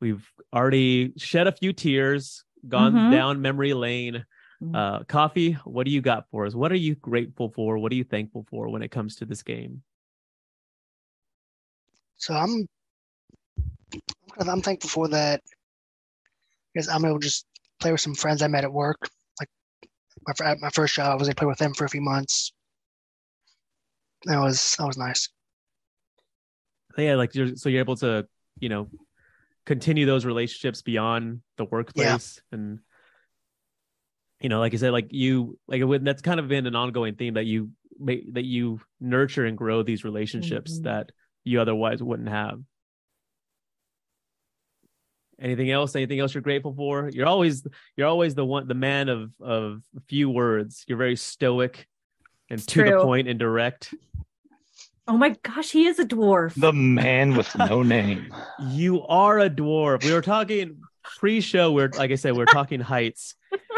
We've 0.00 0.28
already 0.52 1.12
shed 1.16 1.46
a 1.46 1.52
few 1.52 1.72
tears, 1.72 2.44
gone 2.66 2.94
Mhm. 2.94 3.10
down 3.12 3.42
memory 3.42 3.74
lane. 3.74 4.26
Mhm. 4.60 4.74
Uh, 4.74 5.04
Coffee, 5.04 5.52
what 5.64 5.84
do 5.84 5.92
you 5.92 6.00
got 6.00 6.28
for 6.30 6.46
us? 6.46 6.54
What 6.56 6.72
are 6.72 6.76
you 6.76 6.96
grateful 6.96 7.50
for? 7.50 7.78
What 7.78 7.92
are 7.92 7.96
you 7.96 8.02
thankful 8.04 8.44
for 8.50 8.68
when 8.68 8.82
it 8.82 8.90
comes 8.90 9.14
to 9.16 9.24
this 9.24 9.44
game? 9.44 9.84
So 12.16 12.34
I'm 12.34 12.66
I'm 14.40 14.62
thankful 14.62 14.90
for 14.90 15.06
that 15.08 15.42
because 16.72 16.88
I'm 16.88 17.04
able 17.04 17.20
to 17.20 17.24
just 17.24 17.46
play 17.78 17.92
with 17.92 18.00
some 18.00 18.16
friends 18.16 18.42
I 18.42 18.48
met 18.48 18.64
at 18.64 18.72
work. 18.72 19.08
My 20.26 20.46
at 20.46 20.60
my 20.60 20.70
first 20.70 20.94
job, 20.94 21.12
I 21.12 21.14
was 21.14 21.28
able 21.28 21.34
to 21.34 21.38
play 21.40 21.46
with 21.48 21.58
them 21.58 21.74
for 21.74 21.84
a 21.84 21.88
few 21.88 22.00
months. 22.00 22.52
That 24.24 24.38
was 24.40 24.74
that 24.78 24.86
was 24.86 24.96
nice. 24.96 25.28
yeah 26.96 27.14
like 27.16 27.34
you're 27.34 27.56
so 27.56 27.68
you're 27.68 27.80
able 27.80 27.96
to 27.96 28.26
you 28.60 28.68
know 28.68 28.88
continue 29.66 30.06
those 30.06 30.24
relationships 30.24 30.80
beyond 30.82 31.40
the 31.56 31.64
workplace 31.64 32.40
and 32.52 32.78
you 34.40 34.48
know 34.48 34.60
like 34.60 34.72
i 34.72 34.76
said 34.76 34.92
like 34.92 35.08
you 35.10 35.58
like 35.66 35.80
it 35.80 35.84
would, 35.84 36.04
that's 36.04 36.22
kind 36.22 36.38
of 36.40 36.48
been 36.48 36.66
an 36.66 36.76
ongoing 36.76 37.14
theme 37.16 37.34
that 37.34 37.44
you 37.46 37.70
make 37.98 38.32
that 38.34 38.44
you 38.44 38.80
nurture 39.00 39.44
and 39.44 39.58
grow 39.58 39.82
these 39.82 40.04
relationships 40.04 40.78
Mhm. 40.78 40.82
that 40.84 41.12
you 41.44 41.60
otherwise 41.60 42.02
wouldn't 42.02 42.28
have 42.28 42.60
anything 45.40 45.70
else 45.70 45.96
anything 45.96 46.20
else 46.20 46.34
you're 46.34 46.42
grateful 46.42 46.74
for 46.74 47.10
you're 47.12 47.26
always 47.26 47.66
you're 47.96 48.06
always 48.06 48.34
the 48.34 48.44
one 48.44 48.66
the 48.68 48.74
man 48.74 49.08
of 49.08 49.30
of 49.40 49.82
few 50.08 50.30
words 50.30 50.84
you're 50.86 50.98
very 50.98 51.16
stoic 51.16 51.86
and 52.50 52.66
to 52.66 52.84
the 52.84 53.00
point 53.02 53.28
and 53.28 53.38
direct 53.38 53.92
Oh 55.06 55.18
my 55.18 55.36
gosh, 55.42 55.70
he 55.70 55.86
is 55.86 55.98
a 55.98 56.06
dwarf. 56.06 56.54
The 56.54 56.72
man 56.72 57.36
with 57.36 57.54
no 57.58 57.82
name. 57.96 58.32
You 58.70 59.02
are 59.02 59.38
a 59.38 59.50
dwarf. 59.50 60.02
We 60.02 60.12
were 60.12 60.22
talking 60.22 60.78
pre-show. 61.18 61.72
We're 61.72 61.90
like 61.90 62.10
I 62.10 62.14
said, 62.14 62.32
we 62.32 62.42
are 62.42 62.46
talking 62.46 62.80
heights, 62.80 63.34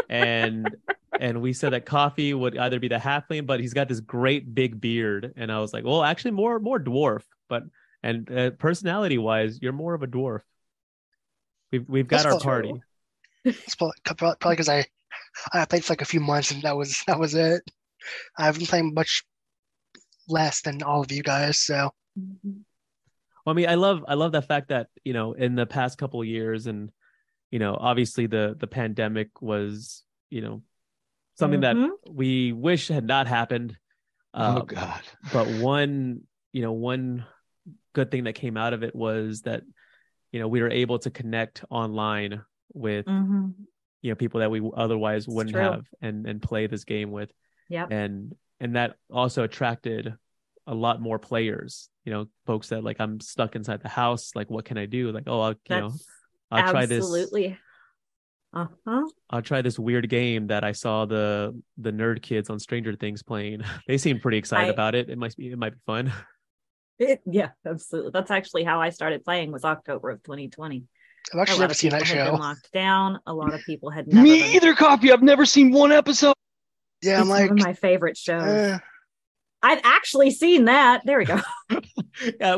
and 0.09 0.71
and 1.19 1.43
we 1.43 1.53
said 1.53 1.73
that 1.73 1.85
coffee 1.85 2.33
would 2.33 2.57
either 2.57 2.79
be 2.79 2.89
the 2.89 2.97
halfling, 2.97 3.47
but 3.47 3.59
he's 3.59 3.75
got 3.75 3.89
this 3.89 4.01
great 4.01 4.55
big 4.55 4.81
beard, 4.81 5.33
and 5.37 5.51
I 5.51 5.59
was 5.59 5.73
like, 5.73 5.85
well, 5.85 6.05
actually, 6.05 6.31
more 6.31 6.61
more 6.61 6.79
dwarf, 6.79 7.23
but 7.49 7.65
and 8.05 8.31
uh, 8.31 8.51
personality 8.53 9.19
wise, 9.19 9.61
you're 9.61 9.73
more 9.73 9.95
of 9.95 10.05
a 10.05 10.07
dwarf. 10.07 10.43
We've 11.73 11.89
we've 11.89 12.09
got 12.09 12.23
That's 12.25 12.35
our 12.35 12.41
party. 12.41 12.73
It's 13.45 13.75
probably 13.75 13.93
because 14.51 14.69
I 14.69 14.85
I 15.53 15.65
played 15.65 15.85
for 15.85 15.93
like 15.93 16.03
a 16.03 16.07
few 16.07 16.21
months 16.21 16.51
and 16.51 16.63
that 16.63 16.77
was 16.77 17.03
that 17.07 17.19
was 17.19 17.35
it. 17.35 17.63
I 18.39 18.47
haven't 18.47 18.69
played 18.69 18.95
much 18.95 19.25
less 20.29 20.61
than 20.63 20.83
all 20.83 21.01
of 21.03 21.11
you 21.13 21.23
guys, 21.23 21.59
so. 21.59 21.91
Well, 22.15 22.55
I 23.47 23.53
mean, 23.53 23.69
I 23.69 23.75
love 23.75 24.05
I 24.09 24.15
love 24.15 24.33
the 24.33 24.43
fact 24.43 24.69
that 24.69 24.89
you 25.05 25.13
know 25.13 25.33
in 25.33 25.55
the 25.55 25.67
past 25.67 25.99
couple 25.99 26.21
of 26.21 26.27
years, 26.27 26.67
and 26.67 26.91
you 27.51 27.59
know, 27.59 27.77
obviously 27.79 28.27
the 28.27 28.57
the 28.59 28.67
pandemic 28.67 29.41
was 29.41 30.03
you 30.31 30.41
know 30.41 30.63
something 31.35 31.61
Mhm. 31.61 31.63
that 32.05 32.13
we 32.13 32.53
wish 32.53 32.89
had 32.89 33.05
not 33.05 33.27
happened. 33.29 33.77
Oh 34.35 34.59
Uh, 34.59 34.61
God. 34.63 35.03
but 35.33 35.47
one 35.49 36.23
you 36.53 36.63
know 36.63 36.73
one 36.73 37.25
good 37.93 38.11
thing 38.11 38.25
that 38.25 38.35
came 38.35 38.57
out 38.57 38.73
of 38.73 38.83
it 38.83 38.95
was 38.95 39.43
that 39.43 39.63
you 40.37 40.41
know 40.43 40.49
we 40.49 40.61
were 40.61 40.69
able 40.71 40.99
to 40.99 41.11
connect 41.11 41.65
online 41.71 42.43
with 42.75 43.07
Mhm. 43.07 43.55
you 44.03 44.11
know 44.11 44.17
people 44.17 44.41
that 44.41 44.51
we 44.51 44.61
otherwise 44.77 45.25
It's 45.25 45.35
wouldn't 45.35 45.55
true. 45.55 45.63
have 45.63 45.85
and 46.03 46.27
and 46.27 46.43
play 46.43 46.67
this 46.67 46.85
game 46.85 47.11
with 47.11 47.31
yeah 47.71 47.87
and 47.91 48.35
and 48.61 48.77
that 48.77 48.97
also 49.11 49.45
attracted 49.45 50.13
a 50.67 50.75
lot 50.75 51.01
more 51.01 51.19
players 51.19 51.89
you 52.05 52.13
know 52.13 52.27
folks 52.45 52.69
that 52.69 52.85
like 52.85 52.99
i'm 53.01 53.19
stuck 53.21 53.57
inside 53.57 53.81
the 53.83 53.89
house 53.89 54.33
like 54.35 54.51
what 54.51 54.67
can 54.67 54.77
i 54.77 54.85
do 54.85 55.11
like 55.11 55.25
oh 55.27 55.41
i'll 55.41 55.51
you 55.71 55.81
know 55.81 55.91
i'll 56.51 56.71
try 56.71 56.85
this 56.85 56.99
absolutely. 56.99 57.57
Uh-huh. 58.53 59.05
i'll 59.31 59.43
try 59.43 59.63
this 59.63 59.79
weird 59.79 60.07
game 60.11 60.49
that 60.49 60.65
i 60.65 60.73
saw 60.73 61.07
the 61.07 61.59
the 61.79 61.93
nerd 61.93 62.21
kids 62.21 62.51
on 62.51 62.59
stranger 62.59 62.95
things 62.95 63.23
playing 63.23 63.63
they 63.89 63.97
seem 63.99 64.21
pretty 64.21 64.39
excited 64.39 64.69
I- 64.69 64.73
about 64.73 64.95
it 64.95 65.09
it 65.09 65.17
might 65.19 65.35
be 65.37 65.51
it 65.51 65.59
might 65.59 65.73
be 65.75 65.81
fun 65.87 66.13
It, 66.99 67.21
yeah, 67.27 67.51
absolutely. 67.67 68.11
That's 68.13 68.31
actually 68.31 68.65
how 68.65 68.81
I 68.81 68.91
started 68.91 69.25
playing 69.25 69.53
was 69.53 69.65
October 69.65 70.11
of 70.11 70.23
2020. 70.23 70.85
I've 71.35 71.41
actually 71.41 71.59
never 71.61 71.75
seen 71.75 71.91
people 71.91 72.01
that 72.01 72.09
had 72.09 72.25
been 72.25 72.35
show. 72.37 72.41
locked 72.41 72.73
down. 72.73 73.21
A 73.27 73.35
lot 73.35 73.53
of 73.53 73.61
people 73.65 73.91
had 73.91 74.07
never 74.07 74.23
Me 74.23 74.41
been- 74.41 74.55
either, 74.55 74.75
copy. 74.75 75.13
I've 75.13 75.23
never 75.23 75.45
seen 75.45 75.73
one 75.73 75.93
episode. 75.93 76.35
Yeah, 77.03 77.17
I'm 77.17 77.23
It's 77.23 77.31
like, 77.31 77.51
one 77.51 77.59
of 77.61 77.65
my 77.67 77.73
favorite 77.75 78.17
shows. 78.17 78.43
eh, 78.43 78.79
I've 79.63 79.81
actually 79.85 80.31
seen 80.31 80.67
that. 80.67 81.03
There 81.05 81.19
we 81.19 81.25
go. 81.25 81.41
yeah 82.41 82.57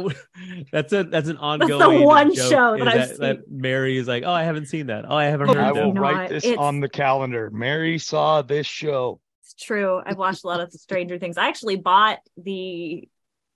that's 0.70 0.93
a 0.93 1.03
that's 1.05 1.28
an 1.28 1.36
ongoing 1.39 2.05
one 2.05 2.32
joke, 2.32 2.49
show 2.51 2.76
that 2.78 2.86
I've 2.86 3.16
that 3.18 3.39
mary 3.51 3.97
is 3.99 4.07
like 4.07 4.22
oh 4.24 4.30
i 4.30 4.45
haven't 4.45 4.66
seen 4.66 4.86
that 4.86 5.05
oh 5.09 5.16
i 5.16 5.24
haven't 5.24 5.51
I 5.51 5.55
heard 5.64 5.74
will 5.74 5.86
that 5.89 5.95
know, 5.95 6.01
write 6.01 6.28
this 6.28 6.45
it's- 6.45 6.59
on 6.59 6.78
the 6.78 6.89
calendar. 6.89 7.51
Mary 7.51 7.99
saw 7.99 8.43
this 8.43 8.66
show. 8.68 9.20
It's 9.43 9.55
true. 9.55 10.01
I've 10.07 10.16
watched 10.18 10.45
a 10.45 10.47
lot 10.47 10.61
of 10.61 10.70
Stranger 10.72 11.18
Things. 11.18 11.36
I 11.39 11.49
actually 11.49 11.74
bought 11.76 12.18
the 12.36 13.09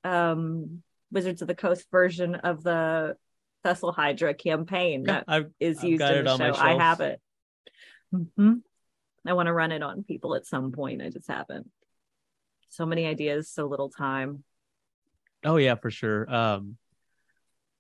um 0.05 0.83
Wizards 1.11 1.43
of 1.43 1.49
the 1.49 1.55
Coast 1.55 1.87
version 1.91 2.35
of 2.35 2.63
the 2.63 3.17
Thessalhydra 3.65 4.39
campaign 4.39 5.05
that 5.05 5.25
I've, 5.29 5.51
is 5.61 5.79
I've 5.79 5.85
used 5.85 6.03
in 6.03 6.25
the 6.25 6.37
show. 6.37 6.55
I 6.55 6.75
have 6.75 7.01
it. 7.01 7.21
hmm 8.11 8.55
I 9.25 9.35
want 9.35 9.47
to 9.47 9.53
run 9.53 9.71
it 9.71 9.83
on 9.83 10.03
people 10.03 10.35
at 10.35 10.47
some 10.47 10.73
point. 10.73 11.01
I 11.01 11.09
just 11.09 11.29
haven't. 11.29 11.71
So 12.71 12.87
many 12.87 13.07
ideas, 13.07 13.51
so 13.51 13.67
little 13.67 13.91
time. 13.91 14.43
Oh 15.45 15.57
yeah, 15.57 15.75
for 15.77 15.91
sure. 15.91 16.33
Um, 16.33 16.77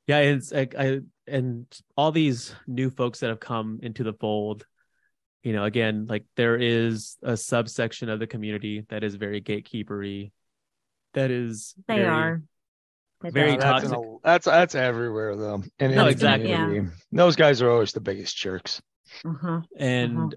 yeah, 0.07 0.19
it's 0.19 0.53
like 0.53 0.75
I 0.79 1.01
and 1.27 1.67
all 1.97 2.13
these 2.13 2.55
new 2.67 2.91
folks 2.91 3.21
that 3.21 3.31
have 3.31 3.41
come 3.41 3.81
into 3.83 4.05
the 4.05 4.13
fold. 4.13 4.67
You 5.43 5.53
know, 5.53 5.65
again, 5.65 6.07
like 6.09 6.25
there 6.37 6.57
is 6.57 7.17
a 7.23 7.37
subsection 7.37 8.09
of 8.09 8.21
the 8.21 8.27
community 8.27 8.85
that 8.91 9.03
is 9.03 9.17
very 9.17 9.41
gatekeepery. 9.41 10.31
That 11.15 11.31
is 11.31 11.75
They 11.89 11.97
very, 11.97 12.07
are. 12.09 12.43
It 13.25 13.33
very 13.35 13.57
does. 13.57 13.61
that's, 13.83 13.91
toxic. 13.91 14.09
that's 14.25 14.45
that's 14.47 14.75
everywhere 14.75 15.37
though. 15.37 15.63
In 15.79 15.95
No, 15.95 16.07
exactly. 16.07 16.51
community. 16.53 16.91
Those 17.13 17.37
guys 17.37 17.63
are 17.63 17.71
always 17.71 17.93
the 17.93 18.01
biggest 18.01 18.37
jerks. 18.37 18.81
Mhm. 19.25 19.65
and 19.77 20.35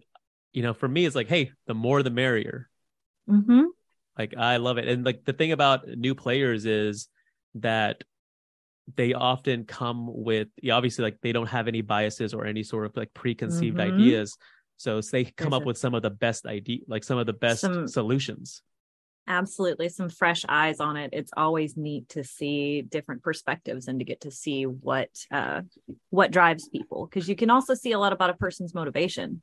you 0.51 0.61
know, 0.63 0.73
for 0.73 0.88
me, 0.88 1.05
it's 1.05 1.15
like, 1.15 1.28
hey, 1.30 1.51
the 1.67 1.73
more 1.73 2.01
the 2.03 2.09
merrier. 2.09 2.69
Mhm. 3.30 3.67
Like 4.17 4.36
I 4.38 4.57
love 4.57 4.78
it. 4.78 4.88
And 4.88 5.05
like 5.05 5.23
the 5.26 5.34
thing 5.34 5.51
about 5.51 5.88
new 5.88 6.13
players 6.15 6.65
is 6.65 7.07
that 7.55 8.03
they 8.95 9.13
often 9.13 9.65
come 9.65 10.07
with 10.13 10.49
obviously 10.71 11.03
like 11.03 11.19
they 11.21 11.32
don't 11.32 11.47
have 11.49 11.67
any 11.67 11.82
biases 11.82 12.34
or 12.34 12.45
any 12.45 12.63
sort 12.63 12.86
of 12.86 12.95
like 12.95 13.13
preconceived 13.13 13.78
Mhm. 13.78 13.93
ideas 13.93 14.38
so 14.78 14.99
they 15.01 15.23
come 15.23 15.49
There's 15.51 15.53
up 15.53 15.63
a- 15.63 15.65
with 15.65 15.78
some 15.78 15.95
of 15.95 16.03
the 16.03 16.09
best 16.11 16.45
idea 16.45 16.82
like 16.88 17.03
some 17.03 17.17
of 17.17 17.26
the 17.26 17.34
best 17.34 17.61
Some- 17.61 17.88
solutions 17.88 18.61
absolutely 19.28 19.89
some 19.89 20.09
fresh 20.09 20.45
eyes 20.47 20.80
on 20.80 20.97
it 20.97 21.09
it's 21.13 21.32
always 21.36 21.76
neat 21.76 22.07
to 22.09 22.23
see 22.23 22.82
different 22.82 23.23
perspectives 23.23 23.88
and 23.88 23.99
to 23.99 24.05
get 24.05 24.21
to 24.21 24.32
see 24.32 24.63
what 24.65 25.09
uh 25.32 25.61
what 26.09 26.32
drives 26.32 26.69
people 26.69 27.07
because 27.07 27.28
you 27.28 27.36
can 27.36 27.49
also 27.49 27.73
see 27.73 27.91
a 27.91 27.99
lot 27.99 28.13
about 28.13 28.30
a 28.30 28.36
person's 28.36 28.73
motivation 28.73 29.41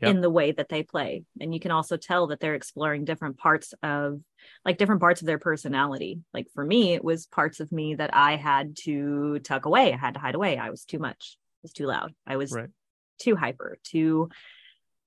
Yep. 0.00 0.10
in 0.10 0.20
the 0.20 0.30
way 0.30 0.52
that 0.52 0.68
they 0.68 0.82
play 0.82 1.22
and 1.40 1.54
you 1.54 1.60
can 1.60 1.70
also 1.70 1.96
tell 1.96 2.26
that 2.26 2.38
they're 2.40 2.54
exploring 2.54 3.04
different 3.04 3.38
parts 3.38 3.72
of 3.82 4.20
like 4.64 4.76
different 4.76 5.00
parts 5.00 5.22
of 5.22 5.26
their 5.26 5.38
personality 5.38 6.20
like 6.34 6.46
for 6.52 6.64
me 6.64 6.94
it 6.94 7.02
was 7.02 7.26
parts 7.26 7.60
of 7.60 7.70
me 7.72 7.94
that 7.94 8.10
i 8.14 8.36
had 8.36 8.76
to 8.76 9.38
tuck 9.40 9.66
away 9.66 9.92
i 9.92 9.96
had 9.96 10.14
to 10.14 10.20
hide 10.20 10.34
away 10.34 10.58
i 10.58 10.70
was 10.70 10.84
too 10.84 10.98
much 10.98 11.36
I 11.36 11.60
was 11.62 11.72
too 11.72 11.86
loud 11.86 12.12
i 12.26 12.36
was 12.36 12.52
Right. 12.52 12.68
too 13.18 13.34
hyper 13.36 13.78
too 13.82 14.28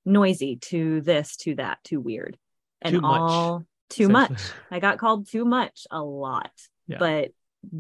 noisy 0.06 0.56
too 0.56 1.02
this 1.02 1.36
too 1.36 1.56
that 1.56 1.78
too 1.84 2.00
weird 2.00 2.38
and 2.82 2.96
Too 2.96 3.02
much, 3.02 3.22
all 3.22 3.66
too 3.90 4.10
much. 4.10 4.42
I 4.72 4.80
got 4.80 4.98
called 4.98 5.28
too 5.28 5.46
much 5.46 5.88
a 5.92 6.02
lot 6.02 6.52
Yeah. 6.88 6.98
but 7.00 7.32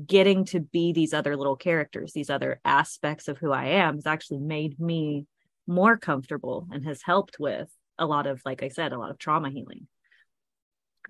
getting 0.05 0.45
to 0.45 0.59
be 0.59 0.91
these 0.91 1.13
other 1.13 1.37
little 1.37 1.55
characters 1.55 2.11
these 2.11 2.29
other 2.29 2.59
aspects 2.65 3.27
of 3.27 3.37
who 3.37 3.51
i 3.53 3.65
am 3.65 3.95
has 3.95 4.05
actually 4.07 4.39
made 4.39 4.77
me 4.79 5.25
more 5.67 5.95
comfortable 5.97 6.67
and 6.71 6.83
has 6.85 7.01
helped 7.03 7.37
with 7.39 7.69
a 7.97 8.05
lot 8.05 8.27
of 8.27 8.41
like 8.43 8.63
i 8.63 8.67
said 8.69 8.91
a 8.91 8.97
lot 8.99 9.11
of 9.11 9.17
trauma 9.17 9.49
healing. 9.49 9.87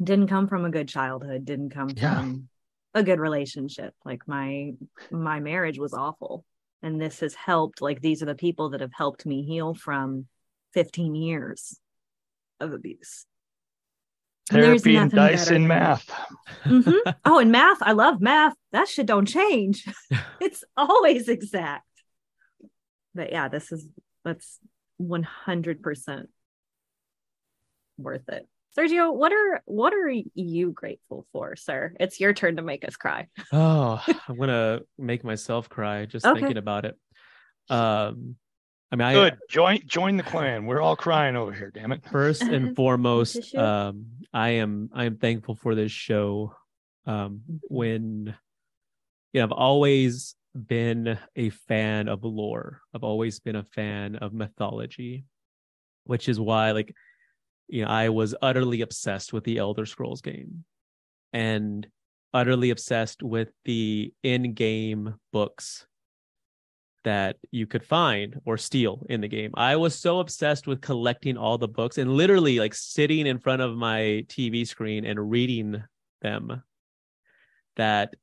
Didn't 0.04 0.28
come 0.28 0.48
from 0.48 0.64
a 0.66 0.70
good 0.70 0.88
childhood 0.88 1.46
didn't 1.46 1.72
come 1.72 1.90
Yeah. 1.96 2.16
from 2.20 2.50
a 2.94 3.04
good 3.04 3.20
relationship. 3.20 3.94
Like 4.06 4.28
my 4.28 4.74
my 5.12 5.40
marriage 5.40 5.80
was 5.80 5.94
awful 5.94 6.46
and 6.84 7.02
this 7.02 7.22
has 7.22 7.34
helped 7.34 7.82
like 7.82 8.02
these 8.02 8.22
are 8.22 8.28
the 8.28 8.36
people 8.36 8.70
that 8.72 8.82
have 8.82 8.94
helped 8.94 9.26
me 9.26 9.44
heal 9.44 9.74
from 9.74 10.28
15 10.74 11.16
years 11.16 11.80
of 12.60 12.74
abuse 12.74 13.26
Therapy 14.50 14.96
and 14.96 15.12
nothing 15.14 15.18
dice 15.18 15.46
better. 15.46 15.56
And 15.56 15.64
than- 15.64 15.68
math. 15.68 16.10
Mhm. 16.66 17.16
oh 17.26 17.40
and 17.40 17.52
math 17.52 17.78
i 17.82 17.92
love 17.92 18.22
math. 18.22 18.54
That 18.72 18.88
shit 18.88 19.06
don't 19.06 19.26
change. 19.26 19.86
It's 20.42 20.64
always 20.76 21.28
exact. 21.28 21.86
But 23.16 23.32
yeah 23.32 23.48
this 23.50 23.72
is 23.72 23.88
that's 24.24 24.60
100% 25.02 26.26
worth 27.98 28.30
it. 28.30 28.48
Sergio 28.78 29.14
what 29.14 29.34
are 29.34 29.62
what 29.66 29.94
are 29.94 30.10
you 30.36 30.72
grateful 30.72 31.26
for 31.34 31.56
sir? 31.56 31.94
It's 32.00 32.20
your 32.20 32.34
turn 32.34 32.58
to 32.58 32.62
make 32.62 32.86
us 32.88 32.96
cry. 32.96 33.28
Oh 33.52 34.04
i'm 34.28 34.38
gonna 34.38 34.82
make 34.98 35.24
myself 35.24 35.68
cry 35.70 36.06
just 36.06 36.26
Okay. 36.26 36.40
thinking 36.40 36.58
about 36.58 36.86
it. 36.86 36.96
Um 37.70 38.36
i 38.92 38.96
mean 38.96 39.08
i 39.08 39.14
Good. 39.14 39.38
Join 39.50 39.80
join 39.86 40.18
the 40.18 40.24
clan. 40.24 40.66
We're 40.66 40.82
all 40.82 40.96
crying 40.96 41.36
over 41.36 41.52
here, 41.52 41.72
damn 41.72 41.92
it. 41.92 42.04
first 42.10 42.42
and 42.42 42.76
foremost 42.76 43.56
um 43.56 44.06
i 44.34 44.50
am 44.50 44.90
i 44.94 45.06
am 45.06 45.18
thankful 45.18 45.56
for 45.56 45.74
this 45.76 45.92
show 45.92 46.56
um 47.06 47.42
when 47.70 48.36
you 49.34 49.40
know 49.40 49.44
i've 49.46 49.52
always 49.52 50.36
been 50.54 51.18
a 51.36 51.50
fan 51.50 52.08
of 52.10 52.24
lore 52.24 52.82
i've 52.94 53.04
always 53.04 53.40
been 53.40 53.56
a 53.56 53.64
fan 53.64 54.16
of 54.18 54.34
mythology 54.34 55.24
which 56.04 56.28
is 56.28 56.40
why 56.40 56.72
like 56.72 56.94
you 57.68 57.84
know 57.84 57.90
i 57.90 58.10
was 58.10 58.36
utterly 58.42 58.82
obsessed 58.82 59.32
with 59.34 59.44
the 59.46 59.58
elder 59.58 59.86
scrolls 59.86 60.22
game 60.22 60.66
and 61.32 61.88
utterly 62.34 62.70
obsessed 62.70 63.24
with 63.24 63.50
the 63.66 64.14
in-game 64.24 65.16
books 65.32 65.87
that 67.08 67.38
you 67.52 67.66
could 67.66 67.86
find 67.86 68.42
or 68.44 68.58
steal 68.58 69.06
in 69.08 69.22
the 69.22 69.30
game. 69.30 69.52
I 69.54 69.78
was 69.78 69.96
so 69.96 70.20
obsessed 70.20 70.68
with 70.68 70.82
collecting 70.82 71.38
all 71.38 71.58
the 71.58 71.66
books 71.66 71.98
and 71.98 72.12
literally 72.12 72.60
like 72.60 72.74
sitting 72.74 73.28
in 73.28 73.40
front 73.40 73.62
of 73.62 73.78
my 73.78 74.26
TV 74.28 74.68
screen 74.68 75.06
and 75.06 75.32
reading 75.32 75.82
them 76.22 76.64
that 77.78 78.14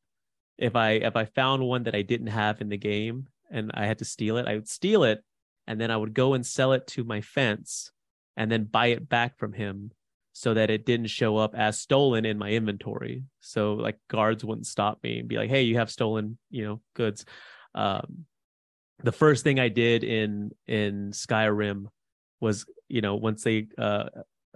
if 0.59 0.77
I 0.77 0.91
if 0.91 1.17
I 1.17 1.25
found 1.25 1.63
one 1.63 1.85
that 1.85 1.95
I 1.95 2.03
didn't 2.03 2.27
have 2.27 2.61
in 2.61 2.69
the 2.69 2.77
game 2.77 3.29
and 3.51 3.71
I 3.73 3.87
had 3.87 4.01
to 4.01 4.05
steal 4.05 4.37
it, 4.37 4.47
I 4.47 4.57
would 4.57 4.69
steal 4.69 5.05
it 5.05 5.25
and 5.67 5.81
then 5.81 5.91
I 5.91 5.97
would 5.97 6.13
go 6.13 6.35
and 6.35 6.45
sell 6.45 6.75
it 6.75 6.87
to 6.89 7.05
my 7.05 7.23
fence 7.23 7.91
and 8.37 8.53
then 8.53 8.65
buy 8.65 8.89
it 8.89 9.09
back 9.09 9.39
from 9.39 9.55
him 9.55 9.93
so 10.35 10.53
that 10.53 10.69
it 10.69 10.85
didn't 10.85 11.07
show 11.07 11.39
up 11.39 11.55
as 11.55 11.81
stolen 11.81 12.27
in 12.27 12.37
my 12.37 12.51
inventory. 12.51 13.25
So 13.41 13.73
like 13.73 13.99
guards 14.09 14.45
wouldn't 14.45 14.67
stop 14.67 15.03
me 15.03 15.21
and 15.21 15.29
be 15.29 15.39
like, 15.39 15.49
"Hey, 15.49 15.63
you 15.63 15.79
have 15.79 15.91
stolen, 15.91 16.37
you 16.51 16.67
know, 16.67 16.81
goods." 16.93 17.25
Um, 17.75 18.27
the 19.03 19.13
first 19.13 19.45
thing 19.45 19.59
I 19.59 19.69
did 19.69 20.05
in 20.05 20.51
in 20.67 21.11
Skyrim 21.13 21.87
was, 22.41 22.67
you 22.89 23.01
know, 23.01 23.17
once 23.17 23.43
they 23.43 23.69
uh, 23.79 24.09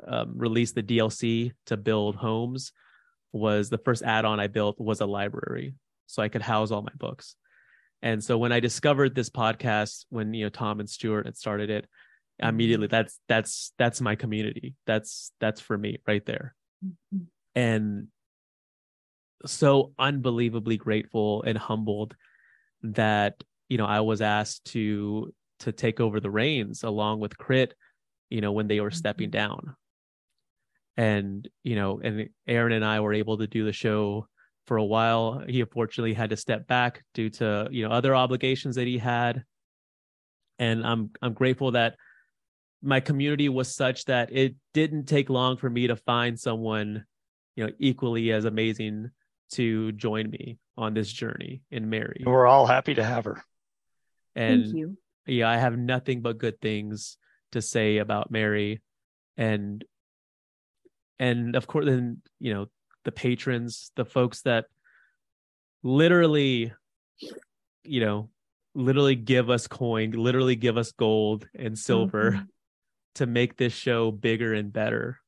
um, 0.06 0.32
released 0.36 0.74
the 0.74 0.82
DLC 0.82 1.52
to 1.66 1.76
build 1.76 2.16
homes, 2.16 2.72
was 3.32 3.68
the 3.68 3.78
first 3.78 4.02
add-on 4.02 4.40
I 4.40 4.46
built 4.46 4.80
was 4.80 5.00
a 5.00 5.06
library, 5.06 5.74
so 6.06 6.22
I 6.22 6.28
could 6.28 6.42
house 6.42 6.70
all 6.70 6.82
my 6.82 6.92
books. 6.96 7.36
And 8.00 8.22
so 8.22 8.38
when 8.38 8.52
I 8.52 8.60
discovered 8.60 9.14
this 9.14 9.30
podcast, 9.30 10.04
when 10.08 10.32
you 10.34 10.44
know 10.44 10.50
Tom 10.50 10.80
and 10.80 10.88
Stuart 10.88 11.26
had 11.26 11.36
started 11.36 11.70
it, 11.70 11.86
immediately 12.38 12.86
that's 12.86 13.18
that's 13.28 13.72
that's 13.78 14.00
my 14.00 14.14
community. 14.14 14.74
That's 14.86 15.32
that's 15.40 15.60
for 15.60 15.76
me 15.76 15.98
right 16.06 16.24
there. 16.24 16.54
And 17.54 18.08
so 19.46 19.92
unbelievably 19.98 20.76
grateful 20.76 21.42
and 21.42 21.56
humbled 21.56 22.14
that 22.82 23.42
you 23.68 23.78
know 23.78 23.86
I 23.86 24.00
was 24.00 24.20
asked 24.20 24.64
to 24.72 25.32
to 25.60 25.72
take 25.72 26.00
over 26.00 26.20
the 26.20 26.30
reins 26.30 26.82
along 26.82 27.20
with 27.20 27.36
Crit, 27.36 27.74
you 28.30 28.40
know, 28.40 28.52
when 28.52 28.68
they 28.68 28.80
were 28.80 28.90
stepping 28.90 29.30
mm-hmm. 29.30 29.48
down. 29.48 29.76
And 30.96 31.48
you 31.62 31.76
know, 31.76 32.00
and 32.02 32.28
Aaron 32.46 32.72
and 32.72 32.84
I 32.84 33.00
were 33.00 33.14
able 33.14 33.38
to 33.38 33.46
do 33.46 33.64
the 33.64 33.72
show 33.72 34.26
for 34.66 34.76
a 34.76 34.84
while. 34.84 35.42
He 35.48 35.60
unfortunately 35.60 36.12
had 36.12 36.30
to 36.30 36.36
step 36.36 36.66
back 36.66 37.04
due 37.14 37.30
to 37.30 37.68
you 37.70 37.86
know 37.86 37.92
other 37.92 38.14
obligations 38.14 38.76
that 38.76 38.86
he 38.86 38.98
had. 38.98 39.44
And 40.58 40.84
I'm 40.84 41.10
I'm 41.22 41.34
grateful 41.34 41.72
that 41.72 41.94
my 42.82 43.00
community 43.00 43.48
was 43.48 43.74
such 43.74 44.04
that 44.06 44.30
it 44.32 44.56
didn't 44.74 45.06
take 45.06 45.30
long 45.30 45.56
for 45.56 45.70
me 45.70 45.86
to 45.86 45.96
find 45.96 46.38
someone, 46.38 47.04
you 47.54 47.66
know, 47.66 47.72
equally 47.78 48.32
as 48.32 48.44
amazing 48.44 49.10
to 49.52 49.92
join 49.92 50.30
me 50.30 50.58
on 50.76 50.94
this 50.94 51.12
journey 51.12 51.62
in 51.70 51.88
Mary. 51.90 52.22
We're 52.26 52.46
all 52.46 52.66
happy 52.66 52.94
to 52.94 53.04
have 53.04 53.24
her. 53.24 53.44
And 54.34 54.64
yeah, 55.26 55.48
I 55.48 55.56
have 55.56 55.76
nothing 55.76 56.22
but 56.22 56.38
good 56.38 56.60
things 56.60 57.18
to 57.52 57.60
say 57.62 57.98
about 57.98 58.30
Mary, 58.30 58.80
and 59.36 59.84
and 61.18 61.56
of 61.56 61.66
course, 61.66 61.86
then 61.86 62.22
you 62.38 62.54
know 62.54 62.66
the 63.04 63.12
patrons, 63.12 63.90
the 63.96 64.04
folks 64.04 64.42
that 64.42 64.66
literally, 65.82 66.72
you 67.84 68.00
know, 68.00 68.30
literally 68.74 69.16
give 69.16 69.50
us 69.50 69.66
coin, 69.66 70.12
literally 70.12 70.56
give 70.56 70.76
us 70.76 70.92
gold 70.92 71.48
and 71.54 71.78
silver 71.78 72.32
Mhm. 72.32 72.48
to 73.14 73.26
make 73.26 73.56
this 73.56 73.72
show 73.72 74.10
bigger 74.10 74.54
and 74.54 74.72
better. 74.72 75.20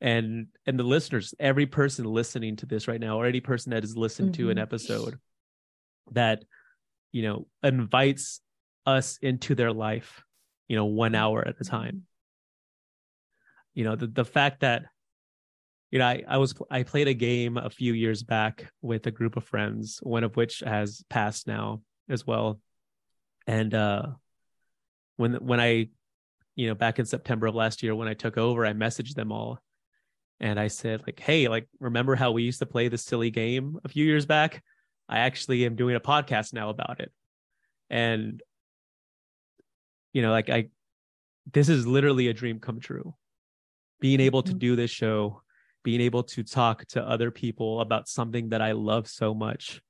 And 0.00 0.48
and 0.66 0.78
the 0.78 0.84
listeners, 0.84 1.34
every 1.38 1.66
person 1.66 2.04
listening 2.04 2.56
to 2.56 2.66
this 2.66 2.88
right 2.88 3.00
now, 3.00 3.18
or 3.20 3.26
any 3.26 3.40
person 3.40 3.70
that 3.70 3.82
has 3.82 3.96
listened 3.96 4.34
to 4.34 4.50
an 4.50 4.56
Mhm. 4.56 4.62
episode 4.62 5.20
that 6.10 6.44
you 7.12 7.22
know 7.22 7.46
invites 7.62 8.40
us 8.86 9.18
into 9.22 9.54
their 9.54 9.72
life, 9.72 10.24
you 10.68 10.76
know, 10.76 10.86
one 10.86 11.14
hour 11.14 11.46
at 11.46 11.60
a 11.60 11.64
time. 11.64 12.02
You 13.74 13.84
know, 13.84 13.96
the 13.96 14.06
the 14.06 14.24
fact 14.24 14.60
that 14.60 14.84
you 15.90 15.98
know, 15.98 16.06
I, 16.06 16.22
I 16.26 16.38
was 16.38 16.54
I 16.70 16.82
played 16.82 17.08
a 17.08 17.14
game 17.14 17.58
a 17.58 17.70
few 17.70 17.92
years 17.92 18.22
back 18.22 18.72
with 18.80 19.06
a 19.06 19.10
group 19.10 19.36
of 19.36 19.44
friends, 19.44 19.98
one 20.02 20.24
of 20.24 20.36
which 20.36 20.60
has 20.60 21.04
passed 21.10 21.46
now 21.46 21.82
as 22.08 22.26
well. 22.26 22.60
And 23.46 23.74
uh 23.74 24.06
when 25.16 25.34
when 25.34 25.60
I 25.60 25.90
you 26.54 26.68
know, 26.68 26.74
back 26.74 26.98
in 26.98 27.06
September 27.06 27.46
of 27.46 27.54
last 27.54 27.82
year 27.82 27.94
when 27.94 28.08
I 28.08 28.14
took 28.14 28.36
over, 28.36 28.66
I 28.66 28.72
messaged 28.72 29.14
them 29.14 29.32
all 29.32 29.58
and 30.40 30.58
I 30.58 30.68
said 30.68 31.02
like, 31.06 31.20
"Hey, 31.20 31.48
like 31.48 31.68
remember 31.78 32.14
how 32.14 32.32
we 32.32 32.42
used 32.42 32.58
to 32.58 32.66
play 32.66 32.88
this 32.88 33.04
silly 33.04 33.30
game 33.30 33.78
a 33.84 33.88
few 33.88 34.04
years 34.04 34.26
back? 34.26 34.62
I 35.12 35.18
actually 35.20 35.64
am 35.66 35.76
doing 35.76 35.94
a 35.96 36.00
podcast 36.00 36.52
now 36.52 36.70
about 36.70 37.00
it." 37.00 37.12
And 37.90 38.42
you 40.12 40.22
know, 40.22 40.30
like 40.30 40.50
I 40.50 40.68
this 41.52 41.68
is 41.68 41.86
literally 41.86 42.28
a 42.28 42.32
dream 42.32 42.58
come 42.60 42.80
true. 42.80 43.14
Being 44.00 44.20
able 44.20 44.42
to 44.44 44.52
Mhm. 44.54 44.58
do 44.58 44.76
this 44.76 44.90
show, 44.90 45.42
being 45.82 46.00
able 46.00 46.22
to 46.24 46.42
talk 46.42 46.84
to 46.88 47.02
other 47.02 47.30
people 47.30 47.80
about 47.80 48.08
something 48.08 48.50
that 48.50 48.62
I 48.62 48.72
love 48.72 49.08
so 49.08 49.34
much 49.34 49.80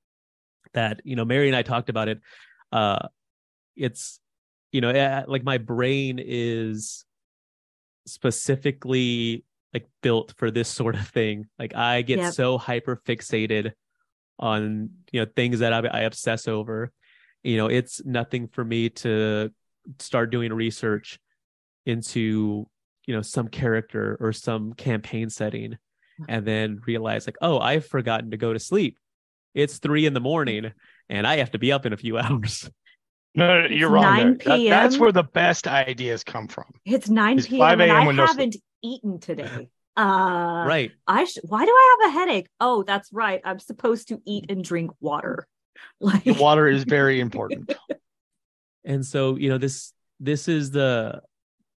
that, 0.73 1.01
you 1.05 1.17
know, 1.17 1.25
Mary 1.25 1.49
and 1.49 1.57
I 1.57 1.63
talked 1.63 1.91
about 1.91 2.09
it. 2.09 2.21
Uh 2.71 3.09
it's 3.77 4.21
you 4.73 4.81
know, 4.81 4.89
eh, 4.91 5.25
like 5.29 5.45
my 5.45 5.59
brain 5.59 6.19
is 6.23 7.05
specifically 8.07 9.45
like 9.75 9.89
built 10.03 10.35
for 10.37 10.51
this 10.51 10.69
sort 10.69 10.95
of 10.95 11.07
thing. 11.09 11.47
Like 11.59 11.75
I 11.75 12.03
get 12.03 12.19
Yep. 12.19 12.33
so 12.35 12.59
hyper 12.59 12.97
fixated 12.97 13.73
on 14.39 14.91
you 15.13 15.21
know 15.21 15.27
things 15.37 15.61
that 15.61 15.73
I, 15.73 15.79
I 15.87 16.01
obsess 16.01 16.49
over 16.49 16.91
you 17.43 17.57
know 17.57 17.67
it's 17.69 18.05
nothing 18.05 18.49
for 18.49 18.65
me 18.65 18.89
to 18.91 19.51
start 19.99 20.31
doing 20.31 20.53
research 20.53 21.19
into 21.87 22.67
you 23.07 23.15
know 23.15 23.23
some 23.23 23.49
character 23.49 24.17
or 24.21 24.33
some 24.33 24.73
campaign 24.75 25.29
setting 25.31 25.77
and 26.29 26.47
then 26.47 26.81
realize 26.87 27.27
like 27.27 27.37
oh 27.43 27.59
i've 27.59 27.87
forgotten 27.87 28.31
to 28.31 28.37
go 28.37 28.53
to 28.53 28.59
sleep 28.59 28.97
it's 29.55 29.79
three 29.79 30.07
in 30.07 30.15
the 30.15 30.21
morning 30.21 30.73
and 31.09 31.27
i 31.27 31.37
have 31.39 31.51
to 31.51 31.59
be 31.59 31.73
up 31.73 31.85
in 31.87 31.93
a 31.93 31.97
few 31.97 32.17
hours 32.25 32.71
No, 33.35 33.63
no, 33.63 33.67
you're 33.69 33.89
wrong. 33.91 34.03
9 34.05 34.39
There. 34.45 34.59
That- 34.59 34.69
that's 34.69 34.99
where 34.99 35.11
the 35.13 35.23
best 35.25 35.67
ideas 35.67 36.23
come 36.23 36.49
from. 36.49 36.67
It's 36.85 37.09
9 37.09 37.39
It's 37.39 37.47
p.m. 37.49 37.61
5 37.61 37.73
and 37.81 37.83
a.m. 37.91 38.03
I 38.03 38.07
when 38.07 38.17
no 38.17 38.27
haven't 38.27 38.57
eaten 38.83 39.19
today. 39.21 39.69
Uh, 39.97 40.65
right 40.67 40.93
I 41.07 41.25
sh- 41.25 41.39
why 41.43 41.65
do 41.65 41.71
I 41.71 41.97
have 42.01 42.11
a 42.11 42.19
headache? 42.19 42.49
Oh, 42.61 42.83
that's 42.83 43.13
right. 43.13 43.41
I'm 43.45 43.59
supposed 43.59 44.09
to 44.09 44.23
eat 44.25 44.51
and 44.51 44.65
drink 44.65 44.91
water. 45.01 45.47
Like 46.01 46.25
The 46.25 46.35
water 46.35 46.69
is 46.69 46.85
very 46.85 47.19
important. 47.19 47.73
and 48.85 49.05
so 49.05 49.37
you 49.37 49.49
know 49.49 49.59
this 49.59 49.93
this 50.21 50.49
is 50.49 50.71
the 50.71 51.21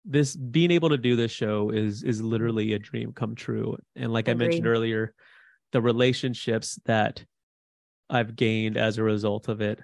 this 0.05 0.35
being 0.35 0.71
able 0.71 0.89
to 0.89 0.97
do 0.97 1.15
this 1.15 1.31
show 1.31 1.69
is 1.69 2.03
is 2.03 2.21
literally 2.21 2.73
a 2.73 2.79
dream 2.79 3.13
come 3.13 3.35
true 3.35 3.77
and 3.95 4.11
like 4.11 4.27
i 4.27 4.33
mentioned 4.33 4.67
earlier 4.67 5.13
the 5.71 5.81
relationships 5.81 6.77
that 6.85 7.23
i've 8.09 8.35
gained 8.35 8.77
as 8.77 8.97
a 8.97 9.03
result 9.03 9.47
of 9.47 9.61
it 9.61 9.79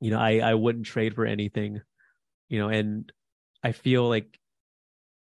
you 0.00 0.10
know 0.10 0.18
i 0.18 0.38
i 0.38 0.54
wouldn't 0.54 0.86
trade 0.86 1.14
for 1.14 1.26
anything 1.26 1.80
you 2.48 2.58
know 2.58 2.68
and 2.68 3.12
i 3.62 3.72
feel 3.72 4.08
like 4.08 4.38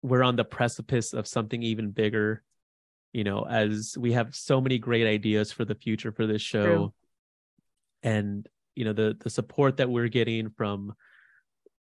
we're 0.03 0.23
on 0.23 0.37
the 0.37 0.45
precipice 0.45 1.13
of 1.13 1.27
something 1.27 1.63
even 1.63 1.91
bigger 1.91 2.43
you 3.13 3.25
know 3.25 3.43
as 3.45 3.97
we 3.99 4.13
have 4.13 4.35
so 4.35 4.61
many 4.61 4.79
great 4.79 5.07
ideas 5.07 5.53
for 5.53 5.65
the 5.65 5.75
future 5.75 6.13
for 6.13 6.27
this 6.27 6.43
show 6.43 6.65
True. 6.65 6.93
and 8.03 8.49
you 8.75 8.85
know 8.85 8.93
the 8.93 9.17
the 9.21 9.31
support 9.31 9.77
that 9.77 9.89
we're 9.91 10.09
getting 10.09 10.51
from 10.51 10.95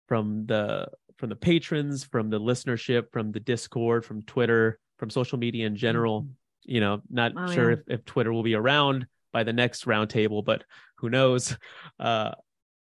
from 0.09 0.47
the 0.47 0.89
from 1.19 1.29
the 1.29 1.37
patrons 1.37 2.05
from 2.05 2.31
the 2.31 2.41
listenership 2.41 3.13
from 3.13 3.33
the 3.33 3.41
discord 3.41 4.05
from 4.05 4.23
twitter 4.23 4.79
from 4.99 5.11
social 5.11 5.39
media 5.39 5.67
in 5.67 5.77
general 5.77 6.27
you 6.65 6.81
know 6.81 7.01
not 7.09 7.33
Oh, 7.37 7.47
sure 7.53 7.71
yeah. 7.71 7.77
if, 7.87 8.01
if 8.01 8.05
twitter 8.05 8.33
will 8.33 8.43
be 8.43 8.55
around 8.55 9.07
by 9.33 9.45
the 9.45 9.53
next 9.53 9.85
roundtable 9.85 10.45
but 10.45 10.65
who 10.97 11.11
knows 11.11 11.57
uh 12.01 12.33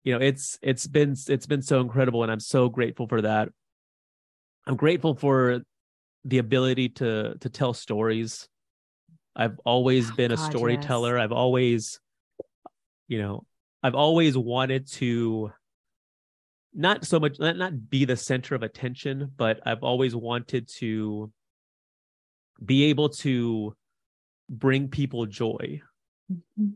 you 0.05 0.13
know 0.13 0.21
it's 0.25 0.59
it's 0.63 0.87
been 0.87 1.17
it's 1.29 1.47
been 1.47 1.63
so 1.63 1.81
incredible 1.81 2.23
and 2.23 2.31
i'm 2.31 2.41
so 2.41 2.69
grateful 2.69 3.09
for 3.09 3.23
that 3.23 3.49
i'm 4.67 4.77
grateful 4.77 5.15
for 5.15 5.63
the 6.25 6.39
ability 6.39 6.89
to 6.89 7.37
to 7.41 7.49
tell 7.49 7.73
stories. 7.73 8.49
I've 9.37 9.59
always 9.65 10.11
Oh, 10.11 10.15
been 10.17 10.33
a 10.33 10.37
God, 10.37 10.51
storyteller. 10.51 11.19
i've 11.19 11.33
always 11.33 12.01
you 13.09 13.19
know 13.19 13.45
i've 13.83 13.95
always 13.95 14.37
wanted 14.37 14.89
to 14.93 15.53
not 16.75 17.05
so 17.05 17.21
much 17.21 17.39
not, 17.39 17.57
not 17.57 17.89
be 17.89 18.05
the 18.05 18.17
center 18.17 18.55
of 18.55 18.63
attention 18.63 19.31
but 19.37 19.61
i've 19.67 19.83
always 19.83 20.17
wanted 20.17 20.69
to 20.79 21.31
be 22.65 22.85
able 22.85 23.09
to 23.11 23.75
bring 24.49 24.89
people 24.89 25.27
joy. 25.27 25.81
Mhm. 26.33 26.75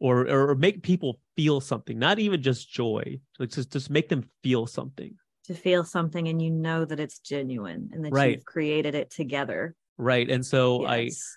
or 0.00 0.28
or 0.28 0.54
make 0.54 0.82
people 0.82 1.20
feel 1.36 1.60
something 1.60 1.98
not 1.98 2.18
even 2.18 2.40
just 2.42 2.70
joy 2.72 3.20
like 3.38 3.50
just 3.50 3.70
just 3.72 3.90
make 3.90 4.08
them 4.08 4.22
feel 4.42 4.66
something 4.66 5.14
to 5.44 5.54
feel 5.54 5.84
something 5.84 6.28
and 6.28 6.40
you 6.40 6.50
know 6.50 6.84
that 6.84 7.00
it's 7.00 7.18
genuine 7.18 7.90
and 7.92 8.04
that 8.04 8.12
Right. 8.12 8.36
you've 8.36 8.44
created 8.44 8.94
it 8.94 9.10
together. 9.10 9.74
right 9.98 10.28
and 10.30 10.44
so 10.44 10.82
Yes. 10.82 11.36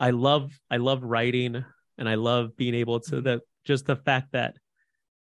i 0.00 0.08
i 0.08 0.10
love 0.10 0.52
i 0.70 0.76
love 0.76 1.02
writing 1.04 1.64
and 1.98 2.08
i 2.08 2.14
love 2.16 2.56
being 2.56 2.74
able 2.74 2.98
to 3.00 3.16
mm-hmm. 3.16 3.24
the 3.24 3.40
just 3.64 3.86
the 3.86 3.96
fact 3.96 4.32
that 4.32 4.56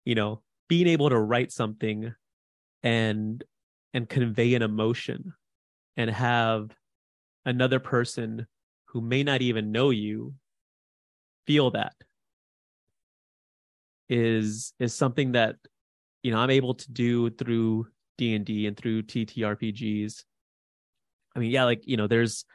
you 0.06 0.16
know 0.16 0.42
being 0.70 0.88
able 0.88 1.10
to 1.10 1.20
write 1.20 1.52
something 1.52 2.14
and 2.82 3.44
and 3.94 4.08
convey 4.10 4.54
an 4.56 4.62
emotion 4.62 5.34
and 5.98 6.10
have 6.10 6.72
another 7.46 7.80
person 7.80 8.48
who 8.86 9.02
may 9.02 9.24
not 9.24 9.42
even 9.42 9.72
know 9.72 9.90
you 9.90 10.34
feel 11.46 11.72
that 11.72 11.94
is 14.10 14.74
is 14.80 14.94
something 14.94 15.34
that 15.34 15.56
you 16.24 16.32
know 16.32 16.38
i'm 16.40 16.50
able 16.50 16.74
to 16.74 16.92
do 16.92 17.30
through 17.30 17.88
d&d 18.18 18.68
and 18.68 18.78
through 18.78 19.02
ttrpgs 19.04 20.24
i 21.36 21.40
mean 21.40 21.52
yeah 21.52 21.64
like 21.64 21.82
you 21.86 21.98
know 21.98 22.08
there's 22.08 22.46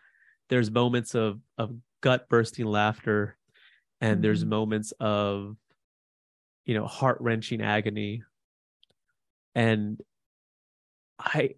there's 0.48 0.70
moments 0.70 1.14
of 1.14 1.40
of 1.58 1.72
gut 2.00 2.28
bursting 2.28 2.66
laughter 2.66 3.36
and 4.00 4.22
there's 4.22 4.44
Mhm. 4.44 4.48
moments 4.48 4.92
of 5.00 5.56
you 6.64 6.74
know 6.74 6.86
heart-wrenching 6.86 7.60
agony 7.60 8.22
and 9.54 10.00
i 11.18 11.54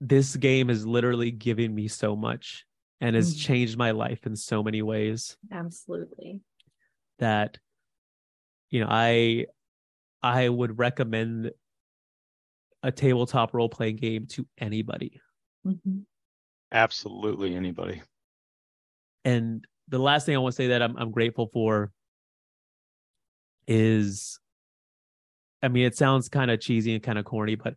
this 0.00 0.36
game 0.36 0.68
has 0.68 0.86
literally 0.86 1.30
given 1.30 1.74
me 1.74 1.88
so 1.88 2.14
much 2.14 2.66
and 3.00 3.16
has 3.16 3.34
Mhm. 3.34 3.40
changed 3.40 3.76
my 3.76 3.90
life 3.92 4.26
in 4.26 4.36
so 4.36 4.62
many 4.62 4.82
ways 4.82 5.36
Absolutely. 5.50 6.42
that 7.18 7.58
you 8.70 8.80
know 8.80 8.88
i 8.90 9.46
i 10.22 10.48
would 10.48 10.78
recommend 10.78 11.50
a 12.82 12.92
tabletop 12.92 13.54
role 13.54 13.68
playing 13.68 13.96
game 13.96 14.26
to 14.26 14.46
anybody 14.58 15.20
Mhm. 15.66 16.04
Absolutely 16.72 17.54
anybody. 17.56 18.02
and 19.24 19.64
the 19.88 19.98
last 19.98 20.26
thing 20.26 20.34
i 20.34 20.38
want 20.38 20.52
to 20.54 20.56
say 20.56 20.68
that 20.68 20.82
i'm, 20.82 20.96
I'm 20.96 21.10
grateful 21.10 21.48
for 21.52 21.90
is 23.66 24.38
i 25.62 25.68
mean 25.68 25.86
it 25.86 25.96
sounds 25.96 26.28
kind 26.28 26.50
of 26.50 26.60
cheesy 26.60 26.94
and 26.94 27.02
kind 27.02 27.18
of 27.18 27.24
corny 27.24 27.54
but 27.56 27.74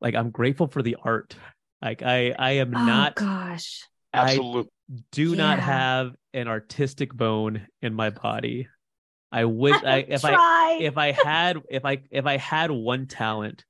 like 0.00 0.14
i'm 0.14 0.30
grateful 0.30 0.66
for 0.66 0.82
the 0.82 0.96
art 1.02 1.36
like 1.82 2.02
i 2.02 2.34
i 2.38 2.52
am 2.52 2.74
Oh 2.74 2.84
not 2.84 3.14
gosh. 3.16 3.82
I- 4.12 4.22
Absolutely. 4.32 4.70
do 5.12 5.36
not 5.36 5.58
have 5.60 6.12
an 6.32 6.48
artistic 6.48 7.12
bone 7.14 7.66
in 7.82 7.92
my 7.94 8.10
body 8.10 8.66
i 9.30 9.44
wish 9.44 9.76
i 9.84 9.98
if 10.08 10.24
i 10.24 10.78
if 10.80 10.96
I 10.98 11.12
had 11.12 11.58
if 11.70 11.84
I 11.84 12.02
if 12.10 12.26
I 12.26 12.36
had 12.36 12.70
one 12.70 13.06
talent, 13.06 13.64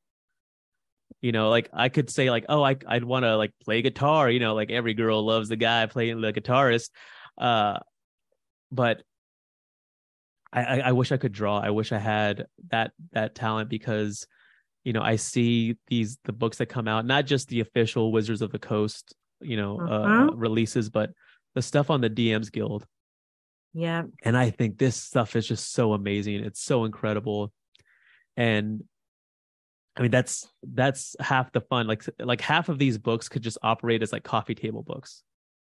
you 1.22 1.32
know, 1.32 1.48
like 1.50 1.68
I 1.72 1.88
could 1.88 2.10
say 2.10 2.30
like, 2.30 2.44
oh, 2.48 2.62
I 2.62 2.76
I'd 2.86 3.04
want 3.04 3.24
to 3.24 3.36
like 3.36 3.52
play 3.64 3.82
guitar, 3.82 4.30
you 4.30 4.40
know, 4.40 4.54
like 4.54 4.70
every 4.70 4.94
girl 4.94 5.24
loves 5.24 5.48
the 5.48 5.56
guy 5.56 5.86
playing 5.86 6.20
the 6.20 6.32
guitarist. 6.32 6.90
Uh 7.38 7.78
but 8.70 9.02
I, 10.52 10.62
I 10.64 10.78
I 10.88 10.92
wish 10.92 11.12
I 11.12 11.16
could 11.16 11.32
draw. 11.32 11.58
I 11.58 11.70
wish 11.70 11.92
I 11.92 11.98
had 11.98 12.46
that 12.70 12.92
that 13.12 13.34
talent 13.34 13.68
because 13.70 14.26
you 14.84 14.92
know, 14.92 15.02
I 15.02 15.16
see 15.16 15.76
these 15.88 16.18
the 16.24 16.32
books 16.32 16.58
that 16.58 16.66
come 16.66 16.86
out, 16.86 17.04
not 17.06 17.26
just 17.26 17.48
the 17.48 17.60
official 17.60 18.12
Wizards 18.12 18.40
of 18.42 18.52
the 18.52 18.58
Coast, 18.60 19.14
you 19.40 19.56
know, 19.56 19.80
uh 19.80 19.84
Uh-huh. 19.84 20.30
releases, 20.36 20.90
but 20.90 21.10
the 21.54 21.62
stuff 21.62 21.90
on 21.90 22.00
the 22.00 22.10
DMs 22.10 22.52
Guild 22.52 22.86
yeah. 23.74 24.04
and 24.24 24.36
i 24.36 24.50
think 24.50 24.78
this 24.78 24.96
stuff 24.96 25.36
is 25.36 25.46
just 25.46 25.72
so 25.72 25.92
amazing 25.92 26.36
it's 26.44 26.62
so 26.62 26.84
incredible 26.84 27.52
and 28.36 28.82
i 29.96 30.02
mean 30.02 30.10
that's 30.10 30.48
that's 30.74 31.16
half 31.20 31.52
the 31.52 31.60
fun 31.60 31.86
like 31.86 32.02
like 32.18 32.40
half 32.40 32.68
of 32.68 32.78
these 32.78 32.98
books 32.98 33.28
could 33.28 33.42
just 33.42 33.58
operate 33.62 34.02
as 34.02 34.12
like 34.12 34.24
coffee 34.24 34.54
table 34.54 34.82
books 34.82 35.22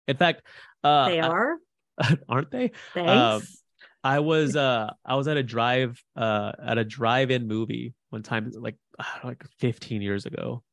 in 0.07 0.17
fact 0.17 0.41
uh 0.83 1.07
They 1.09 1.19
are. 1.19 1.57
aren't 2.29 2.51
they 2.51 2.71
Thanks. 2.93 3.63
i 4.03 4.19
was 4.19 4.55
uh 4.55 4.89
i 5.05 5.15
was 5.15 5.27
at 5.27 5.37
a 5.37 5.43
drive 5.43 6.01
uh 6.15 6.51
at 6.63 6.77
a 6.77 6.83
drive-in 6.83 7.47
movie 7.47 7.93
one 8.09 8.23
time 8.23 8.51
like 8.59 8.75
I 8.99 9.05
don't 9.15 9.23
know, 9.23 9.29
like 9.29 9.43
15 9.59 10.01
years 10.01 10.25
ago 10.25 10.63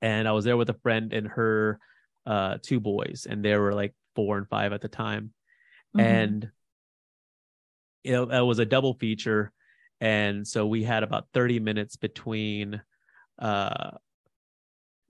and 0.00 0.26
i 0.26 0.32
was 0.32 0.44
there 0.44 0.56
with 0.56 0.70
a 0.70 0.74
friend 0.82 1.12
and 1.12 1.26
her 1.28 1.78
uh 2.26 2.58
two 2.62 2.80
boys 2.80 3.26
and 3.28 3.44
they 3.44 3.56
were 3.56 3.74
like 3.74 3.94
four 4.14 4.38
and 4.38 4.48
five 4.48 4.72
at 4.72 4.80
the 4.80 4.88
time 4.88 5.32
Mhm. 5.96 6.00
and 6.02 6.50
you 8.04 8.12
know 8.12 8.24
it 8.30 8.40
was 8.46 8.58
a 8.58 8.64
double 8.64 8.94
feature 8.94 9.52
and 10.02 10.46
so 10.46 10.66
we 10.66 10.82
had 10.82 11.04
about 11.04 11.28
30 11.32 11.60
minutes 11.60 11.94
between 11.96 12.82
uh 13.38 13.92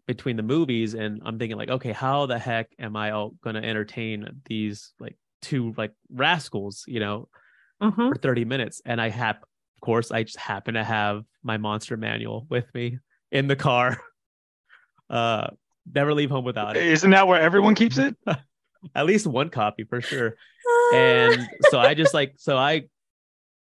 between 0.06 0.36
the 0.36 0.42
movies 0.42 0.94
and 0.94 1.22
i'm 1.24 1.38
thinking 1.38 1.56
like 1.56 1.70
okay 1.70 1.92
how 1.92 2.26
the 2.26 2.38
heck 2.38 2.68
am 2.78 2.94
i 2.96 3.10
all 3.12 3.30
going 3.42 3.56
to 3.56 3.64
entertain 3.64 4.26
these 4.46 4.92
like 5.00 5.16
two 5.40 5.72
like 5.76 5.92
rascals 6.10 6.84
you 6.86 7.00
know 7.00 7.28
Mhm. 7.80 8.10
for 8.10 8.14
30 8.14 8.44
minutes 8.44 8.80
and 8.84 9.00
i 9.00 9.08
have 9.08 9.36
of 9.36 9.80
course 9.80 10.12
i 10.12 10.22
just 10.22 10.38
happen 10.38 10.74
to 10.74 10.84
have 10.84 11.24
my 11.42 11.56
monster 11.56 11.96
manual 11.96 12.46
with 12.48 12.66
me 12.74 12.98
in 13.32 13.48
the 13.48 13.56
car 13.56 13.96
uh 15.10 15.48
never 15.92 16.14
leave 16.14 16.30
home 16.30 16.44
without 16.44 16.76
it 16.76 16.84
Isn't 16.84 17.10
that 17.10 17.26
where 17.26 17.40
everyone 17.40 17.74
keeps 17.74 17.98
it? 17.98 18.16
at 18.94 19.06
least 19.06 19.26
one 19.26 19.48
copy 19.48 19.84
for 19.84 20.00
sure 20.00 20.36
and 20.92 21.48
so 21.70 21.78
i 21.78 21.94
just 21.94 22.14
like 22.14 22.34
so 22.36 22.56
i 22.56 22.82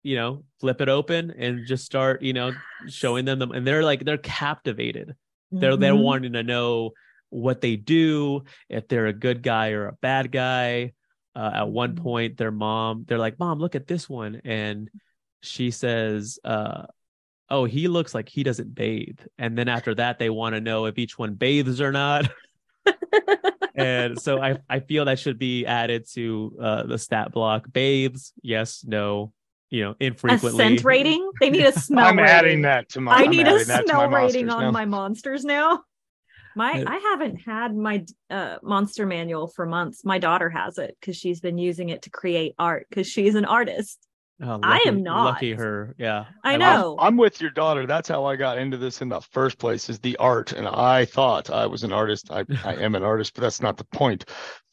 you 0.08 0.16
know 0.16 0.44
flip 0.60 0.80
it 0.80 0.88
open 0.88 1.30
and 1.44 1.66
just 1.66 1.84
start 1.84 2.22
you 2.22 2.32
know 2.32 2.48
showing 2.86 3.24
them 3.26 3.38
them 3.38 3.50
and 3.52 3.66
they're 3.66 3.82
like 3.90 4.04
they're 4.04 4.18
captivated. 4.18 5.14
They're 5.60 5.76
they're 5.76 5.94
Mhm. 5.94 6.02
wanting 6.10 6.32
to 6.34 6.42
know 6.42 6.92
what 7.30 7.60
they 7.60 7.76
do 7.76 8.44
if 8.68 8.88
they're 8.88 9.06
a 9.06 9.12
good 9.26 9.42
guy 9.42 9.70
or 9.76 9.88
a 9.88 9.92
bad 10.00 10.32
guy. 10.32 10.92
Uh, 11.36 11.50
at 11.60 11.68
one 11.68 11.92
Mhm. 11.94 12.02
point 12.02 12.36
their 12.36 12.50
mom 12.50 13.04
they're 13.06 13.18
like 13.26 13.38
mom 13.38 13.58
look 13.58 13.74
at 13.74 13.86
this 13.86 14.08
one. 14.08 14.40
And 14.44 14.90
she 15.42 15.70
says 15.70 16.38
uh 16.44 16.86
oh 17.50 17.64
he 17.66 17.88
looks 17.88 18.14
like 18.14 18.28
he 18.28 18.42
doesn't 18.42 18.74
bathe. 18.74 19.20
And 19.38 19.56
then 19.58 19.68
after 19.68 19.94
that 19.96 20.18
they 20.18 20.30
want 20.30 20.54
to 20.54 20.60
know 20.60 20.86
if 20.86 20.98
each 20.98 21.18
one 21.18 21.34
bathes 21.34 21.80
or 21.80 21.92
not. 21.92 22.30
And 23.74 24.18
so 24.18 24.40
i 24.40 24.56
i 24.68 24.80
feel 24.80 25.04
that 25.04 25.18
should 25.18 25.38
be 25.38 25.66
added 25.66 26.06
to 26.14 26.56
uh 26.60 26.82
the 26.84 26.98
stat 26.98 27.30
block. 27.32 27.70
Bathes 27.72 28.32
yes 28.42 28.84
no 28.86 29.32
you 29.70 29.84
know 29.84 29.94
infrequently. 30.00 30.50
a 30.50 30.52
scent 30.56 30.84
rating. 30.84 31.30
They 31.40 31.50
need 31.50 31.64
a 31.66 31.72
smell. 31.72 32.06
I'm 32.06 32.18
rating. 32.18 32.30
adding 32.30 32.62
that 32.62 32.88
to 32.90 33.00
my. 33.00 33.12
I 33.12 33.22
I'm 33.24 33.30
need 33.30 33.46
a 33.46 33.50
adding 33.50 33.66
that 33.68 33.86
to 33.86 33.92
my 33.94 33.98
smell 34.06 34.10
rating 34.10 34.50
on 34.50 34.62
now. 34.64 34.70
my 34.70 34.84
monsters 34.84 35.44
now. 35.44 35.82
My 36.56 36.82
Uh, 36.82 36.84
I 36.88 36.96
haven't 36.96 37.36
had 37.36 37.76
my 37.76 38.04
uh, 38.30 38.56
monster 38.62 39.06
manual 39.06 39.46
for 39.46 39.66
months. 39.66 40.04
My 40.04 40.18
daughter 40.18 40.50
has 40.50 40.78
it 40.78 40.96
because 41.00 41.16
she's 41.16 41.40
been 41.40 41.58
using 41.58 41.90
it 41.90 42.02
to 42.02 42.10
create 42.10 42.54
art 42.58 42.86
because 42.88 43.06
she's 43.06 43.34
an 43.34 43.44
artist. 43.44 43.98
Oh, 44.40 44.60
I 44.62 44.84
am 44.86 45.02
not. 45.02 45.24
lucky 45.24 45.52
her 45.52 45.96
yeah 45.98 46.26
I 46.44 46.52
love- 46.56 46.60
know. 46.60 46.96
I'm, 47.00 47.06
I'm 47.08 47.16
with 47.16 47.40
your 47.40 47.50
daughter. 47.50 47.86
That's 47.86 48.08
how 48.08 48.24
I 48.24 48.36
got 48.36 48.56
into 48.58 48.76
this 48.76 49.02
in 49.02 49.08
the 49.08 49.20
first 49.20 49.58
place. 49.58 49.88
Is 49.88 49.98
the 49.98 50.16
art, 50.18 50.52
and 50.52 50.66
I 50.68 51.04
thought 51.04 51.50
I 51.50 51.66
was 51.66 51.82
an 51.84 51.92
artist. 51.92 52.30
I, 52.30 52.44
I 52.64 52.74
am 52.76 52.94
an 52.94 53.02
artist, 53.02 53.34
but 53.34 53.42
that's 53.42 53.60
not 53.60 53.76
the 53.76 53.84
point. 53.84 54.24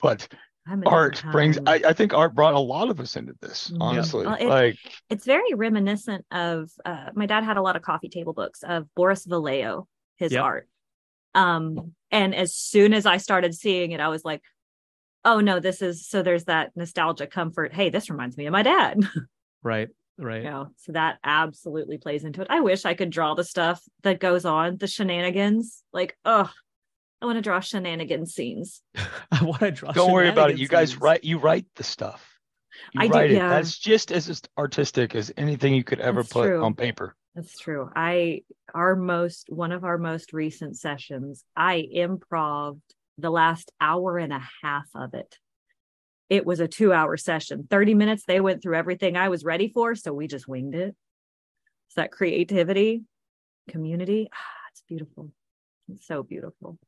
But 0.01 0.27
I'm 0.29 0.29
a 0.29 0.44
art 0.85 1.23
brings. 1.31 1.57
I, 1.65 1.81
I 1.87 1.93
think 1.93 2.13
art 2.13 2.33
brought 2.35 2.53
a 2.53 2.59
lot 2.59 2.89
of 2.89 2.99
us 2.99 3.15
into 3.15 3.33
this. 3.41 3.69
Mhm. 3.71 3.77
Honestly, 3.81 4.25
Well, 4.25 4.35
it- 4.39 4.47
like 4.47 4.77
it's 5.09 5.25
very 5.25 5.53
reminiscent 5.53 6.25
of 6.31 6.69
uh, 6.85 7.07
my 7.15 7.25
dad 7.25 7.43
had 7.43 7.57
a 7.57 7.61
lot 7.61 7.75
of 7.75 7.81
coffee 7.81 8.09
table 8.09 8.33
books 8.33 8.63
of 8.63 8.87
Boris 8.95 9.25
Vallejo, 9.25 9.87
his 10.17 10.31
Yep. 10.31 10.43
art. 10.43 10.69
Um, 11.33 11.93
and 12.11 12.33
as 12.33 12.55
soon 12.55 12.93
as 12.93 13.05
I 13.05 13.17
started 13.17 13.53
seeing 13.53 13.91
it, 13.91 13.99
I 13.99 14.07
was 14.07 14.23
like, 14.23 14.41
oh 15.23 15.39
no, 15.39 15.59
this 15.59 15.81
is 15.81 16.07
so 16.07 16.21
there's 16.23 16.45
that 16.45 16.71
nostalgia 16.75 17.27
comfort. 17.27 17.73
Hey, 17.73 17.89
this 17.89 18.09
reminds 18.09 18.37
me 18.37 18.45
of 18.45 18.51
my 18.51 18.63
dad. 18.63 18.99
right 19.63 19.89
right 20.17 20.43
you 20.43 20.49
know, 20.49 20.67
so 20.77 20.93
that 20.93 21.17
absolutely 21.25 21.97
plays 21.97 22.23
into 22.23 22.41
it. 22.41 22.47
I 22.49 22.61
wish 22.61 22.85
I 22.85 22.93
could 22.93 23.09
draw 23.09 23.33
the 23.35 23.43
stuff 23.43 23.81
that 24.03 24.19
goes 24.21 24.45
on, 24.45 24.77
the 24.77 24.87
shenanigans. 24.87 25.83
Like, 25.91 26.17
oh, 26.23 26.49
I 27.21 27.25
want 27.25 27.37
to 27.37 27.41
draw 27.41 27.59
shenanigan 27.59 28.25
scenes. 28.25 28.81
i 29.31 29.43
want 29.43 29.61
to 29.61 29.71
draw 29.71 29.91
don't 29.91 30.11
worry 30.11 30.29
about 30.29 30.51
it. 30.51 30.57
You 30.57 30.67
guys 30.67 30.89
scenes. 30.91 31.01
write. 31.01 31.23
You 31.23 31.37
write 31.37 31.65
the 31.75 31.83
stuff. 31.83 32.39
You 32.93 33.01
I 33.01 33.07
do, 33.07 33.13
write 33.13 33.31
it. 33.31 33.35
yeah. 33.35 33.49
That's 33.49 33.77
just 33.77 34.11
as 34.11 34.29
as 34.29 34.41
artistic 34.57 35.15
as 35.15 35.31
anything 35.37 35.73
you 35.73 35.83
could 35.83 35.99
ever 35.99 36.21
That's 36.21 36.33
put 36.33 36.47
true. 36.47 36.63
on 36.63 36.75
paper. 36.75 37.15
That's 37.33 37.57
true. 37.57 37.89
I 37.95 38.43
our 38.73 38.95
most 38.95 39.47
one 39.49 39.71
of 39.71 39.83
our 39.83 39.97
most 39.97 40.33
recent 40.33 40.77
sessions, 40.77 41.43
I 41.55 41.85
improved 41.89 42.81
the 43.17 43.29
last 43.29 43.71
hour 43.79 44.17
and 44.17 44.33
a 44.33 44.41
half 44.63 44.87
of 44.93 45.13
it. 45.13 45.37
It 46.29 46.45
was 46.45 46.59
a 46.59 46.67
2-hour 46.67 47.17
session. 47.17 47.67
30 47.69 47.93
minutes 47.93 48.23
they 48.25 48.41
went 48.41 48.61
through 48.63 48.75
everything 48.75 49.15
I 49.15 49.29
was 49.29 49.43
ready 49.43 49.69
for, 49.69 49.95
so 49.95 50.11
we 50.11 50.27
just 50.27 50.47
winged 50.47 50.75
it. 50.75 50.95
It's 51.87 51.95
that 51.95 52.11
creativity, 52.11 53.03
community. 53.69 54.29
Ah, 54.33 54.37
it's 54.71 54.83
beautiful. 54.87 55.31
It's 55.89 56.07
so 56.07 56.23
beautiful. 56.23 56.79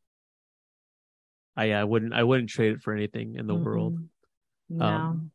I, 1.57 1.71
I 1.73 1.83
wouldn't 1.83 2.13
I 2.13 2.23
wouldn't 2.23 2.49
trade 2.49 2.73
it 2.73 2.81
for 2.81 2.93
anything 2.93 3.35
in 3.35 3.47
the 3.47 3.55
world. 3.55 3.95
Mm-mm. 3.95 4.07
No. 4.69 4.85
Um, 4.85 5.31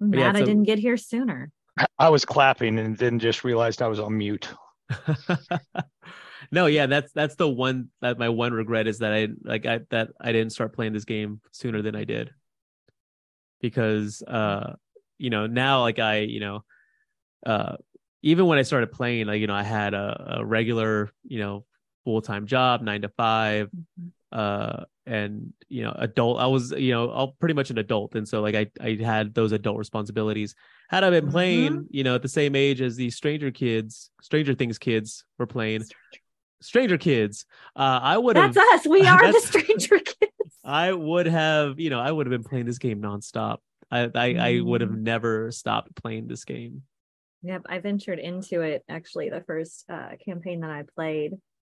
I'm 0.00 0.10
but 0.10 0.18
yeah, 0.18 0.32
mad 0.32 0.42
I 0.42 0.44
didn't 0.44 0.64
get 0.64 0.78
here 0.78 0.96
sooner. 0.96 1.50
I 1.98 2.10
was 2.10 2.24
clapping 2.24 2.78
and 2.78 2.96
then 2.96 3.18
just 3.18 3.42
realized 3.42 3.80
I 3.80 3.88
was 3.88 3.98
on 3.98 4.16
mute. 4.16 4.48
no, 6.52 6.66
yeah, 6.66 6.86
that's 6.86 7.10
that's 7.12 7.36
the 7.36 7.48
one 7.48 7.88
that 8.02 8.18
my 8.18 8.28
one 8.28 8.52
regret 8.52 8.86
is 8.86 8.98
that 8.98 9.12
I 9.12 9.28
like 9.42 9.64
I 9.64 9.80
that 9.90 10.10
I 10.20 10.32
didn't 10.32 10.52
start 10.52 10.74
playing 10.74 10.92
this 10.92 11.06
game 11.06 11.40
sooner 11.52 11.80
than 11.80 11.96
I 11.96 12.04
did. 12.04 12.30
Because 13.60 14.22
uh 14.22 14.74
you 15.16 15.30
know, 15.30 15.46
now 15.46 15.80
like 15.80 15.98
I, 15.98 16.18
you 16.18 16.40
know, 16.40 16.64
uh 17.46 17.76
even 18.20 18.46
when 18.46 18.58
I 18.58 18.62
started 18.62 18.90
playing, 18.90 19.26
like, 19.26 19.40
you 19.40 19.46
know, 19.46 19.54
I 19.54 19.62
had 19.62 19.92
a, 19.92 20.36
a 20.38 20.44
regular, 20.44 21.10
you 21.24 21.38
know, 21.38 21.66
full-time 22.04 22.46
job, 22.46 22.80
nine 22.80 23.02
to 23.02 23.10
5 23.10 23.70
uh 24.34 24.84
and 25.06 25.52
you 25.68 25.82
know 25.82 25.94
adult 25.98 26.40
i 26.40 26.46
was 26.46 26.72
you 26.72 26.90
know 26.92 27.08
all 27.10 27.36
pretty 27.38 27.54
much 27.54 27.70
an 27.70 27.78
adult 27.78 28.14
and 28.16 28.26
so 28.26 28.40
like 28.42 28.54
i 28.54 28.66
i 28.80 28.98
had 29.02 29.32
those 29.34 29.52
adult 29.52 29.78
responsibilities 29.78 30.54
had 30.88 31.04
i 31.04 31.10
been 31.10 31.30
playing 31.30 31.72
Mhm. 31.72 31.86
you 31.90 32.02
know 32.04 32.16
at 32.16 32.22
the 32.22 32.28
same 32.28 32.56
age 32.56 32.80
as 32.80 32.96
these 32.96 33.14
stranger 33.14 33.50
kids 33.50 34.10
stranger 34.20 34.54
things 34.54 34.76
kids 34.78 35.24
were 35.38 35.46
playing 35.46 35.84
stranger 36.60 36.98
kids 36.98 37.46
uh 37.76 38.00
i 38.02 38.18
would 38.18 38.36
have 38.36 38.54
That's 38.54 38.84
us. 38.84 38.86
We 38.90 39.06
are 39.06 39.32
the 39.32 39.40
stranger 39.40 39.98
kids. 40.00 40.30
i 40.64 40.92
would 40.92 41.26
have 41.26 41.78
you 41.78 41.90
know 41.90 42.00
i 42.00 42.10
would 42.10 42.26
have 42.26 42.30
been 42.32 42.48
playing 42.48 42.66
this 42.66 42.78
game 42.78 43.00
nonstop 43.00 43.58
i 43.90 44.10
i, 44.14 44.34
I 44.34 44.60
would 44.60 44.80
have 44.80 44.90
Mm. 44.90 45.02
never 45.02 45.50
stopped 45.52 45.94
playing 45.94 46.26
this 46.26 46.44
game 46.44 46.82
Yep, 47.46 47.62
I 47.68 47.78
ventured 47.78 48.18
into 48.18 48.62
it. 48.62 48.84
Actually, 48.88 49.28
the 49.28 49.42
first 49.42 49.84
uh, 49.90 50.12
campaign 50.24 50.60
that 50.60 50.70
I 50.70 50.84
played 50.94 51.34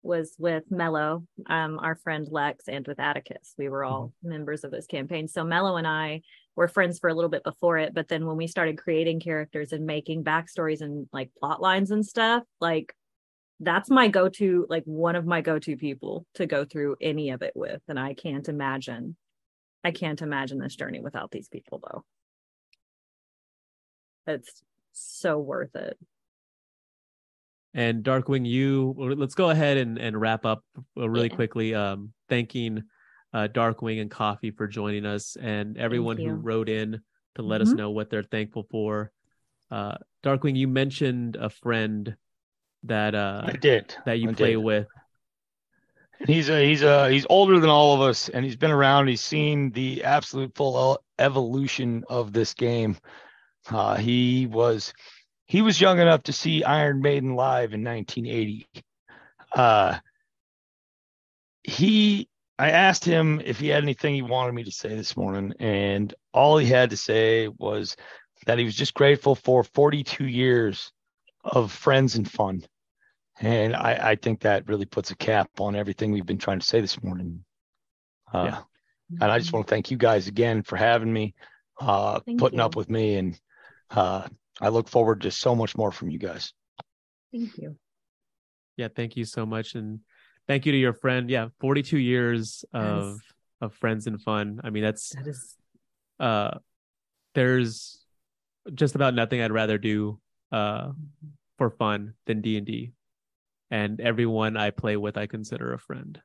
was 0.04 0.34
with 0.38 0.64
Mello, 0.70 1.24
um, 1.46 1.78
our 1.78 1.96
friend 1.96 2.28
Lex, 2.30 2.68
and 2.68 2.86
with 2.86 3.00
Atticus. 3.00 3.54
We 3.56 3.68
were 3.68 3.84
all 3.84 4.12
members 4.22 4.64
of 4.64 4.70
this 4.70 4.86
campaign. 4.86 5.28
So 5.28 5.44
Mello 5.44 5.76
and 5.76 5.86
I 5.86 6.22
were 6.56 6.68
friends 6.68 6.98
for 6.98 7.08
a 7.08 7.14
little 7.14 7.30
bit 7.30 7.42
before 7.42 7.78
it, 7.78 7.94
but 7.94 8.08
then 8.08 8.26
when 8.26 8.36
we 8.36 8.46
started 8.46 8.78
creating 8.78 9.20
characters 9.20 9.72
and 9.72 9.86
making 9.86 10.22
backstories 10.22 10.82
and 10.82 11.08
like 11.12 11.30
plot 11.38 11.60
lines 11.60 11.90
and 11.90 12.04
stuff, 12.06 12.44
like 12.60 12.94
that's 13.60 13.90
my 13.90 14.08
go-to, 14.08 14.66
like 14.68 14.84
one 14.84 15.16
of 15.16 15.26
my 15.26 15.40
go-to 15.40 15.76
people 15.76 16.26
to 16.34 16.46
go 16.46 16.64
through 16.64 16.96
any 17.00 17.30
of 17.30 17.42
it 17.42 17.52
with. 17.54 17.80
And 17.88 17.98
I 17.98 18.14
can't 18.14 18.48
imagine, 18.48 19.16
I 19.82 19.90
can't 19.90 20.22
imagine 20.22 20.58
this 20.58 20.76
journey 20.76 21.00
without 21.00 21.30
these 21.30 21.48
people 21.48 21.80
though. 21.82 22.04
It's 24.26 24.62
so 24.92 25.38
worth 25.38 25.74
it. 25.74 25.98
And 27.74 28.04
Darkwing, 28.04 28.46
you 28.46 28.94
let's 28.96 29.34
go 29.34 29.50
ahead 29.50 29.76
and, 29.76 29.98
and 29.98 30.20
wrap 30.20 30.46
up 30.46 30.64
uh, 30.96 31.08
really 31.08 31.28
Yeah. 31.28 31.34
quickly. 31.34 31.74
Um, 31.74 32.12
thanking 32.28 32.84
uh, 33.32 33.48
Darkwing 33.52 34.00
and 34.00 34.10
Coffee 34.10 34.52
for 34.52 34.68
joining 34.68 35.04
us, 35.04 35.36
and 35.40 35.76
everyone 35.76 36.16
who 36.16 36.30
wrote 36.30 36.68
in 36.68 37.00
to 37.34 37.42
let 37.42 37.60
us 37.60 37.72
Mhm. 37.72 37.76
know 37.78 37.90
what 37.90 38.08
they're 38.08 38.22
thankful 38.22 38.64
for. 38.70 39.10
Uh, 39.72 39.96
Darkwing, 40.22 40.54
you 40.56 40.68
mentioned 40.68 41.34
a 41.34 41.50
friend 41.50 42.16
that 42.84 43.16
uh, 43.16 43.42
I 43.44 43.52
did. 43.52 43.96
that 44.06 44.20
you 44.20 44.30
I 44.30 44.34
play 44.34 44.50
did. 44.50 44.58
with. 44.58 44.86
He's 46.28 46.48
a, 46.48 46.64
he's 46.64 46.82
a, 46.82 47.10
he's 47.10 47.26
older 47.28 47.58
than 47.58 47.70
all 47.70 47.92
of 47.94 48.00
us, 48.00 48.28
and 48.28 48.44
he's 48.44 48.54
been 48.56 48.70
around. 48.70 49.08
He's 49.08 49.20
seen 49.20 49.72
the 49.72 50.04
absolute 50.04 50.54
full 50.54 51.02
evolution 51.18 52.04
of 52.08 52.32
this 52.32 52.54
game. 52.54 52.96
Uh, 53.68 53.96
he 53.96 54.46
was 54.46 54.94
he 55.46 55.62
was 55.62 55.80
young 55.80 55.98
enough 55.98 56.24
to 56.24 56.32
see 56.32 56.64
Iron 56.64 57.00
Maiden 57.00 57.34
live 57.34 57.72
in 57.74 57.84
1980. 57.84 58.66
Uh, 59.54 59.98
he 61.62 62.28
I 62.58 62.70
asked 62.70 63.04
him 63.04 63.40
if 63.44 63.58
he 63.58 63.68
had 63.68 63.82
anything 63.82 64.14
he 64.14 64.22
wanted 64.22 64.54
me 64.54 64.64
to 64.64 64.70
say 64.70 64.94
this 64.94 65.16
morning, 65.16 65.54
and 65.58 66.14
all 66.32 66.56
he 66.56 66.66
had 66.66 66.90
to 66.90 66.96
say 66.96 67.48
was 67.48 67.96
that 68.46 68.58
he 68.58 68.64
was 68.64 68.76
just 68.76 68.94
grateful 68.94 69.34
for 69.34 69.64
42 69.64 70.26
years 70.26 70.92
of 71.42 71.72
friends 71.72 72.14
and 72.14 72.30
fun. 72.30 72.62
And 73.40 73.74
I, 73.74 74.10
I 74.10 74.14
think 74.16 74.40
that 74.40 74.68
really 74.68 74.84
puts 74.84 75.10
a 75.10 75.16
cap 75.16 75.50
on 75.58 75.74
everything 75.74 76.12
we've 76.12 76.26
been 76.26 76.38
trying 76.38 76.60
to 76.60 76.66
say 76.66 76.80
this 76.80 77.02
morning. 77.02 77.44
Uh, 78.32 78.44
Yeah. 78.44 78.58
And 79.20 79.30
I 79.32 79.38
just 79.38 79.52
want 79.52 79.66
to 79.66 79.70
thank 79.70 79.90
you 79.90 79.96
guys 79.96 80.28
again 80.28 80.62
for 80.62 80.76
having 80.76 81.12
me, 81.12 81.34
uh, 81.80 82.20
Thank 82.20 82.38
putting 82.38 82.58
you. 82.60 82.64
up 82.64 82.76
with 82.76 82.88
me, 82.88 83.16
and 83.16 83.40
uh, 83.90 84.28
I 84.60 84.68
look 84.68 84.88
forward 84.88 85.22
to 85.22 85.30
so 85.30 85.54
much 85.54 85.76
more 85.76 85.90
from 85.90 86.10
you 86.10 86.18
guys. 86.18 86.52
Thank 87.32 87.58
you. 87.58 87.76
Yeah, 88.76 88.88
thank 88.94 89.16
you 89.16 89.24
so 89.24 89.46
much, 89.46 89.74
and 89.74 90.00
thank 90.46 90.66
you 90.66 90.72
to 90.72 90.78
your 90.78 90.94
friend. 90.94 91.30
Yeah, 91.30 91.48
forty-two 91.60 91.98
years 91.98 92.64
of 92.72 93.20
of 93.60 93.74
friends 93.74 94.06
and 94.06 94.20
fun. 94.20 94.60
I 94.64 94.70
mean, 94.70 94.82
that's 94.82 95.10
That 95.14 95.26
is 95.26 95.56
uh, 96.18 96.58
there's 97.34 98.04
just 98.74 98.94
about 98.94 99.14
nothing 99.14 99.40
I'd 99.40 99.52
rather 99.52 99.78
do 99.78 100.20
uh 100.52 100.92
for 101.58 101.70
fun 101.70 102.14
than 102.26 102.40
D 102.40 102.56
and 102.56 102.66
D, 102.66 102.92
and 103.70 104.00
everyone 104.00 104.56
I 104.56 104.70
play 104.70 104.96
with, 104.96 105.16
I 105.16 105.26
consider 105.26 105.72
a 105.72 105.78
friend. 105.78 106.20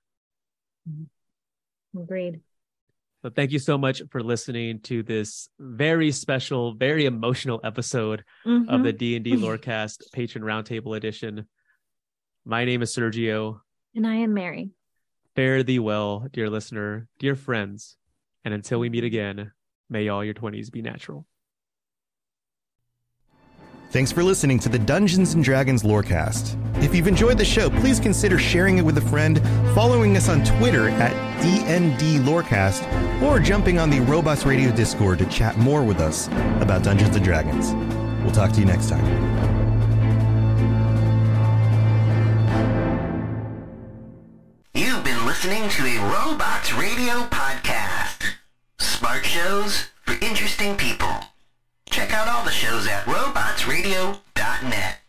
agreed. 1.96 2.42
So 3.22 3.30
thank 3.30 3.52
you 3.52 3.60
so 3.60 3.78
much 3.78 4.02
for 4.12 4.24
listening 4.24 4.80
to 4.84 5.04
this 5.04 5.50
very 5.60 6.12
special, 6.12 6.74
very 6.76 7.06
emotional 7.06 7.60
episode 7.66 8.24
of 8.46 8.52
Mhm. 8.64 8.84
the 8.84 8.94
D 8.94 9.16
and 9.16 9.26
D 9.26 9.32
Lorecast 9.36 10.12
Patron 10.14 10.44
Roundtable 10.44 10.96
Edition. 10.96 11.46
My 12.46 12.64
name 12.66 12.82
is 12.82 12.96
Sergio. 12.96 13.62
and 13.96 14.08
I 14.08 14.16
am 14.16 14.34
Mary. 14.34 14.70
Fare 15.36 15.64
thee 15.64 15.80
well, 15.80 16.28
dear 16.32 16.50
listener, 16.50 17.08
dear 17.20 17.36
friends, 17.36 17.98
and 18.46 18.54
until 18.54 18.80
we 18.80 18.90
meet 18.90 19.04
again, 19.04 19.52
may 19.90 20.08
all 20.08 20.24
your 20.24 20.34
twenties 20.34 20.70
be 20.70 20.82
natural. 20.82 21.26
Thanks 23.92 24.12
for 24.12 24.24
listening 24.24 24.60
to 24.60 24.70
the 24.70 24.78
Dungeons 24.78 25.34
and 25.34 25.44
Dragons 25.44 25.82
Lorecast. 25.82 26.56
If 26.84 26.94
you've 26.94 27.08
enjoyed 27.08 27.40
the 27.40 27.46
show, 27.46 27.72
please 27.72 28.00
consider 28.00 28.38
sharing 28.38 28.78
it 28.78 28.86
with 28.86 28.98
a 29.00 29.02
friend, 29.02 29.42
following 29.80 30.18
us 30.18 30.28
on 30.28 30.44
Twitter 30.44 30.90
at 30.90 31.14
DND 31.42 32.20
Lorecast, 32.26 32.84
or 33.22 33.40
jumping 33.40 33.80
on 33.80 33.90
the 33.90 34.02
Robots 34.02 34.46
Radio 34.46 34.76
Discord 34.76 35.20
to 35.20 35.26
chat 35.28 35.56
more 35.58 35.86
with 35.86 36.02
us 36.02 36.28
about 36.60 36.84
Dungeons 36.84 37.16
and 37.16 37.24
Dragons. 37.24 37.72
We'll 38.22 38.34
talk 38.34 38.52
to 38.52 38.60
you 38.60 38.66
next 38.66 38.90
time. 38.90 39.06
You've 44.74 45.02
been 45.06 45.26
listening 45.26 45.70
to 45.70 45.86
a 45.86 45.98
Robots 46.12 46.74
Radio 46.74 47.14
podcast. 47.30 48.34
Smart 48.80 49.26
shows 49.26 49.88
for 50.02 50.16
interesting 50.22 50.76
people. 50.76 51.16
Check 51.90 52.12
out 52.12 52.28
all 52.28 52.44
the 52.44 52.52
shows 52.52 52.86
at 52.86 53.06
robotsradio.com. 53.06 55.00